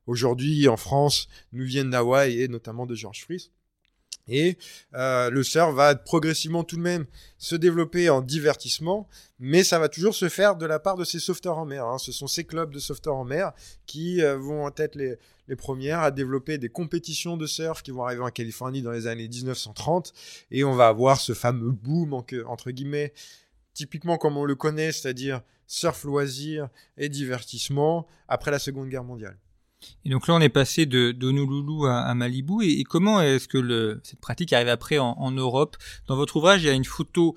aujourd'hui 0.09 0.67
en 0.67 0.77
France 0.77 1.27
nous 1.53 1.65
viennent 1.65 1.91
d'Hawaï 1.91 2.41
et 2.41 2.47
notamment 2.47 2.85
de 2.85 2.95
George 2.95 3.23
Fries. 3.23 3.51
Et 4.27 4.57
euh, 4.93 5.31
le 5.31 5.41
surf 5.43 5.73
va 5.73 5.95
progressivement 5.95 6.63
tout 6.63 6.75
de 6.75 6.81
même 6.81 7.05
se 7.39 7.55
développer 7.55 8.09
en 8.09 8.21
divertissement, 8.21 9.07
mais 9.39 9.63
ça 9.63 9.79
va 9.79 9.89
toujours 9.89 10.13
se 10.13 10.29
faire 10.29 10.55
de 10.55 10.67
la 10.67 10.79
part 10.79 10.97
de 10.97 11.03
ces 11.03 11.19
sauveteurs 11.19 11.57
en 11.57 11.65
mer. 11.65 11.85
Hein. 11.85 11.97
Ce 11.97 12.11
sont 12.11 12.27
ces 12.27 12.43
clubs 12.43 12.71
de 12.71 12.77
sauveteurs 12.77 13.15
en 13.15 13.25
mer 13.25 13.53
qui 13.87 14.21
euh, 14.21 14.37
vont 14.37 14.69
être 14.77 14.95
les, 14.95 15.15
les 15.47 15.55
premières 15.55 15.99
à 15.99 16.11
développer 16.11 16.59
des 16.59 16.69
compétitions 16.69 17.37
de 17.37 17.47
surf 17.47 17.81
qui 17.81 17.89
vont 17.89 18.05
arriver 18.05 18.21
en 18.21 18.29
Californie 18.29 18.83
dans 18.83 18.91
les 18.91 19.07
années 19.07 19.27
1930. 19.27 20.13
Et 20.51 20.63
on 20.63 20.73
va 20.73 20.87
avoir 20.87 21.19
ce 21.19 21.33
fameux 21.33 21.71
boom, 21.71 22.13
entre 22.13 22.69
guillemets, 22.69 23.13
typiquement 23.73 24.17
comme 24.17 24.37
on 24.37 24.45
le 24.45 24.55
connaît, 24.55 24.91
c'est-à-dire 24.91 25.41
surf 25.65 26.03
loisir 26.03 26.69
et 26.97 27.09
divertissement 27.09 28.07
après 28.27 28.51
la 28.51 28.59
Seconde 28.59 28.89
Guerre 28.89 29.03
mondiale. 29.03 29.37
Et 30.05 30.09
donc 30.09 30.27
là, 30.27 30.33
on 30.33 30.41
est 30.41 30.49
passé 30.49 30.85
de 30.85 31.11
d'Honolulu 31.11 31.87
à, 31.87 32.01
à, 32.01 32.15
Malibu. 32.15 32.63
Et, 32.63 32.83
comment 32.83 33.21
est-ce 33.21 33.47
que 33.47 33.57
le, 33.57 33.99
cette 34.03 34.19
pratique 34.19 34.53
arrive 34.53 34.69
après 34.69 34.97
en, 34.97 35.31
Europe? 35.31 35.77
Dans 36.07 36.15
votre 36.15 36.37
ouvrage, 36.37 36.63
il 36.63 36.67
y 36.67 36.69
a 36.69 36.73
une 36.73 36.85
photo 36.85 37.35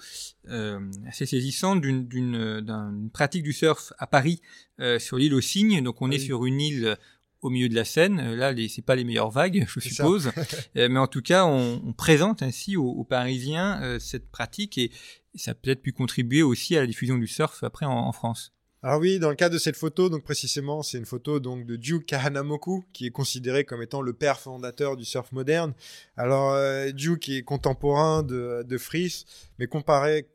euh, 0.48 0.80
assez 1.08 1.26
saisissante 1.26 1.80
d'une 1.80 3.10
pratique 3.12 3.42
du 3.42 3.52
surf 3.52 3.92
à 3.98 4.06
Paris 4.06 4.40
euh, 4.80 4.98
sur 4.98 5.18
l'île 5.18 5.34
aux 5.34 5.40
Cygnes. 5.40 5.82
Donc 5.82 6.02
on 6.02 6.10
est 6.10 6.18
sur 6.18 6.44
une 6.44 6.60
île 6.60 6.96
au 7.42 7.50
milieu 7.50 7.68
de 7.68 7.74
la 7.74 7.84
Seine. 7.84 8.34
Là, 8.34 8.54
c'est 8.68 8.82
pas 8.82 8.94
les 8.94 9.04
meilleures 9.04 9.30
vagues, 9.30 9.66
je 9.68 9.80
suppose, 9.80 10.30
euh, 10.76 10.88
mais 10.88 10.98
en 10.98 11.08
tout 11.08 11.22
cas, 11.22 11.44
on, 11.44 11.92
présente 11.92 12.42
ainsi 12.42 12.76
aux, 12.76 13.04
Parisiens 13.04 13.98
cette 13.98 14.30
pratique 14.30 14.78
et, 14.78 14.90
ça 15.34 15.52
a 15.52 15.54
peut-être 15.54 15.80
pu 15.80 15.92
contribuer 15.92 16.42
aussi 16.42 16.76
à 16.76 16.80
la 16.80 16.86
diffusion 16.86 17.16
du 17.16 17.26
surf 17.26 17.62
après 17.62 17.86
en 17.86 18.12
France. 18.12 18.52
Alors 18.84 18.98
oui, 18.98 19.20
dans 19.20 19.30
le 19.30 19.36
cas 19.36 19.48
de 19.48 19.58
cette 19.58 19.76
photo, 19.76 20.08
donc 20.08 20.24
précisément, 20.24 20.82
c'est 20.82 20.98
une 20.98 21.06
photo 21.06 21.38
donc 21.38 21.66
de 21.66 21.76
Duke 21.76 22.04
Kahanamoku, 22.04 22.84
qui 22.92 23.06
est 23.06 23.10
considéré 23.10 23.64
comme 23.64 23.80
étant 23.80 24.02
le 24.02 24.12
père 24.12 24.40
fondateur 24.40 24.96
du 24.96 25.04
surf 25.04 25.30
moderne. 25.30 25.72
Alors 26.16 26.50
euh, 26.50 26.90
Duke 26.90 27.28
est 27.28 27.42
contemporain 27.44 28.24
de, 28.24 28.64
de 28.66 28.78
Fries, 28.78 29.24
mais 29.60 29.68
comparé 29.68 30.26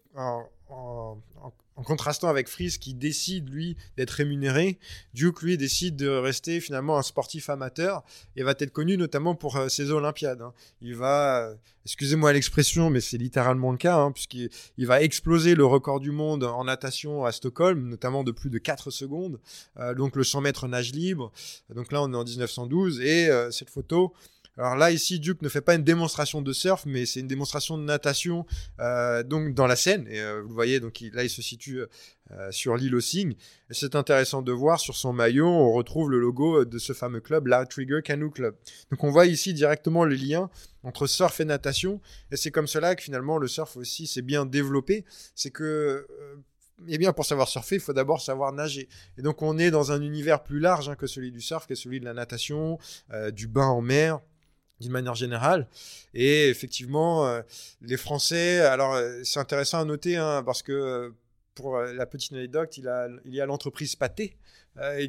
en, 0.69 1.83
contrastant 1.83 2.27
avec 2.27 2.47
Fries 2.49 2.77
qui 2.79 2.93
décide 2.93 3.49
lui 3.49 3.77
d'être 3.95 4.11
rémunéré, 4.11 4.79
Duke 5.13 5.41
lui 5.41 5.57
décide 5.57 5.95
de 5.95 6.09
rester 6.09 6.59
finalement 6.59 6.97
un 6.97 7.03
sportif 7.03 7.49
amateur 7.49 8.03
et 8.35 8.43
va 8.43 8.51
être 8.51 8.71
connu 8.71 8.97
notamment 8.97 9.35
pour 9.35 9.55
euh, 9.55 9.69
ses 9.69 9.91
Olympiades. 9.91 10.41
Hein. 10.41 10.53
Il 10.81 10.95
va, 10.95 11.43
euh, 11.43 11.55
excusez-moi 11.85 12.33
l'expression, 12.33 12.89
mais 12.89 12.99
c'est 12.99 13.17
littéralement 13.17 13.71
le 13.71 13.77
cas, 13.77 13.97
hein, 13.97 14.11
puisqu'il 14.11 14.49
va 14.79 15.01
exploser 15.01 15.55
le 15.55 15.65
record 15.65 15.99
du 15.99 16.11
monde 16.11 16.43
en 16.43 16.63
natation 16.63 17.25
à 17.25 17.31
Stockholm, 17.31 17.87
notamment 17.87 18.23
de 18.23 18.31
plus 18.31 18.49
de 18.49 18.57
4 18.57 18.89
secondes, 18.89 19.39
euh, 19.77 19.93
donc 19.93 20.15
le 20.15 20.23
100 20.23 20.41
mètres 20.41 20.67
nage 20.67 20.91
libre. 20.93 21.31
Donc 21.73 21.91
là 21.91 22.01
on 22.01 22.11
est 22.11 22.17
en 22.17 22.23
1912 22.23 23.01
et 23.01 23.29
cette 23.51 23.69
photo 23.69 24.13
alors 24.57 24.75
là, 24.75 24.89
ici, 24.89 25.19
Duke 25.19 25.43
ne 25.43 25.49
fait 25.49 25.61
pas 25.61 25.75
une 25.75 25.83
démonstration 25.83 26.41
de 26.41 26.51
surf, 26.51 26.85
mais 26.87 27.05
c'est 27.05 27.19
une 27.19 27.27
démonstration 27.27 27.77
de 27.77 27.83
natation 27.83 28.45
euh, 28.79 29.21
donc 29.21 29.53
dans 29.53 29.67
la 29.67 29.75
Seine. 29.75 30.07
Et 30.09 30.19
euh, 30.19 30.41
vous 30.41 30.53
voyez, 30.53 30.79
donc 30.79 30.99
là, 31.13 31.23
il 31.23 31.29
se 31.29 31.43
situe 31.43 31.81
euh, 32.31 32.51
sur 32.51 32.75
l'île 32.75 32.95
aux 32.95 33.01
Cygnes. 33.01 33.35
Et 33.69 33.75
c'est 33.75 33.95
intéressant 33.95 34.41
de 34.41 34.51
voir 34.51 34.79
sur 34.79 34.95
son 34.95 35.13
maillot, 35.13 35.47
on 35.47 35.73
retrouve 35.73 36.09
le 36.09 36.19
logo 36.19 36.65
de 36.65 36.79
ce 36.79 36.93
fameux 36.93 37.19
club, 37.19 37.45
la 37.47 37.67
Trigger 37.67 38.01
Canoe 38.03 38.31
Club. 38.31 38.55
Donc 38.89 39.03
on 39.03 39.11
voit 39.11 39.27
ici 39.27 39.53
directement 39.53 40.05
le 40.05 40.15
lien 40.15 40.49
entre 40.81 41.05
surf 41.05 41.39
et 41.39 41.45
natation. 41.45 42.01
Et 42.31 42.37
c'est 42.37 42.49
comme 42.49 42.67
cela 42.67 42.95
que 42.95 43.03
finalement 43.03 43.37
le 43.37 43.47
surf 43.47 43.77
aussi 43.77 44.07
s'est 44.07 44.23
bien 44.23 44.47
développé. 44.47 45.05
C'est 45.35 45.51
que 45.51 46.07
eh 46.87 46.99
bien, 46.99 47.11
pour 47.11 47.25
savoir 47.25 47.47
surfer, 47.47 47.75
il 47.75 47.81
faut 47.81 47.93
d'abord 47.93 48.21
savoir 48.21 48.53
nager. 48.53 48.87
Et 49.17 49.23
donc, 49.23 49.41
on 49.41 49.57
est 49.57 49.71
dans 49.71 49.91
un 49.91 49.99
univers 49.99 50.43
plus 50.43 50.59
large 50.59 50.89
hein, 50.89 50.95
que 50.95 51.07
celui 51.07 51.31
du 51.31 51.41
surf, 51.41 51.65
que 51.65 51.73
celui 51.73 51.99
de 51.99 52.05
la 52.05 52.13
natation, 52.13 52.77
du 53.33 53.47
bain 53.47 53.65
en 53.65 53.81
mer, 53.81 54.19
d'une 54.79 54.91
manière 54.91 55.15
générale. 55.15 55.67
Et 56.13 56.49
effectivement, 56.49 57.27
euh, 57.27 57.41
les 57.81 57.97
Français, 57.97 58.59
alors 58.59 58.93
euh, 58.93 59.21
c'est 59.23 59.39
intéressant 59.39 59.79
à 59.79 59.85
noter, 59.85 60.17
hein, 60.17 60.43
parce 60.43 60.61
que 60.61 60.71
euh, 60.71 61.09
pour 61.55 61.79
la 61.79 62.05
petite 62.05 62.33
anecdote, 62.33 62.77
il, 62.77 62.87
a, 62.87 63.07
il 63.25 63.33
y 63.33 63.41
a 63.41 63.45
l'entreprise 63.47 63.95
Pathé, 63.95 64.37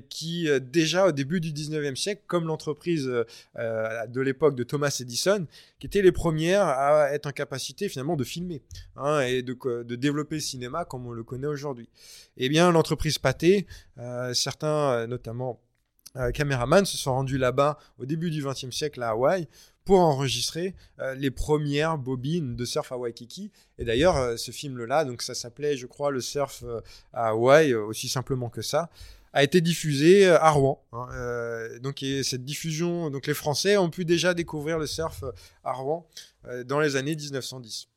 qui 0.08 0.48
déjà 0.62 1.08
au 1.08 1.12
début 1.12 1.42
du 1.42 1.52
19e 1.52 1.94
siècle, 1.94 2.22
comme 2.26 2.46
l'entreprise 2.46 3.04
de 3.04 4.20
l'époque 4.22 4.54
de 4.54 4.64
Thomas 4.64 4.96
Edison, 4.98 5.46
qui 5.78 5.86
étaient 5.86 6.00
les 6.00 6.10
premières 6.10 6.66
à 6.66 7.12
être 7.12 7.26
en 7.26 7.32
capacité 7.32 7.90
finalement 7.90 8.16
de 8.16 8.24
filmer 8.24 8.62
hein, 8.96 9.20
et 9.20 9.42
de, 9.42 9.52
de, 9.82 9.94
développer 9.94 10.36
le 10.36 10.40
cinéma 10.40 10.86
comme 10.86 11.06
on 11.06 11.12
le 11.12 11.22
connaît 11.22 11.46
aujourd'hui. 11.46 11.90
Eh 12.38 12.48
bien, 12.48 12.72
l'entreprise 12.72 13.18
Pathé, 13.18 13.66
certains 14.32 15.06
notamment 15.06 15.60
euh, 16.16 16.30
caméramans 16.30 16.84
se 16.84 16.96
sont 16.96 17.12
rendus 17.12 17.38
là-bas 17.38 17.78
au 17.98 18.06
début 18.06 18.30
du 18.30 18.42
XXe 18.42 18.70
siècle 18.70 19.02
à 19.02 19.10
Hawaï 19.10 19.46
pour 19.84 20.00
enregistrer 20.00 20.74
euh, 21.00 21.14
les 21.14 21.30
premières 21.30 21.98
bobines 21.98 22.56
de 22.56 22.64
surf 22.64 22.92
à 22.92 22.96
Waikiki. 22.96 23.50
Et 23.78 23.84
d'ailleurs, 23.84 24.16
euh, 24.16 24.36
ce 24.36 24.50
film-là, 24.50 25.04
donc 25.04 25.22
ça 25.22 25.34
s'appelait, 25.34 25.76
je 25.76 25.86
crois, 25.86 26.10
le 26.10 26.20
surf 26.20 26.64
à 27.12 27.28
Hawaï, 27.28 27.74
aussi 27.74 28.08
simplement 28.08 28.48
que 28.48 28.62
ça, 28.62 28.90
a 29.34 29.42
été 29.42 29.60
diffusé 29.60 30.26
à 30.26 30.50
Rouen. 30.50 30.82
Hein. 30.92 31.08
donc 31.82 32.02
cette 32.22 32.44
diffusion, 32.46 33.10
donc 33.10 33.26
les 33.26 33.34
Français 33.34 33.76
ont 33.76 33.90
pu 33.90 34.06
déjà 34.06 34.32
découvrir 34.32 34.78
le 34.78 34.86
surf 34.86 35.22
à 35.64 35.72
Rouen 35.72 36.08
dans 36.64 36.80
les 36.80 36.96
années 36.96 37.14
1910. 37.14 37.88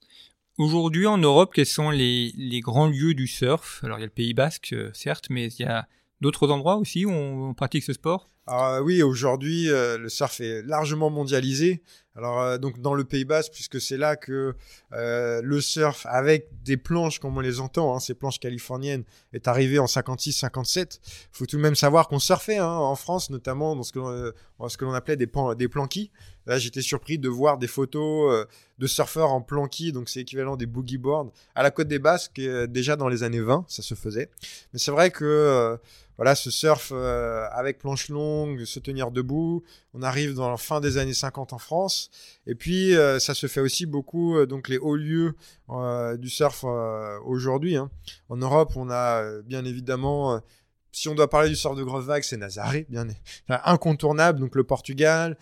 Aujourd'hui, 0.57 1.07
en 1.07 1.17
Europe, 1.17 1.51
quels 1.55 1.65
sont 1.65 1.89
les, 1.89 2.33
les, 2.35 2.59
grands 2.59 2.87
lieux 2.87 3.13
du 3.13 3.27
surf? 3.27 3.81
Alors, 3.83 3.97
il 3.97 4.01
y 4.01 4.03
a 4.03 4.07
le 4.07 4.11
Pays 4.11 4.33
Basque, 4.33 4.75
certes, 4.93 5.27
mais 5.29 5.47
il 5.47 5.61
y 5.61 5.65
a 5.65 5.87
d'autres 6.21 6.49
endroits 6.51 6.77
aussi 6.77 7.05
où 7.05 7.11
on, 7.11 7.53
pratique 7.53 7.83
ce 7.83 7.93
sport? 7.93 8.27
Euh, 8.49 8.79
oui, 8.79 9.03
aujourd'hui, 9.03 9.69
euh, 9.69 9.97
le 9.97 10.09
surf 10.09 10.39
est 10.41 10.61
largement 10.63 11.09
mondialisé. 11.09 11.83
Alors 12.15 12.41
euh, 12.41 12.57
donc 12.57 12.81
dans 12.81 12.93
le 12.93 13.05
Pays 13.05 13.23
Basque, 13.23 13.53
puisque 13.53 13.79
c'est 13.79 13.97
là 13.97 14.17
que 14.17 14.53
le 14.91 15.61
surf 15.61 16.05
avec 16.09 16.49
des 16.63 16.75
planches 16.75 17.19
comme 17.19 17.37
on 17.37 17.39
les 17.39 17.61
entend, 17.61 17.95
hein, 17.95 17.99
ces 17.99 18.13
planches 18.13 18.39
californiennes, 18.39 19.03
est 19.31 19.47
arrivé 19.47 19.79
en 19.79 19.85
56-57. 19.85 20.99
Faut 21.31 21.45
tout 21.45 21.55
de 21.55 21.61
même 21.61 21.75
savoir 21.75 22.07
qu'on 22.07 22.19
surfait 22.19 22.57
hein, 22.57 22.67
en 22.67 22.95
France, 22.95 23.29
notamment 23.29 23.75
dans 23.75 23.83
ce 23.83 23.93
que 23.93 24.85
l'on 24.85 24.93
appelait 24.93 25.15
des, 25.15 25.29
des 25.57 25.67
planquis. 25.69 26.11
Là, 26.47 26.57
j'étais 26.57 26.81
surpris 26.81 27.19
de 27.19 27.29
voir 27.29 27.59
des 27.59 27.67
photos 27.67 28.47
de 28.79 28.87
surfeurs 28.87 29.31
en 29.31 29.41
planquis, 29.41 29.91
donc 29.91 30.09
c'est 30.09 30.21
équivalent 30.21 30.57
des 30.57 30.65
boogie 30.65 30.97
boards, 30.97 31.31
à 31.53 31.61
la 31.61 31.69
côte 31.69 31.87
des 31.87 31.99
Basques, 31.99 32.41
déjà 32.67 32.95
dans 32.95 33.07
les 33.07 33.21
années 33.21 33.39
20, 33.39 33.65
ça 33.67 33.83
se 33.83 33.93
faisait. 33.93 34.29
Mais 34.73 34.79
c'est 34.79 34.91
vrai 34.91 35.11
que 35.11 35.77
voilà, 36.21 36.35
ce 36.35 36.51
surf 36.51 36.91
euh, 36.93 37.47
avec 37.51 37.79
planche 37.79 38.07
longue, 38.09 38.63
se 38.65 38.79
tenir 38.79 39.09
debout. 39.09 39.63
On 39.95 40.03
arrive 40.03 40.35
dans 40.35 40.51
la 40.51 40.57
fin 40.57 40.79
des 40.79 40.99
années 40.99 41.15
50 41.15 41.51
en 41.51 41.57
France. 41.57 42.11
Et 42.45 42.53
puis, 42.53 42.95
euh, 42.95 43.17
ça 43.17 43.33
se 43.33 43.47
fait 43.47 43.59
aussi 43.59 43.87
beaucoup, 43.87 44.37
euh, 44.37 44.45
donc 44.45 44.69
les 44.69 44.77
hauts 44.77 44.97
lieux 44.97 45.33
du 46.19 46.29
surf 46.29 46.63
aujourd'hui. 47.25 47.75
Hein. 47.75 47.89
En 48.29 48.37
Europe, 48.37 48.73
on 48.75 48.91
a 48.91 49.41
bien 49.41 49.65
évidemment 49.65 50.39
si 50.91 51.09
on 51.09 51.15
doit 51.15 51.29
parler 51.29 51.49
du 51.49 51.55
surf 51.55 51.75
de 51.75 51.83
grosse 51.83 52.05
vague, 52.05 52.23
c'est 52.23 52.37
Nazaré, 52.37 52.85
bien 52.89 53.07
incontournable. 53.49 54.39
Donc 54.39 54.55
le 54.55 54.63
Portugal, 54.63 55.37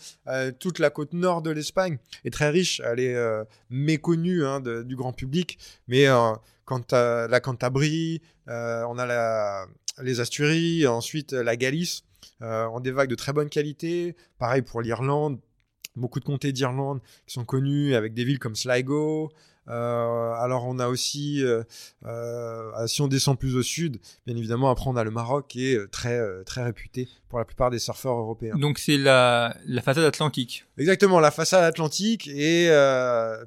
toute 0.60 0.80
la 0.80 0.90
côte 0.90 1.14
nord 1.14 1.42
de 1.42 1.50
l'Espagne 1.50 1.98
est 2.26 2.34
très 2.34 2.50
riche. 2.50 2.82
Elle 2.86 3.00
est 3.00 3.18
méconnue 3.70 4.46
hein, 4.46 4.60
du 4.60 4.96
grand 4.96 5.14
public, 5.14 5.58
mais 5.88 6.06
quand 6.66 6.94
la 6.94 7.40
Cantabrie, 7.40 8.22
on 8.48 8.98
a 8.98 9.66
les 10.02 10.20
Asturies, 10.20 10.88
ensuite 10.88 11.34
la 11.34 11.56
Galice, 11.56 12.04
euh, 12.42 12.68
ont 12.68 12.80
des 12.80 12.92
vagues 12.92 13.10
de 13.10 13.16
très 13.16 13.34
bonne 13.34 13.50
qualité. 13.50 14.16
Pareil 14.38 14.62
pour 14.62 14.82
l'Irlande. 14.82 15.40
beaucoup 15.96 16.20
de 16.20 16.26
comtés 16.26 16.54
d'Irlande 16.54 17.02
qui 17.28 17.34
sont 17.34 17.44
connus 17.44 17.96
avec 17.96 18.14
des 18.14 18.24
villes 18.24 18.40
comme 18.40 18.56
Sligo. 18.56 19.32
Euh, 19.70 20.32
alors 20.34 20.66
on 20.66 20.80
a 20.80 20.88
aussi, 20.88 21.44
euh, 21.44 21.64
euh, 22.06 22.88
si 22.88 23.02
on 23.02 23.08
descend 23.08 23.38
plus 23.38 23.56
au 23.56 23.62
sud, 23.62 24.00
bien 24.26 24.36
évidemment, 24.36 24.70
après 24.70 24.86
on 24.88 24.96
a 24.96 25.04
le 25.04 25.12
Maroc 25.12 25.46
qui 25.48 25.68
est 25.68 25.88
très 25.92 26.20
très 26.44 26.64
réputé 26.64 27.08
pour 27.30 27.38
la 27.38 27.46
plupart 27.46 27.70
des 27.70 27.78
surfeurs 27.78 28.16
européens. 28.16 28.56
Donc 28.56 28.80
c'est 28.80 28.98
la, 28.98 29.56
la 29.68 29.82
façade 29.82 30.06
atlantique. 30.06 30.66
Exactement, 30.78 31.20
la 31.20 31.30
façade 31.30 31.64
atlantique. 31.64 32.28
Et 32.28 32.70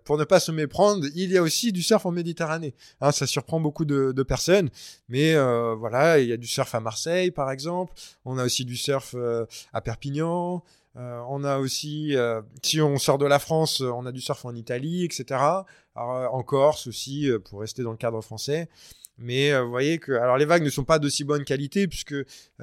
pour 0.04 0.16
ne 0.16 0.24
pas 0.24 0.38
se 0.38 0.52
méprendre, 0.52 1.06
il 1.14 1.30
y 1.30 1.38
a 1.38 1.42
aussi 1.42 1.72
du 1.72 1.82
surf 1.82 2.06
en 2.06 2.12
Méditerranée. 2.12 2.74
Hein, 3.00 3.10
ça 3.10 3.26
surprend 3.26 3.58
beaucoup 3.58 3.84
de, 3.84 4.12
de 4.12 4.22
personnes, 4.22 4.70
mais 5.08 5.34
voilà, 5.74 6.20
il 6.20 6.28
y 6.28 6.32
a 6.32 6.36
du 6.36 6.46
surf 6.46 6.72
à 6.74 6.80
Marseille 6.80 7.32
par 7.32 7.50
exemple. 7.50 7.94
On 8.24 8.38
a 8.38 8.44
aussi 8.44 8.64
du 8.64 8.76
surf 8.76 9.16
à 9.72 9.80
Perpignan. 9.80 10.62
Euh, 10.96 11.22
on 11.28 11.42
a 11.44 11.58
aussi, 11.58 12.16
euh, 12.16 12.42
si 12.62 12.80
on 12.80 12.98
sort 12.98 13.18
de 13.18 13.26
la 13.26 13.38
France, 13.38 13.80
euh, 13.80 13.90
on 13.90 14.04
a 14.04 14.12
du 14.12 14.20
surf 14.20 14.44
en 14.44 14.54
Italie, 14.54 15.04
etc. 15.04 15.40
en 15.94 16.42
Corse 16.42 16.86
aussi, 16.86 17.30
pour 17.44 17.60
rester 17.60 17.82
dans 17.82 17.92
le 17.92 17.96
cadre 17.96 18.20
français. 18.20 18.68
Mais 19.18 19.56
vous 19.60 19.70
voyez 19.70 19.98
que 19.98 20.12
alors 20.12 20.38
les 20.38 20.46
vagues 20.46 20.64
ne 20.64 20.70
sont 20.70 20.84
pas 20.84 20.98
de 20.98 21.08
si 21.08 21.22
bonne 21.22 21.44
qualité 21.44 21.86
puisque 21.86 22.14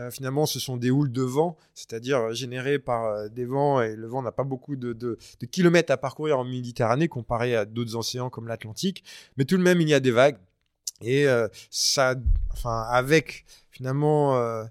finalement 0.10 0.48
ce 0.48 0.60
sont 0.60 0.78
des 0.78 0.90
houles 0.90 1.12
de 1.12 1.22
vent, 1.22 1.58
c'est-à-dire 1.76 2.34
générées 2.34 2.80
par 2.80 3.30
des 3.30 3.46
vents 3.46 3.82
et 3.82 3.96
le 3.96 4.08
vent 4.08 4.24
n'a 4.24 4.32
pas 4.32 4.44
beaucoup 4.44 4.76
de, 4.76 4.94
de, 4.94 5.18
kilomètres 5.46 5.94
à 5.94 5.98
parcourir 5.98 6.40
en 6.40 6.44
Méditerranée 6.44 7.08
comparé 7.08 7.56
à 7.56 7.66
d'autres 7.66 7.96
océans 7.96 8.32
comme 8.32 8.48
l'Atlantique. 8.48 9.04
Mais 9.38 9.46
tout 9.46 9.58
de 9.58 9.62
même 9.62 9.80
il 9.80 9.88
y 9.88 9.94
a 9.94 10.00
des 10.00 10.12
vagues 10.12 10.40
et 11.02 11.28
ça, 11.70 12.16
enfin 12.52 12.82
avec 12.90 13.46
finalement 13.70 14.66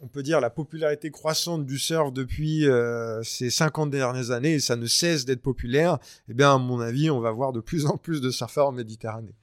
on 0.00 0.08
peut 0.08 0.22
dire, 0.22 0.40
la 0.40 0.50
popularité 0.50 1.10
croissante 1.10 1.66
du 1.66 1.78
surf 1.78 2.12
depuis 2.12 2.66
euh, 2.66 3.22
ces 3.22 3.50
50 3.50 3.90
dernières 3.90 4.30
années, 4.30 4.54
et 4.54 4.60
ça 4.60 4.76
ne 4.76 4.86
cesse 4.86 5.24
d'être 5.24 5.42
populaire, 5.42 5.98
eh 6.28 6.34
bien, 6.34 6.54
à 6.54 6.58
mon 6.58 6.80
avis, 6.80 7.10
on 7.10 7.20
va 7.20 7.30
voir 7.32 7.52
de 7.52 7.60
plus 7.60 7.86
en 7.86 7.96
plus 7.96 8.20
de 8.20 8.30
surfeurs 8.30 8.68
en 8.68 8.72
Méditerranée. 8.72 9.34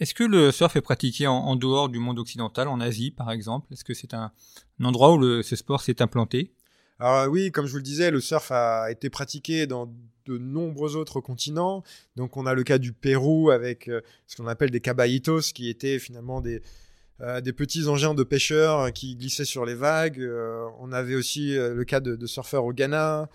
Est-ce 0.00 0.14
que 0.14 0.24
le 0.24 0.50
surf 0.50 0.74
est 0.76 0.80
pratiqué 0.80 1.26
en, 1.26 1.54
dehors 1.54 1.88
du 1.88 1.98
monde 1.98 2.18
occidental, 2.18 2.66
en 2.68 2.80
Asie 2.80 3.10
par 3.10 3.30
exemple? 3.30 3.72
Est-ce 3.72 3.84
que 3.84 3.94
c'est 3.94 4.14
un, 4.14 4.32
endroit 4.82 5.14
où 5.14 5.42
ce 5.42 5.54
sport 5.54 5.80
s'est 5.80 6.02
implanté? 6.02 6.52
Alors 6.98 7.30
oui, 7.30 7.52
comme 7.52 7.66
je 7.66 7.72
vous 7.72 7.76
le 7.76 7.84
disais, 7.84 8.10
le 8.10 8.20
surf 8.20 8.50
a 8.50 8.90
été 8.90 9.10
pratiqué 9.10 9.66
dans 9.66 9.92
de 10.26 10.38
nombreux 10.38 10.96
autres 10.96 11.20
continents. 11.20 11.82
Donc 12.16 12.36
on 12.36 12.46
a 12.46 12.54
le 12.54 12.64
cas 12.64 12.78
du 12.78 12.92
Pérou 12.92 13.50
avec 13.50 13.88
euh, 13.88 14.00
ce 14.26 14.36
qu'on 14.36 14.46
appelle 14.46 14.70
des 14.70 14.80
caballitos, 14.80 15.52
qui 15.54 15.68
étaient 15.68 15.98
finalement 15.98 16.40
des, 16.40 16.62
euh, 17.22 17.40
des 17.40 17.52
petits 17.52 17.86
engins 17.86 18.14
de 18.14 18.24
pêcheurs 18.24 18.92
qui 18.92 19.14
glissaient 19.14 19.44
sur 19.44 19.64
les 19.64 19.76
vagues. 19.76 20.18
Euh, 20.18 20.66
on 20.80 20.90
avait 20.90 21.14
aussi 21.14 21.56
euh, 21.56 21.72
le 21.72 21.84
cas 21.84 22.00
de, 22.00 22.26
surfeurs 22.26 22.64
au 22.64 22.72
Ghana 22.72 23.28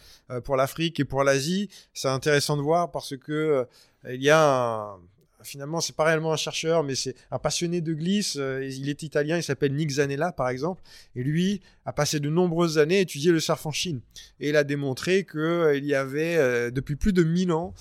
pour 0.44 0.58
l'Afrique 0.58 1.00
et 1.00 1.06
pour 1.06 1.24
l'Asie. 1.24 1.70
C'est 1.94 2.10
intéressant 2.10 2.58
de 2.58 2.62
voir 2.62 2.92
parce 2.92 3.16
que 3.16 3.66
il 4.10 4.22
y 4.22 4.30
a 4.30 4.42
un, 4.42 5.00
finalement, 5.44 5.82
c'est 5.82 5.96
pas 5.96 6.04
réellement 6.04 6.34
un 6.34 6.38
chercheur, 6.38 6.84
mais 6.84 6.96
c'est 6.96 7.16
un 7.32 7.40
passionné 7.40 7.82
de 7.82 7.94
glisse. 7.94 8.38
Euh, 8.38 8.66
il 8.66 8.90
est 8.90 9.04
italien, 9.04 9.38
il 9.38 9.44
s'appelle 9.44 9.74
Nick 9.74 9.92
Zanella, 9.92 10.32
par 10.32 10.50
exemple. 10.50 10.82
Et 11.16 11.24
lui 11.24 11.62
a 11.86 11.94
passé 11.94 12.20
de 12.20 12.30
nombreuses 12.30 12.78
années 12.78 12.98
à 12.98 13.02
étudier 13.02 13.32
le 13.32 13.40
surf 13.40 13.66
en 13.66 13.72
Chine. 13.72 14.02
Et 14.40 14.50
il 14.50 14.56
a 14.56 14.64
démontré 14.64 15.26
qu'il 15.26 15.40
euh, 15.40 15.78
y 15.78 15.96
avait, 15.96 16.38
euh, 16.38 16.72
depuis 16.72 16.96
plus 16.96 17.14
de 17.14 17.24
1000 17.24 17.52
ans, 17.52 17.74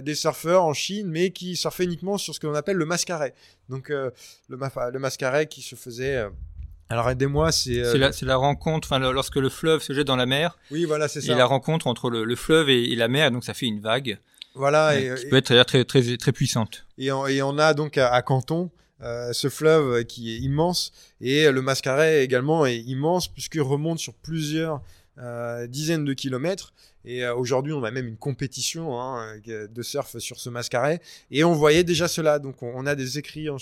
des 0.00 0.14
surfeurs 0.14 0.62
en 0.62 0.74
Chine, 0.74 1.08
mais 1.08 1.30
qui 1.30 1.56
surfaient 1.56 1.84
uniquement 1.84 2.18
sur 2.18 2.32
ce 2.32 2.38
que 2.38 2.46
l'on 2.46 2.54
appelle 2.54 2.76
le 2.76 2.84
mascaret. 2.84 3.34
Donc, 3.68 3.88
le, 3.88 4.12
le 4.48 4.98
mascaret 5.00 5.46
qui 5.46 5.60
se 5.60 5.74
faisait. 5.74 6.24
Alors 6.88 7.10
aidez-moi, 7.10 7.50
c'est 7.50 7.82
la, 7.98 8.10
la, 8.22 8.36
rencontre, 8.36 8.86
enfin 8.86 9.00
lorsque 9.00 9.34
le 9.34 9.48
fleuve 9.48 9.82
se 9.82 9.92
jette 9.92 10.06
dans 10.06 10.14
la 10.14 10.26
mer. 10.26 10.56
Oui, 10.70 10.84
voilà, 10.84 11.08
c'est 11.08 11.20
ça. 11.20 11.32
Et 11.32 11.34
la 11.34 11.46
rencontre 11.46 11.88
entre 11.88 12.10
le, 12.10 12.36
fleuve 12.36 12.70
et, 12.70 12.94
la 12.94 13.08
mer, 13.08 13.32
donc 13.32 13.42
ça 13.42 13.54
fait 13.54 13.66
une 13.66 13.80
vague. 13.80 14.20
Voilà, 14.56 14.98
et, 14.98 15.14
qui 15.14 15.26
peut 15.28 15.36
être 15.36 15.62
très 15.64 15.84
très 15.84 16.16
très 16.16 16.32
puissante. 16.32 16.86
Et 16.98 17.12
on, 17.12 17.26
et 17.26 17.42
on 17.42 17.58
a 17.58 17.74
donc 17.74 17.98
à, 17.98 18.20
Canton 18.22 18.70
euh, 19.02 19.32
ce 19.32 19.48
fleuve 19.48 20.04
qui 20.04 20.34
est 20.34 20.38
immense 20.38 20.92
et 21.20 21.50
le 21.50 21.60
Mascaret 21.60 22.24
également 22.24 22.64
est 22.64 22.78
immense 22.78 23.28
puisqu'il 23.28 23.60
remonte 23.60 23.98
sur 23.98 24.14
plusieurs 24.14 24.80
euh, 25.18 25.66
dizaines 25.66 26.04
de 26.04 26.14
kilomètres. 26.14 26.72
Et 27.06 27.24
euh, 27.24 27.34
aujourd'hui, 27.34 27.72
on 27.72 27.84
a 27.84 27.90
même 27.90 28.08
une 28.08 28.16
compétition 28.16 29.00
hein, 29.00 29.36
de 29.46 29.82
surf 29.82 30.18
sur 30.18 30.38
ce 30.40 30.50
mascaret. 30.50 31.00
Et 31.30 31.44
on 31.44 31.52
voyait 31.52 31.84
déjà 31.84 32.08
cela. 32.08 32.38
Donc, 32.40 32.62
on, 32.62 32.84
a 32.84 32.94
des 32.96 33.18
écrits 33.18 33.48
en, 33.48 33.58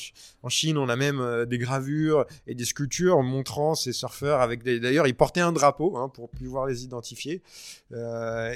Chine, 0.49 0.79
on 0.79 0.89
a 0.89 0.97
même 0.97 1.21
euh, 1.21 1.45
des 1.45 1.59
gravures 1.59 2.25
et 2.47 2.55
des 2.55 2.65
sculptures 2.65 3.23
montrant 3.23 3.75
ces 3.75 3.93
surfeurs 3.93 4.41
avec. 4.41 4.65
D'ailleurs, 4.65 5.07
ils 5.07 5.15
portaient 5.15 5.41
un 5.41 5.53
drapeau 5.53 5.97
hein, 5.99 6.09
pour 6.09 6.31
pouvoir 6.31 6.67
les 6.67 6.85
identifier. 6.85 7.43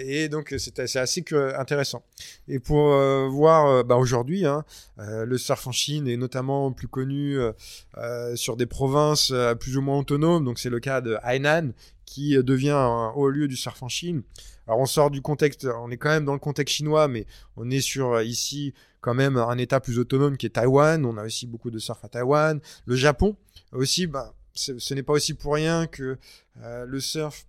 et 0.01 0.29
donc, 0.29 0.55
c'est 0.59 0.79
assez 0.79 1.25
intéressant. 1.57 2.03
Et 2.49 2.59
pour 2.59 2.89
voir 3.31 3.85
bah, 3.85 3.97
aujourd'hui, 3.97 4.47
hein, 4.47 4.65
le 4.97 5.37
surf 5.37 5.67
en 5.67 5.73
Chine 5.73 6.09
est 6.09 6.17
notamment 6.17 6.73
plus 6.73 6.89
connu 6.89 7.39
sur 8.35 8.57
des 8.57 8.67
provinces 8.67 9.33
plus 9.61 9.77
ou 9.77 9.83
moins 9.83 9.99
autonomes. 9.99 10.45
Donc, 10.45 10.59
c'est 10.59 10.71
le 10.71 10.81
cas 10.81 11.01
de 11.01 11.19
Hainan 11.23 11.73
qui 12.09 12.37
euh, 12.37 12.43
devient 12.43 12.71
un 12.71 13.13
haut 13.15 13.29
lieu 13.29 13.49
du 13.49 13.57
surf 13.57 13.83
en 13.83 13.89
Chine. 13.89 14.23
Alors 14.69 14.81
on 14.81 14.87
sort 14.87 15.11
du 15.11 15.23
contexte, 15.23 15.65
on 15.65 15.91
est 15.91 15.97
quand 15.97 16.11
même 16.11 16.27
dans 16.27 16.35
le 16.35 16.39
contexte 16.39 16.75
chinois, 16.77 17.09
mais 17.09 17.25
on 17.57 17.71
est 17.71 17.81
sur 17.81 18.13
euh, 18.13 18.23
ici 18.23 18.75
quand 19.01 19.15
même 19.15 19.39
un 19.39 19.57
état 19.57 19.81
plus 19.81 19.99
autonome 19.99 20.37
qui 20.37 20.45
est 20.45 20.51
Taïwan. 20.51 21.07
On 21.07 21.17
a 21.17 21.25
aussi 21.25 21.47
beaucoup 21.47 21.71
de 21.71 21.79
surf 21.79 22.05
à 22.05 22.09
Taïwan. 22.09 22.61
Le 22.85 22.95
Japon 22.95 23.35
aussi, 23.73 24.07
bah, 24.07 24.35
ce 24.55 24.95
n'est 24.95 25.03
pas 25.03 25.15
aussi 25.15 25.33
pour 25.33 25.55
rien 25.55 25.87
que 25.87 26.19
euh, 26.63 26.85
le 26.85 27.01
surf 27.01 27.47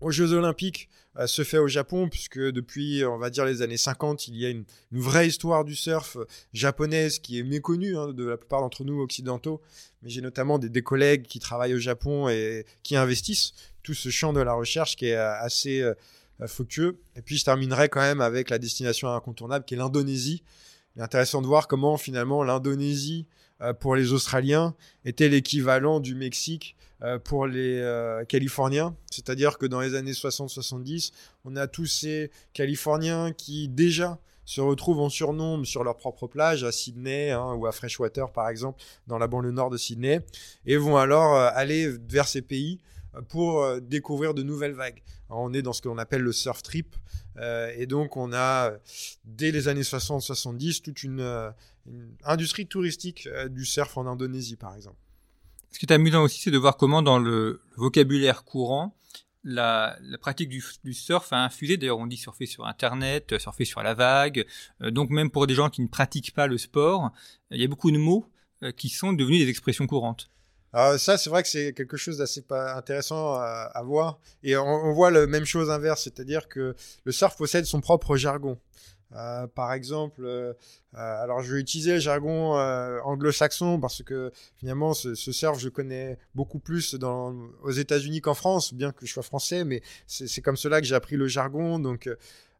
aux 0.00 0.12
Jeux 0.12 0.32
Olympiques 0.34 0.88
se 1.26 1.44
fait 1.44 1.58
au 1.58 1.68
Japon, 1.68 2.08
puisque 2.08 2.38
depuis, 2.38 3.04
on 3.04 3.18
va 3.18 3.28
dire, 3.28 3.44
les 3.44 3.60
années 3.60 3.76
50, 3.76 4.28
il 4.28 4.36
y 4.36 4.46
a 4.46 4.48
une, 4.48 4.64
vraie 4.90 5.28
histoire 5.28 5.64
du 5.64 5.76
surf 5.76 6.16
japonaise 6.54 7.18
qui 7.18 7.38
est 7.38 7.42
méconnue 7.42 7.96
hein, 7.96 8.12
de 8.12 8.24
la 8.24 8.36
plupart 8.36 8.62
d'entre 8.62 8.82
nous 8.84 9.00
occidentaux. 9.00 9.60
Mais 10.02 10.08
j'ai 10.08 10.22
notamment 10.22 10.58
des, 10.58 10.82
collègues 10.82 11.24
qui 11.24 11.38
travaillent 11.38 11.74
au 11.74 11.78
Japon 11.78 12.28
et 12.28 12.64
qui 12.82 12.96
investissent 12.96 13.52
tout 13.82 13.94
ce 13.94 14.08
champ 14.08 14.32
de 14.32 14.40
la 14.40 14.54
recherche 14.54 14.96
qui 14.96 15.06
est 15.06 15.16
euh, 15.16 15.34
assez 15.40 15.82
euh, 15.82 15.94
fructueux. 16.46 17.00
Et 17.16 17.22
puis 17.22 17.36
je 17.36 17.44
terminerai 17.44 17.88
quand 17.88 18.00
même 18.00 18.20
avec 18.20 18.50
la 18.50 18.58
destination 18.58 19.08
incontournable 19.08 19.64
qui 19.64 19.74
est 19.74 19.76
l'Indonésie. 19.76 20.42
Il 20.94 21.00
est 21.00 21.04
intéressant 21.04 21.42
de 21.42 21.46
voir 21.46 21.68
comment 21.68 21.96
finalement 21.96 22.42
l'Indonésie 22.42 23.26
euh, 23.60 23.72
pour 23.72 23.96
les 23.96 24.12
Australiens 24.12 24.74
était 25.04 25.28
l'équivalent 25.28 26.00
du 26.00 26.14
Mexique 26.14 26.76
pour 27.24 27.48
les 27.48 27.82
Californiens. 28.28 28.94
C'est-à-dire 29.10 29.58
que 29.58 29.66
dans 29.66 29.80
les 29.80 29.96
années 29.96 30.12
60-70, 30.12 31.10
on 31.44 31.56
a 31.56 31.66
tous 31.66 31.86
ces 31.86 32.30
Californiens 32.52 33.32
qui 33.32 33.66
déjà 33.66 34.20
se 34.44 34.60
retrouvent 34.60 35.00
en 35.00 35.08
surnombre 35.08 35.66
sur 35.66 35.82
leur 35.82 35.96
propre 35.96 36.26
plage, 36.26 36.64
à 36.64 36.72
Sydney 36.72 37.30
hein, 37.30 37.54
ou 37.54 37.66
à 37.66 37.72
Freshwater 37.72 38.30
par 38.30 38.48
exemple, 38.48 38.82
dans 39.06 39.18
la 39.18 39.26
banlieue 39.26 39.50
nord 39.50 39.70
de 39.70 39.76
Sydney, 39.76 40.20
et 40.66 40.76
vont 40.76 40.96
alors 40.96 41.34
aller 41.34 41.88
vers 41.88 42.28
ces 42.28 42.42
pays 42.42 42.78
pour 43.28 43.62
euh, 43.62 43.80
découvrir 43.80 44.34
de 44.34 44.42
nouvelles 44.42 44.72
vagues. 44.72 45.02
on 45.28 45.52
est 45.52 45.62
dans 45.62 45.72
ce 45.72 45.82
qu'on 45.82 45.98
appelle 45.98 46.22
le 46.22 46.32
surf 46.32 46.62
trip. 46.62 46.96
Euh, 47.36 47.72
et 47.76 47.86
donc, 47.86 48.16
on 48.16 48.32
a, 48.32 48.72
dès 49.24 49.50
les 49.50 49.68
années 49.68 49.82
60-70, 49.82 50.82
toute 50.82 51.04
euh, 51.04 51.50
une, 51.86 52.14
industrie 52.24 52.66
touristique 52.66 53.28
du 53.50 53.64
surf 53.64 53.96
en 53.96 54.06
Indonésie, 54.06 54.56
par 54.56 54.74
exemple. 54.74 54.96
Ce 55.70 55.78
qui 55.78 55.86
est 55.86 55.92
amusant 55.92 56.22
aussi, 56.22 56.40
c'est 56.40 56.50
de 56.50 56.58
voir 56.58 56.76
comment, 56.76 57.02
dans 57.02 57.18
le 57.18 57.62
vocabulaire 57.76 58.44
courant, 58.44 58.94
la, 59.44 59.98
pratique 60.20 60.48
du, 60.48 60.92
surf 60.92 61.32
a 61.32 61.44
infusé. 61.44 61.76
D'ailleurs, 61.76 61.98
on 61.98 62.06
dit 62.06 62.18
surfer 62.18 62.46
sur 62.46 62.66
Internet, 62.66 63.38
surfer 63.38 63.64
sur 63.64 63.82
la 63.82 63.94
vague. 63.94 64.46
donc, 64.80 65.10
même 65.10 65.30
pour 65.30 65.46
des 65.46 65.54
gens 65.54 65.70
qui 65.70 65.80
ne 65.80 65.88
pratiquent 65.88 66.34
pas 66.34 66.46
le 66.46 66.58
sport, 66.58 67.10
il 67.50 67.60
y 67.60 67.64
a 67.64 67.68
beaucoup 67.68 67.90
de 67.90 67.98
mots 67.98 68.26
qui 68.76 68.90
sont 68.90 69.12
devenus 69.12 69.40
des 69.40 69.48
expressions 69.48 69.86
courantes. 69.86 70.30
Alors 70.72 70.98
ça, 70.98 71.18
c'est 71.18 71.28
vrai 71.28 71.42
que 71.42 71.48
c'est 71.48 71.74
quelque 71.74 71.96
chose 71.96 72.18
d'assez 72.18 72.44
intéressant 72.50 73.34
à, 73.34 73.82
voir. 73.84 74.18
Et 74.42 74.56
on, 74.56 74.92
voit 74.92 75.10
la 75.10 75.26
même 75.26 75.44
chose 75.44 75.70
inverse, 75.70 76.04
c'est-à-dire 76.04 76.48
que 76.48 76.74
le 77.04 77.12
surf 77.12 77.36
possède 77.36 77.66
son 77.66 77.80
propre 77.80 78.16
jargon. 78.16 78.58
Euh, 79.14 79.46
par 79.46 79.74
exemple, 79.74 80.24
euh, 80.24 80.54
euh, 80.94 81.22
alors 81.22 81.42
je 81.42 81.52
vais 81.52 81.60
utiliser 81.60 81.92
le 81.92 81.98
jargon 81.98 82.54
anglo-saxon 83.04 83.78
parce 83.78 84.02
que 84.02 84.32
finalement 84.56 84.94
ce, 84.94 85.14
surf 85.14 85.58
je 85.58 85.68
connais 85.68 86.18
beaucoup 86.34 86.58
plus 86.58 86.96
aux 87.62 87.70
États-Unis 87.70 88.22
qu'en 88.22 88.32
France, 88.32 88.72
bien 88.72 88.92
que 88.92 89.04
je 89.04 89.12
sois 89.12 89.22
français, 89.22 89.64
mais 89.64 89.82
c'est 90.06 90.40
comme 90.40 90.56
cela 90.56 90.80
que 90.80 90.86
j'ai 90.86 90.94
appris 90.94 91.16
le 91.16 91.26
jargon. 91.26 91.78
Donc 91.78 92.08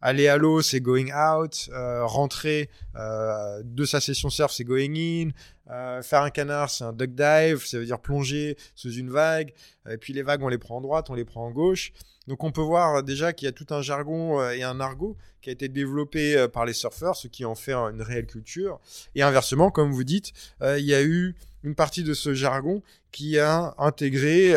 aller 0.02 0.28
à 0.28 0.36
l'eau, 0.36 0.60
c'est 0.60 0.80
going 0.80 1.10
out. 1.12 1.70
rentrer 1.72 2.68
de 2.94 3.84
sa 3.84 4.00
session 4.00 4.28
surf, 4.28 4.52
c'est 4.52 4.64
going 4.64 4.94
in. 4.96 5.30
Euh, 5.70 6.02
faire 6.02 6.22
un 6.22 6.30
canard, 6.30 6.70
c'est 6.70 6.84
un 6.84 6.92
duck 6.92 7.14
dive, 7.14 7.64
ça 7.64 7.78
veut 7.78 7.86
dire 7.86 8.00
plonger 8.00 8.56
sous 8.74 8.92
une 8.92 9.10
vague. 9.10 9.52
Et 9.88 9.96
puis 9.96 10.12
les 10.12 10.22
vagues, 10.22 10.42
on 10.42 10.48
les 10.48 10.58
prend 10.58 10.78
en 10.78 10.80
droite, 10.80 11.08
on 11.08 11.14
les 11.14 11.24
prend 11.24 11.46
en 11.46 11.50
gauche. 11.50 11.92
Donc 12.26 12.44
on 12.44 12.50
peut 12.52 12.62
voir 12.62 13.02
déjà 13.02 13.32
qu'il 13.32 13.46
y 13.46 13.48
a 13.48 13.52
tout 13.52 13.66
un 13.70 13.80
jargon 13.80 14.40
euh, 14.40 14.50
et 14.50 14.62
un 14.62 14.80
argot 14.80 15.16
qui 15.40 15.50
a 15.50 15.52
été 15.52 15.68
développé 15.68 16.36
euh, 16.36 16.48
par 16.48 16.66
les 16.66 16.72
surfeurs, 16.72 17.16
ce 17.16 17.26
qui 17.28 17.44
en 17.44 17.54
fait 17.54 17.72
une 17.72 18.02
réelle 18.02 18.26
culture. 18.26 18.80
Et 19.14 19.22
inversement, 19.22 19.70
comme 19.70 19.92
vous 19.92 20.04
dites, 20.04 20.32
il 20.60 20.84
y 20.84 20.94
a 20.94 21.02
eu 21.02 21.34
une 21.62 21.74
partie 21.74 22.02
de 22.02 22.12
ce 22.12 22.34
jargon 22.34 22.82
qui 23.12 23.38
a 23.38 23.74
intégré 23.78 24.54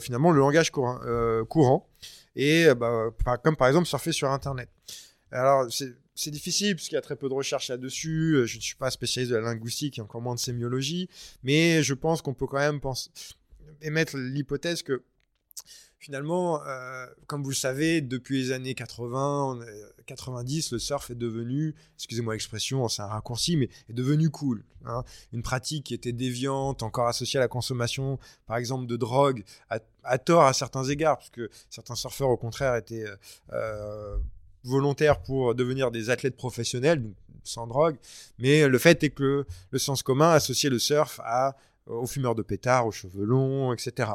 finalement 0.00 0.32
le 0.32 0.40
langage 0.40 0.70
courant. 0.70 1.86
Et 2.38 2.66
euh, 2.66 2.74
bah, 2.74 3.36
comme 3.44 3.56
par 3.56 3.68
exemple 3.68 3.86
surfer 3.86 4.12
sur 4.12 4.30
Internet. 4.30 4.70
Alors, 5.30 5.70
c'est 5.70 5.92
c'est 6.14 6.32
difficile 6.32 6.74
parce 6.74 6.88
qu'il 6.88 6.96
y 6.96 6.98
a 6.98 7.02
très 7.02 7.14
peu 7.14 7.28
de 7.28 7.34
recherches 7.34 7.68
là-dessus. 7.68 8.34
Euh, 8.34 8.46
Je 8.46 8.56
ne 8.56 8.60
suis 8.60 8.74
pas 8.74 8.90
spécialiste 8.90 9.30
de 9.30 9.36
la 9.36 9.42
linguistique 9.42 9.98
et 9.98 10.00
encore 10.00 10.20
moins 10.20 10.34
de 10.34 10.40
sémiologie, 10.40 11.08
mais 11.44 11.80
je 11.84 11.94
pense 11.94 12.22
qu'on 12.22 12.34
peut 12.34 12.48
quand 12.48 12.58
même 12.58 12.80
penser, 12.80 13.10
émettre 13.82 14.16
l'hypothèse 14.16 14.82
que 14.82 15.04
finalement, 15.98 16.62
euh, 16.64 17.06
comme 17.26 17.42
vous 17.42 17.50
le 17.50 17.54
savez, 17.56 18.00
depuis 18.00 18.38
les 18.42 18.52
années 18.52 18.74
80, 18.74 19.44
on 19.44 19.62
est- 19.62 20.04
90, 20.06 20.72
le 20.72 20.78
surf 20.78 21.10
est 21.10 21.14
devenu, 21.14 21.74
excusez-moi 21.96 22.32
l'expression, 22.34 22.88
c'est 22.88 23.02
un 23.02 23.06
raccourci, 23.06 23.56
mais 23.56 23.68
est 23.90 23.92
devenu 23.92 24.30
cool. 24.30 24.64
hein. 24.86 25.02
Une 25.32 25.42
pratique 25.42 25.84
qui 25.86 25.94
était 25.94 26.12
déviante, 26.12 26.82
encore 26.82 27.08
associée 27.08 27.38
à 27.38 27.42
la 27.42 27.48
consommation, 27.48 28.18
par 28.46 28.56
exemple, 28.56 28.86
de 28.86 28.96
drogue, 28.96 29.44
à, 30.04 30.18
tort 30.18 30.44
à 30.44 30.52
certains 30.54 30.84
égards, 30.84 31.18
parce 31.18 31.30
que 31.30 31.50
certains 31.68 31.94
surfeurs, 31.96 32.30
au 32.30 32.36
contraire, 32.38 32.74
étaient 32.76 33.04
euh, 33.04 33.16
euh, 33.52 34.18
volontaires 34.64 35.20
pour 35.22 35.54
devenir 35.54 35.90
des 35.90 36.08
athlètes 36.10 36.36
professionnels, 36.36 37.02
donc 37.02 37.14
sans 37.44 37.66
drogue. 37.66 37.96
Mais 38.38 38.66
le 38.68 38.78
fait 38.78 39.02
est 39.04 39.10
que 39.10 39.44
le 39.70 39.78
sens 39.78 40.02
commun 40.02 40.30
associait 40.30 40.70
le 40.70 40.78
surf 40.78 41.20
à, 41.24 41.56
aux 41.88 42.06
fumeurs 42.06 42.34
de 42.34 42.42
pétards, 42.42 42.86
aux 42.86 42.92
cheveux 42.92 43.24
longs, 43.24 43.72
etc. 43.72 44.10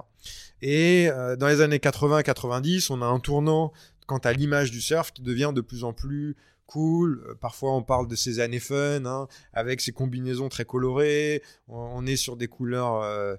Et 0.62 1.10
euh, 1.10 1.36
dans 1.36 1.48
les 1.48 1.62
années 1.62 1.78
80-90, 1.78 2.88
on 2.92 3.02
a 3.02 3.06
un 3.06 3.20
tournant 3.20 3.72
quant 4.08 4.20
à 4.20 4.34
l'image 4.34 4.72
du 4.72 4.82
surf 4.82 5.12
qui 5.12 5.22
devient 5.22 5.52
de 5.54 5.62
plus 5.62 5.84
en 5.84 5.94
plus 5.94 6.36
cool. 6.66 7.24
Euh, 7.28 7.36
parfois, 7.36 7.74
on 7.76 7.84
parle 7.84 8.08
de 8.08 8.16
ces 8.16 8.40
années 8.40 8.60
fun, 8.60 9.06
hein, 9.06 9.28
avec 9.54 9.82
ces 9.82 9.92
combinaisons 9.92 10.50
très 10.50 10.66
colorées. 10.66 11.42
On, 11.68 12.06
est 12.06 12.16
sur 12.16 12.38
des 12.38 12.48
couleurs 12.48 13.02
euh, 13.02 13.36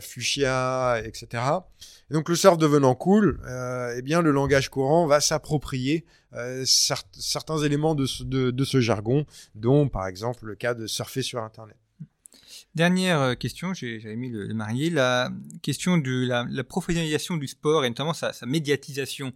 fuchsia, 0.00 1.00
etc. 1.04 1.42
Et 2.10 2.14
donc, 2.14 2.28
le 2.28 2.34
surf 2.34 2.58
devenant 2.58 2.94
cool, 2.94 3.40
eh 3.96 4.02
bien, 4.02 4.22
le 4.22 4.30
langage 4.30 4.68
courant 4.70 5.06
va 5.06 5.20
s'approprier 5.20 6.04
cer- 6.34 7.04
certains 7.12 7.58
éléments 7.58 7.94
de 7.94 8.06
ce 8.06 8.80
jargon, 8.80 9.24
dont, 9.54 9.88
par 9.88 10.06
exemple, 10.06 10.46
le 10.46 10.54
cas 10.54 10.74
de 10.74 10.86
surfer 10.86 11.22
sur 11.22 11.42
Internet. 11.42 11.76
Dernière 12.78 13.20
euh, 13.20 13.34
question, 13.34 13.74
j'avais 13.74 14.14
mis 14.14 14.28
le, 14.28 14.46
le 14.46 14.54
marié, 14.54 14.88
la 14.88 15.32
question 15.62 15.98
de 15.98 16.24
la, 16.24 16.46
la 16.48 16.62
professionnalisation 16.62 17.36
du 17.36 17.48
sport 17.48 17.84
et 17.84 17.88
notamment 17.88 18.12
sa, 18.12 18.32
sa 18.32 18.46
médiatisation. 18.46 19.32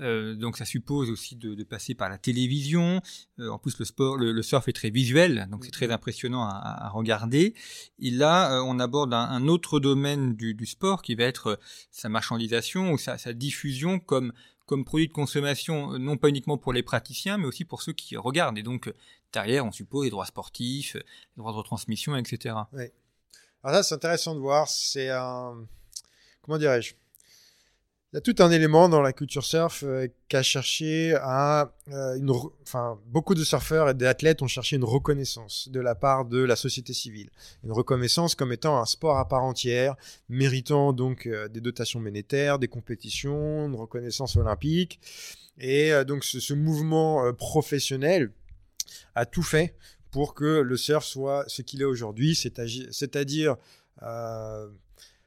Euh, 0.00 0.34
donc 0.34 0.56
ça 0.56 0.64
suppose 0.64 1.10
aussi 1.10 1.36
de, 1.36 1.54
de 1.54 1.64
passer 1.64 1.94
par 1.94 2.08
la 2.08 2.16
télévision. 2.16 3.02
Euh, 3.40 3.50
en 3.50 3.58
plus 3.58 3.78
le 3.78 3.84
sport, 3.84 4.16
le, 4.16 4.32
le 4.32 4.42
surf 4.42 4.68
est 4.68 4.72
très 4.72 4.88
visuel, 4.88 5.48
donc 5.50 5.66
c'est 5.66 5.70
très 5.70 5.90
impressionnant 5.90 6.44
à, 6.44 6.88
regarder. 6.88 7.52
Et 7.98 8.10
là, 8.10 8.54
euh, 8.54 8.62
on 8.64 8.78
aborde 8.78 9.12
un, 9.12 9.20
un 9.20 9.48
autre 9.48 9.80
domaine 9.80 10.34
du, 10.34 10.54
du 10.54 10.64
sport 10.64 11.02
qui 11.02 11.14
va 11.14 11.24
être 11.24 11.60
sa 11.90 12.08
marchandisation 12.08 12.92
ou 12.92 12.96
sa, 12.96 13.18
sa 13.18 13.34
diffusion 13.34 13.98
comme 13.98 14.32
comme 14.68 14.84
produit 14.84 15.08
de 15.08 15.12
consommation, 15.12 15.94
euh, 15.94 15.98
non 15.98 16.16
pas 16.16 16.28
uniquement 16.28 16.58
pour 16.58 16.72
les 16.72 16.82
praticiens, 16.82 17.38
mais 17.38 17.46
aussi 17.46 17.64
pour 17.64 17.82
ceux 17.82 17.94
qui 17.94 18.16
regardent. 18.16 18.58
Et 18.58 18.62
donc, 18.62 18.92
derrière, 19.32 19.64
on 19.64 19.72
suppose 19.72 20.04
les 20.04 20.10
droits 20.10 20.26
sportifs, 20.26 20.94
les 20.94 21.02
droits 21.38 21.52
de 21.52 21.56
retransmission, 21.56 22.14
etc. 22.16 22.54
Alors 23.64 23.76
ça, 23.76 23.82
c'est 23.82 23.94
intéressant 23.94 24.34
de 24.34 24.40
voir. 24.40 24.68
C'est 24.68 25.08
un... 25.08 25.66
Comment 26.42 26.58
dirais-je? 26.58 26.94
Il 28.10 28.16
y 28.16 28.18
a 28.18 28.20
tout 28.22 28.36
un 28.38 28.50
élément 28.50 28.88
dans 28.88 29.02
la 29.02 29.12
culture 29.12 29.44
surf 29.44 29.82
euh, 29.82 30.06
qui 30.30 30.36
a 30.36 30.42
cherché 30.42 31.14
à... 31.20 31.74
euh, 31.92 32.18
Enfin, 32.62 32.98
beaucoup 33.04 33.34
de 33.34 33.44
surfeurs 33.44 33.90
et 33.90 33.94
d'athlètes 33.94 34.40
ont 34.40 34.46
cherché 34.46 34.76
une 34.76 34.84
reconnaissance 34.84 35.68
de 35.68 35.78
la 35.78 35.94
part 35.94 36.24
de 36.24 36.42
la 36.42 36.56
société 36.56 36.94
civile. 36.94 37.28
Une 37.64 37.72
reconnaissance 37.72 38.34
comme 38.34 38.50
étant 38.50 38.80
un 38.80 38.86
sport 38.86 39.18
à 39.18 39.28
part 39.28 39.44
entière, 39.44 39.94
méritant 40.30 40.94
donc 40.94 41.26
euh, 41.26 41.48
des 41.48 41.60
dotations 41.60 42.00
monétaires, 42.00 42.58
des 42.58 42.68
compétitions, 42.68 43.66
une 43.66 43.74
reconnaissance 43.74 44.36
olympique. 44.36 45.00
Et 45.58 45.92
euh, 45.92 46.04
donc 46.04 46.24
ce, 46.24 46.54
mouvement 46.54 47.30
professionnel 47.34 48.32
a 49.16 49.26
tout 49.26 49.42
fait 49.42 49.74
pour 50.10 50.32
que 50.32 50.60
le 50.60 50.76
surf 50.78 51.04
soit 51.04 51.44
ce 51.46 51.60
qu'il 51.60 51.82
est 51.82 51.84
aujourd'hui, 51.84 52.34
c'est-à-dire 52.34 53.56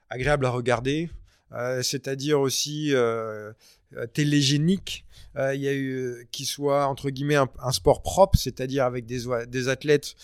agréable 0.10 0.48
à 0.48 0.50
regarder, 0.50 1.12
euh, 1.54 1.82
c'est-à-dire 1.82 2.40
aussi 2.40 2.94
euh, 2.94 3.52
euh, 3.96 4.08
télégénique. 4.08 5.06
Il 5.38 5.62
y 5.62 5.70
a 5.70 5.74
eu 5.74 6.28
qui 6.34 6.44
soit 6.44 6.88
entre 6.88 7.10
guillemets 7.10 7.38
un, 7.38 7.72
sport 7.72 8.02
propre, 8.02 8.38
c'est-à-dire 8.38 8.84
avec 8.84 9.06
des, 9.06 9.22
des 9.48 9.70
athlètes 9.70 10.16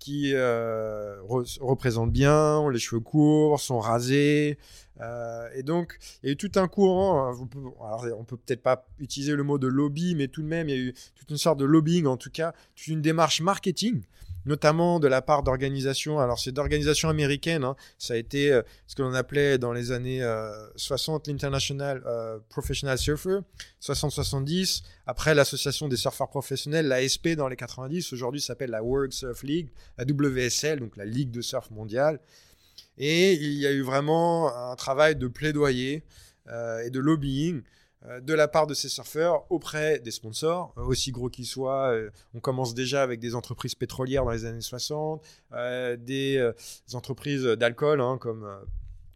qui 0.00 0.32
re- 0.32 1.58
représentent 1.60 2.10
bien, 2.10 2.58
ont 2.58 2.70
les 2.70 2.80
cheveux 2.80 3.00
courts, 3.00 3.60
sont 3.60 3.78
rasés. 3.78 4.58
Et 5.54 5.62
donc, 5.62 5.96
il 6.22 6.26
y 6.26 6.28
a 6.30 6.32
eu 6.32 6.36
tout 6.36 6.50
un 6.56 6.66
courant. 6.66 7.22
hein, 7.24 7.30
vous 7.30 7.46
pouvez- 7.46 7.70
alors, 7.80 8.04
on 8.18 8.24
peut 8.24 8.36
peut-être 8.36 8.64
pas 8.64 8.84
utiliser 8.98 9.36
le 9.36 9.44
mot 9.44 9.58
de 9.58 9.68
lobby, 9.68 10.16
mais 10.16 10.26
tout 10.26 10.42
de 10.42 10.48
même, 10.48 10.68
il 10.68 10.74
y 10.74 10.78
a 10.78 10.80
eu 10.80 10.94
toute 11.14 11.30
une 11.30 11.38
sorte 11.38 11.60
de 11.60 11.64
lobbying, 11.64 12.06
en 12.06 12.16
tout 12.16 12.30
cas, 12.32 12.52
toute 12.74 12.88
une 12.88 13.02
démarche 13.02 13.40
marketing, 13.42 14.02
notamment 14.50 14.98
de 14.98 15.06
la 15.06 15.22
part 15.22 15.42
d'organisations. 15.44 16.18
Alors, 16.18 16.38
c'est 16.40 16.50
d'organisations 16.52 17.08
américaines. 17.08 17.64
hein. 17.64 17.76
Ça 17.98 18.14
a 18.14 18.16
été 18.16 18.52
euh, 18.52 18.62
ce 18.88 18.96
que 18.96 19.02
l'on 19.02 19.14
appelait 19.14 19.58
dans 19.58 19.72
les 19.72 19.92
années 19.92 20.22
euh, 20.22 20.52
60 20.76 21.28
l'International 21.28 22.02
euh, 22.04 22.38
Professional 22.48 22.98
Surfer, 22.98 23.38
60-70. 23.80 24.82
Après, 25.06 25.34
l'association 25.34 25.86
des 25.86 25.96
surfeurs 25.96 26.28
professionnels, 26.28 26.88
l'ASP, 26.88 27.28
dans 27.28 27.46
les 27.46 27.56
90. 27.56 28.12
Aujourd'hui, 28.12 28.40
s'appelle 28.40 28.70
la 28.70 28.82
World 28.82 29.12
Surf 29.12 29.42
League, 29.44 29.68
la 29.96 30.04
WSL, 30.04 30.80
donc 30.80 30.96
la 30.96 31.04
Ligue 31.04 31.30
de 31.30 31.42
surf 31.42 31.70
mondiale. 31.70 32.18
Et 32.98 33.34
il 33.34 33.54
y 33.54 33.66
a 33.66 33.72
eu 33.72 33.82
vraiment 33.82 34.52
un 34.54 34.74
travail 34.74 35.14
de 35.14 35.28
plaidoyer 35.28 36.02
euh, 36.48 36.84
et 36.84 36.90
de 36.90 36.98
lobbying 36.98 37.62
de 38.22 38.32
la 38.32 38.48
part 38.48 38.66
de 38.66 38.74
ces 38.74 38.88
surfeurs 38.88 39.44
auprès 39.50 39.98
des 40.00 40.10
sponsors, 40.10 40.72
euh, 40.78 40.82
aussi 40.82 41.10
gros 41.12 41.28
qu'ils 41.28 41.46
soient. 41.46 41.90
Euh, 41.90 42.10
on 42.34 42.40
commence 42.40 42.74
déjà 42.74 43.02
avec 43.02 43.20
des 43.20 43.34
entreprises 43.34 43.74
pétrolières 43.74 44.24
dans 44.24 44.30
les 44.30 44.46
années 44.46 44.60
60, 44.60 45.22
euh, 45.52 45.96
des, 45.96 46.36
euh, 46.38 46.52
entreprises 46.94 47.44
d'alcool, 47.44 48.00
hein, 48.00 48.16
comme 48.18 48.44
euh, 48.44 48.56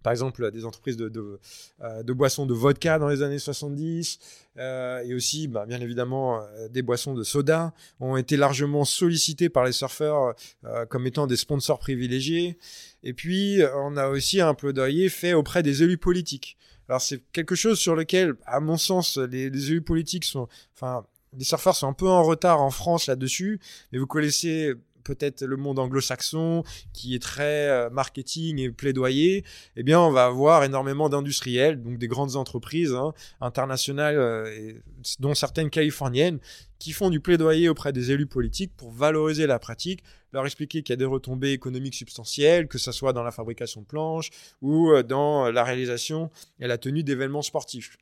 par 0.04 0.12
exemple 0.12 0.50
des 0.50 0.66
entreprises 0.66 0.98
de, 0.98 1.08
de, 1.08 1.40
euh, 1.82 2.02
de 2.02 2.12
boissons 2.12 2.44
de 2.44 2.52
vodka 2.52 2.98
dans 2.98 3.08
les 3.08 3.22
années 3.22 3.38
70, 3.38 4.18
euh, 4.58 5.00
et 5.00 5.14
aussi, 5.14 5.48
bah, 5.48 5.64
bien 5.66 5.80
évidemment, 5.80 6.42
euh, 6.42 6.68
des 6.68 6.82
boissons 6.82 7.14
de 7.14 7.24
soda 7.24 7.72
ont 8.00 8.18
été 8.18 8.36
largement 8.36 8.84
sollicitées 8.84 9.48
par 9.48 9.64
les 9.64 9.72
surfeurs 9.72 10.34
euh, 10.64 10.84
comme 10.84 11.06
étant 11.06 11.26
des 11.26 11.36
sponsors 11.38 11.78
privilégiés. 11.78 12.58
Et 13.02 13.14
puis, 13.14 13.62
euh, 13.62 13.74
on 13.76 13.96
a 13.96 14.08
aussi 14.08 14.42
un 14.42 14.52
plaidoyer 14.52 15.08
fait 15.08 15.32
auprès 15.32 15.62
des 15.62 15.82
élus 15.82 15.98
politiques. 15.98 16.58
Alors, 16.88 17.00
c'est 17.00 17.22
quelque 17.32 17.54
chose 17.54 17.78
sur 17.78 17.94
lequel, 17.94 18.34
à 18.46 18.60
mon 18.60 18.76
sens, 18.76 19.16
les, 19.18 19.46
élus 19.46 19.82
politiques 19.82 20.24
sont, 20.24 20.48
enfin, 20.74 21.04
les 21.36 21.44
surfeurs 21.44 21.74
sont 21.74 21.88
un 21.88 21.92
peu 21.92 22.08
en 22.08 22.22
retard 22.22 22.60
en 22.60 22.70
France 22.70 23.06
là-dessus, 23.06 23.60
mais 23.92 23.98
vous 23.98 24.06
connaissez 24.06 24.74
peut-être 25.04 25.44
le 25.44 25.56
monde 25.56 25.78
anglo-saxon 25.78 26.64
qui 26.92 27.14
est 27.14 27.22
très 27.22 27.68
euh, 27.68 27.90
marketing 27.90 28.58
et 28.58 28.70
plaidoyer, 28.70 29.44
eh 29.76 29.82
bien, 29.82 30.00
on 30.00 30.10
va 30.10 30.24
avoir 30.24 30.64
énormément 30.64 31.08
d'industriels, 31.08 31.82
donc 31.82 31.98
des 31.98 32.08
grandes 32.08 32.36
entreprises 32.36 32.92
hein, 32.92 33.12
internationales, 33.40 34.16
euh, 34.18 34.72
dont 35.20 35.34
certaines 35.34 35.70
californiennes, 35.70 36.40
qui 36.78 36.92
font 36.92 37.10
du 37.10 37.20
plaidoyer 37.20 37.68
auprès 37.68 37.92
des 37.92 38.10
élus 38.10 38.26
politiques 38.26 38.72
pour 38.76 38.90
valoriser 38.90 39.46
la 39.46 39.58
pratique, 39.58 40.02
leur 40.32 40.44
expliquer 40.44 40.82
qu'il 40.82 40.92
y 40.92 40.94
a 40.94 40.96
des 40.96 41.04
retombées 41.04 41.52
économiques 41.52 41.94
substantielles, 41.94 42.66
que 42.66 42.78
ce 42.78 42.90
soit 42.92 43.12
dans 43.12 43.22
la 43.22 43.30
fabrication 43.30 43.82
de 43.82 43.86
planches 43.86 44.30
ou 44.60 44.90
euh, 44.90 45.02
dans 45.02 45.50
la 45.50 45.64
réalisation 45.64 46.30
et 46.58 46.66
la 46.66 46.78
tenue 46.78 47.04
d'événements 47.04 47.42
sportifs. 47.42 47.96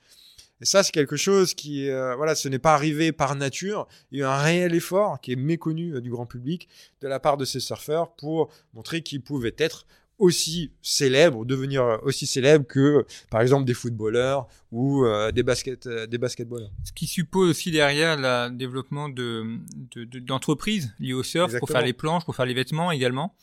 Et 0.62 0.64
ça, 0.64 0.84
c'est 0.84 0.92
quelque 0.92 1.16
chose 1.16 1.54
qui, 1.54 1.90
euh, 1.90 2.14
voilà, 2.14 2.34
ce 2.36 2.48
n'est 2.48 2.60
pas 2.60 2.72
arrivé 2.74 3.10
par 3.10 3.34
nature. 3.34 3.88
Il 4.12 4.18
y 4.18 4.22
a 4.22 4.24
eu 4.24 4.28
un 4.28 4.36
réel 4.38 4.74
effort 4.74 5.20
qui 5.20 5.32
est 5.32 5.36
méconnu 5.36 5.94
euh, 5.96 6.00
du 6.00 6.08
grand 6.08 6.24
public 6.24 6.68
de 7.00 7.08
la 7.08 7.18
part 7.18 7.36
de 7.36 7.44
ces 7.44 7.58
surfeurs 7.58 8.14
pour 8.14 8.48
montrer 8.72 9.02
qu'ils 9.02 9.22
pouvaient 9.22 9.56
être 9.58 9.86
aussi 10.18 10.70
célèbres, 10.82 11.44
devenir 11.44 11.82
euh, 11.82 11.96
aussi 12.04 12.26
célèbres 12.26 12.64
que, 12.64 13.04
par 13.28 13.40
exemple, 13.40 13.64
des 13.64 13.74
footballeurs 13.74 14.46
ou 14.70 15.04
euh, 15.04 15.32
des, 15.32 15.42
basket, 15.42 15.88
des 15.88 16.18
basketballeurs. 16.18 16.70
Ce 16.84 16.92
qui 16.92 17.08
suppose 17.08 17.50
aussi 17.50 17.72
derrière 17.72 18.16
le 18.16 18.56
développement 18.56 19.08
de, 19.08 19.58
de- 19.96 20.04
de- 20.04 20.20
d'entreprises 20.20 20.94
liées 21.00 21.12
au 21.14 21.24
surf 21.24 21.50
pour 21.58 21.68
faire 21.68 21.80
les 21.86 21.92
planches, 21.92 22.24
pour 22.24 22.36
faire 22.36 22.46
les 22.46 22.54
vêtements 22.54 22.92
également. 22.92 23.34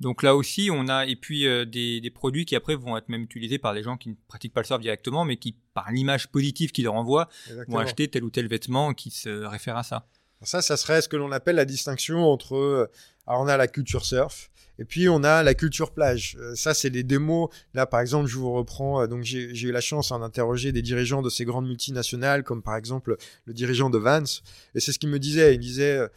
Donc 0.00 0.22
là 0.22 0.34
aussi, 0.34 0.70
on 0.72 0.88
a 0.88 1.06
et 1.06 1.16
puis 1.16 1.46
euh, 1.46 1.64
des, 1.64 2.00
des 2.00 2.10
produits 2.10 2.44
qui 2.44 2.56
après 2.56 2.74
vont 2.74 2.96
être 2.96 3.08
même 3.08 3.22
utilisés 3.22 3.58
par 3.58 3.72
les 3.72 3.82
gens 3.82 3.96
qui 3.96 4.08
ne 4.10 4.14
pratiquent 4.28 4.52
pas 4.52 4.60
le 4.60 4.66
surf 4.66 4.80
directement, 4.80 5.24
mais 5.24 5.36
qui 5.36 5.56
par 5.72 5.90
l'image 5.92 6.28
positive 6.28 6.72
qu'ils 6.72 6.84
leur 6.84 6.94
envoient 6.94 7.28
Exactement. 7.48 7.76
vont 7.76 7.82
acheter 7.82 8.08
tel 8.08 8.24
ou 8.24 8.30
tel 8.30 8.48
vêtement 8.48 8.92
qui 8.92 9.10
se 9.10 9.28
réfère 9.44 9.76
à 9.76 9.82
ça. 9.84 10.06
Ça, 10.42 10.60
ça 10.62 10.76
serait 10.76 11.00
ce 11.00 11.08
que 11.08 11.16
l'on 11.16 11.32
appelle 11.32 11.56
la 11.56 11.64
distinction 11.64 12.18
entre. 12.30 12.54
euh, 12.56 12.90
Alors, 13.26 13.40
on 13.42 13.46
a 13.46 13.56
la 13.56 13.68
culture 13.68 14.04
surf. 14.04 14.50
Et 14.80 14.84
puis 14.84 15.08
on 15.08 15.22
a 15.22 15.44
la 15.44 15.54
culture 15.54 15.92
plage. 15.94 16.36
Euh, 16.40 16.56
ça, 16.56 16.74
c'est 16.74 16.90
des 16.90 17.04
démos. 17.04 17.48
Là, 17.72 17.86
par 17.86 18.00
exemple, 18.00 18.26
je 18.28 18.36
vous 18.36 18.52
reprends. 18.52 19.06
donc, 19.06 19.22
j'ai 19.22 19.54
j'ai 19.54 19.68
eu 19.68 19.72
la 19.72 19.80
chance 19.80 20.10
hein, 20.10 20.18
d'interroger 20.18 20.72
des 20.72 20.82
dirigeants 20.82 21.22
de 21.22 21.30
ces 21.30 21.44
grandes 21.44 21.68
multinationales, 21.68 22.42
comme 22.42 22.62
par 22.62 22.76
exemple 22.76 23.16
le 23.44 23.54
dirigeant 23.54 23.88
de 23.88 23.98
Vans. 23.98 24.24
Et 24.74 24.80
c'est 24.80 24.90
ce 24.92 24.98
qu'il 24.98 25.08
me 25.08 25.20
disait. 25.20 25.54
Il 25.54 25.60
disait, 25.60 25.98
euh, 25.98 26.08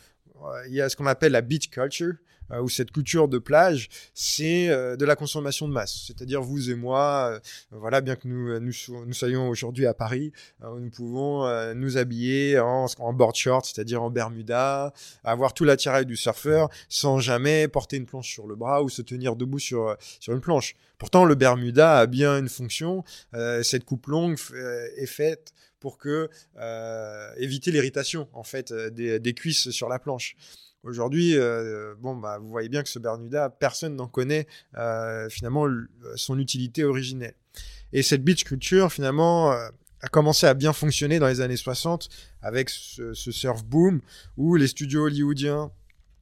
il 0.68 0.74
y 0.74 0.82
a 0.82 0.90
ce 0.90 0.96
qu'on 0.96 1.06
appelle 1.06 1.32
la 1.34 1.42
beach 1.42 1.70
culture. 1.70 2.14
Ou 2.62 2.70
cette 2.70 2.92
culture 2.92 3.28
de 3.28 3.38
plage, 3.38 3.90
c'est 4.14 4.68
de 4.68 5.06
la 5.06 5.16
consommation 5.16 5.68
de 5.68 5.74
masse. 5.74 6.06
C'est-à-dire 6.08 6.42
vous 6.42 6.70
et 6.70 6.76
moi, 6.76 7.40
voilà, 7.72 8.02
bien 8.02 8.16
que 8.16 8.28
nous, 8.28 8.60
nous, 8.60 8.74
nous 9.06 9.14
soyons 9.14 9.50
aujourd'hui 9.50 9.86
à 9.86 9.94
Paris, 9.94 10.32
nous 10.62 10.90
pouvons 10.90 11.74
nous 11.74 11.98
habiller 11.98 12.60
en, 12.60 12.86
en 13.00 13.14
board 13.14 13.36
short, 13.36 13.66
c'est-à-dire 13.66 14.02
en 14.02 14.10
Bermuda, 14.10 14.94
avoir 15.24 15.54
tout 15.54 15.64
l'attirail 15.64 16.06
du 16.06 16.16
surfeur 16.16 16.70
sans 16.90 17.20
jamais 17.20 17.68
porter 17.68 17.98
une 17.98 18.06
planche 18.06 18.32
sur 18.32 18.48
le 18.48 18.56
bras 18.56 18.84
ou 18.84 18.90
se 18.90 19.02
tenir 19.02 19.36
debout 19.36 19.60
sur, 19.60 19.96
sur 20.20 20.34
une 20.34 20.42
planche. 20.42 20.76
Pourtant, 20.98 21.26
le 21.26 21.36
Bermuda 21.36 22.00
a 22.00 22.06
bien 22.08 22.38
une 22.40 22.50
fonction. 22.50 23.04
cette 23.62 23.84
coupe 23.84 24.08
longue 24.08 24.38
est 24.98 25.06
faite 25.06 25.54
pour 25.80 25.98
que 25.98 26.30
euh, 26.58 27.34
éviter 27.38 27.72
l'irritation 27.72 28.28
en 28.34 28.44
fait 28.44 28.72
euh, 28.72 28.90
des, 28.90 29.34
cuisses 29.34 29.70
sur 29.70 29.90
la 29.90 30.00
planche. 30.00 30.36
Aujourd'hui, 30.88 31.38
euh, 31.38 31.94
bon, 32.00 32.16
bah, 32.16 32.38
vous 32.40 32.48
voyez 32.48 32.70
bien 32.70 32.82
que 32.82 32.90
ce 32.90 32.98
Bermuda, 32.98 33.50
personne 33.50 33.96
n'en 33.96 34.08
connaît 34.08 34.48
finalement 35.30 35.68
son 36.16 36.40
utilité 36.40 36.84
originelle. 36.84 37.36
Et 37.94 38.02
cette 38.02 38.24
beach 38.24 38.44
culture, 38.44 38.92
finalement, 38.92 39.52
a 39.52 40.08
commencé 40.12 40.46
à 40.46 40.54
bien 40.54 40.74
fonctionner 40.74 41.20
dans 41.20 41.28
les 41.28 41.42
années 41.42 41.58
60 41.58 42.10
avec 42.42 42.70
ce 42.70 43.14
surf 43.14 43.64
boom 43.64 44.02
où 44.38 44.56
les 44.56 44.68
studios 44.68 45.06
hollywoodiens 45.06 45.72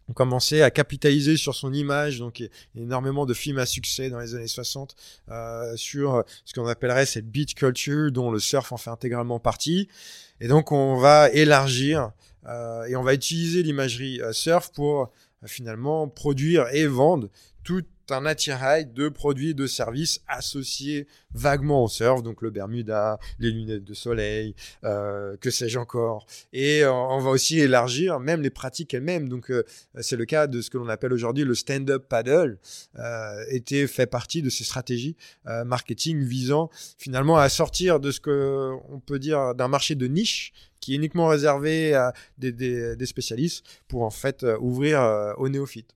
ont 0.07 0.13
commencé 0.13 0.61
à 0.61 0.71
capitaliser 0.71 1.37
sur 1.37 1.55
son 1.55 1.73
image. 1.73 2.19
Donc, 2.19 2.39
il 2.39 2.49
y 2.75 2.79
a 2.79 2.83
énormément 2.83 3.25
de 3.25 3.33
films 3.33 3.57
à 3.57 3.65
succès 3.65 4.09
dans 4.09 4.19
les 4.19 4.35
années 4.35 4.47
60 4.47 4.95
euh, 5.29 5.75
sur 5.75 6.23
ce 6.45 6.53
qu'on 6.53 6.67
appellerait 6.67 7.05
cette 7.05 7.29
beach 7.29 7.55
culture 7.55 8.11
dont 8.11 8.31
le 8.31 8.39
surf 8.39 8.71
en 8.71 8.77
fait 8.77 8.89
intégralement 8.89 9.39
partie. 9.39 9.87
Et 10.39 10.47
donc, 10.47 10.71
on 10.71 10.97
va 10.97 11.29
élargir 11.31 12.01
euh, 12.03 12.07
et 12.87 12.95
on 12.95 13.03
va 13.03 13.13
utiliser 13.13 13.63
l'imagerie 13.63 14.21
euh, 14.21 14.31
surf 14.33 14.71
pour 14.71 15.01
euh, 15.01 15.47
finalement 15.47 16.07
produire 16.07 16.67
et 16.73 16.87
vendre 16.87 17.29
tout 17.65 17.83
un 18.11 18.25
attirail 18.27 18.85
de 18.85 19.09
produits 19.09 19.49
et 19.49 19.53
de 19.55 19.65
services 19.65 20.21
associés 20.27 21.07
vaguement 21.33 21.83
au 21.83 21.87
surf, 21.87 22.21
donc 22.21 22.43
le 22.43 22.51
Bermuda, 22.51 23.19
les 23.39 23.49
lunettes 23.49 23.83
de 23.83 23.95
soleil, 23.95 24.55
euh, 24.83 25.35
que 25.37 25.49
sais-je 25.49 25.79
encore. 25.79 26.27
Et 26.53 26.83
euh, 26.83 26.93
on 26.93 27.17
va 27.19 27.31
aussi 27.31 27.59
élargir 27.59 28.19
même 28.19 28.43
les 28.43 28.51
pratiques 28.51 28.93
elles-mêmes. 28.93 29.27
Donc 29.27 29.49
euh, 29.49 29.63
c'est 29.99 30.15
le 30.15 30.25
cas 30.25 30.45
de 30.45 30.61
ce 30.61 30.69
que 30.69 30.77
l'on 30.77 30.87
appelle 30.87 31.11
aujourd'hui 31.11 31.43
le 31.43 31.55
stand-up 31.55 32.05
paddle, 32.07 32.59
était 33.49 33.87
fait 33.87 34.05
partie 34.05 34.43
de 34.43 34.49
ces 34.49 34.63
stratégies 34.63 35.15
marketing 35.65 36.23
visant 36.23 36.69
finalement 36.99 37.37
à 37.37 37.49
sortir 37.49 37.99
de 37.99 38.11
ce 38.11 38.19
que 38.19 38.71
on 38.89 38.99
peut 38.99 39.17
dire 39.17 39.55
d'un 39.55 39.67
marché 39.67 39.95
de 39.95 40.05
niche 40.05 40.53
qui 40.79 40.93
est 40.93 40.97
uniquement 40.97 41.27
réservé 41.27 41.95
à 41.95 42.13
des 42.37 43.05
spécialistes 43.05 43.65
pour 43.87 44.03
en 44.03 44.11
fait 44.11 44.45
ouvrir 44.59 45.33
aux 45.37 45.49
néophytes. 45.49 45.95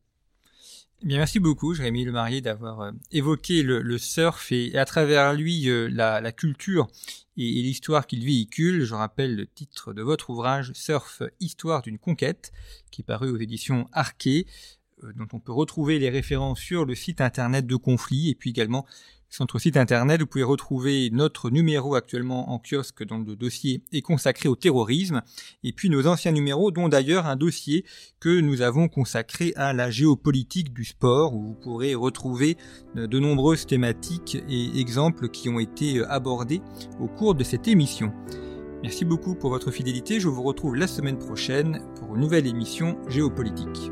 Eh 1.01 1.15
merci 1.15 1.39
beaucoup, 1.39 1.73
Jérémy 1.73 2.03
Le 2.03 2.11
Marié, 2.11 2.41
d'avoir 2.41 2.81
euh, 2.81 2.91
évoqué 3.11 3.63
le, 3.63 3.97
surf 3.97 4.51
et, 4.51 4.77
à 4.77 4.83
travers 4.83 5.33
lui 5.33 5.69
euh, 5.69 5.87
la, 5.89 6.31
culture 6.33 6.87
et, 7.37 7.43
l'histoire 7.61 8.05
qu'il 8.05 8.25
véhicule. 8.25 8.83
Je 8.83 8.93
rappelle 8.93 9.33
le 9.33 9.47
titre 9.47 9.93
de 9.93 10.01
votre 10.01 10.29
ouvrage, 10.29 10.73
Surf, 10.73 11.23
Histoire 11.39 11.83
d'une 11.83 11.99
conquête, 11.99 12.51
qui 12.91 13.01
est 13.01 13.05
paru 13.05 13.29
aux 13.29 13.37
éditions 13.37 13.87
Arquet, 13.93 14.45
euh, 15.05 15.13
dont 15.15 15.27
on 15.31 15.39
peut 15.39 15.53
retrouver 15.53 15.99
les 15.99 16.09
références 16.09 16.59
sur 16.59 16.83
le 16.83 16.95
site 16.95 17.21
internet 17.21 17.65
de 17.65 17.77
Conflit 17.77 18.29
et 18.29 18.35
puis 18.35 18.49
également 18.49 18.85
sur 19.29 19.43
notre 19.43 19.59
site 19.59 19.77
internet, 19.77 20.21
vous 20.21 20.27
pouvez 20.27 20.43
retrouver 20.43 21.09
notre 21.11 21.51
numéro 21.51 21.93
actuellement 21.93 22.51
en 22.51 22.59
kiosque 22.59 23.05
dont 23.05 23.19
le 23.19 23.35
dossier 23.35 23.83
est 23.91 24.01
consacré 24.01 24.49
au 24.49 24.55
terrorisme, 24.55 25.21
et 25.63 25.71
puis 25.71 25.89
nos 25.89 26.07
anciens 26.07 26.31
numéros, 26.31 26.71
dont 26.71 26.89
d'ailleurs 26.89 27.27
un 27.27 27.35
dossier 27.35 27.85
que 28.19 28.39
nous 28.39 28.61
avons 28.61 28.87
consacré 28.87 29.53
à 29.55 29.71
la 29.71 29.91
géopolitique 29.91 30.73
du 30.73 30.83
sport, 30.83 31.35
où 31.35 31.43
vous 31.43 31.53
pourrez 31.53 31.93
retrouver 31.93 32.57
euh, 32.97 33.05
de 33.05 33.19
nombreuses 33.19 33.67
thématiques 33.67 34.37
et 34.49 34.79
exemples 34.79 35.29
qui 35.29 35.47
ont 35.47 35.59
été 35.59 35.99
euh, 35.99 36.11
abordés 36.11 36.61
au 36.99 37.07
cours 37.07 37.35
de 37.35 37.43
cette 37.43 37.67
émission. 37.67 38.11
Merci 38.81 39.05
beaucoup 39.05 39.35
pour 39.35 39.51
votre 39.51 39.71
fidélité, 39.71 40.19
je 40.19 40.27
vous 40.27 40.41
retrouve 40.41 40.75
la 40.75 40.87
semaine 40.87 41.19
prochaine 41.19 41.81
pour 41.99 42.15
une 42.15 42.21
nouvelle 42.21 42.47
émission 42.47 42.97
géopolitique. 43.07 43.91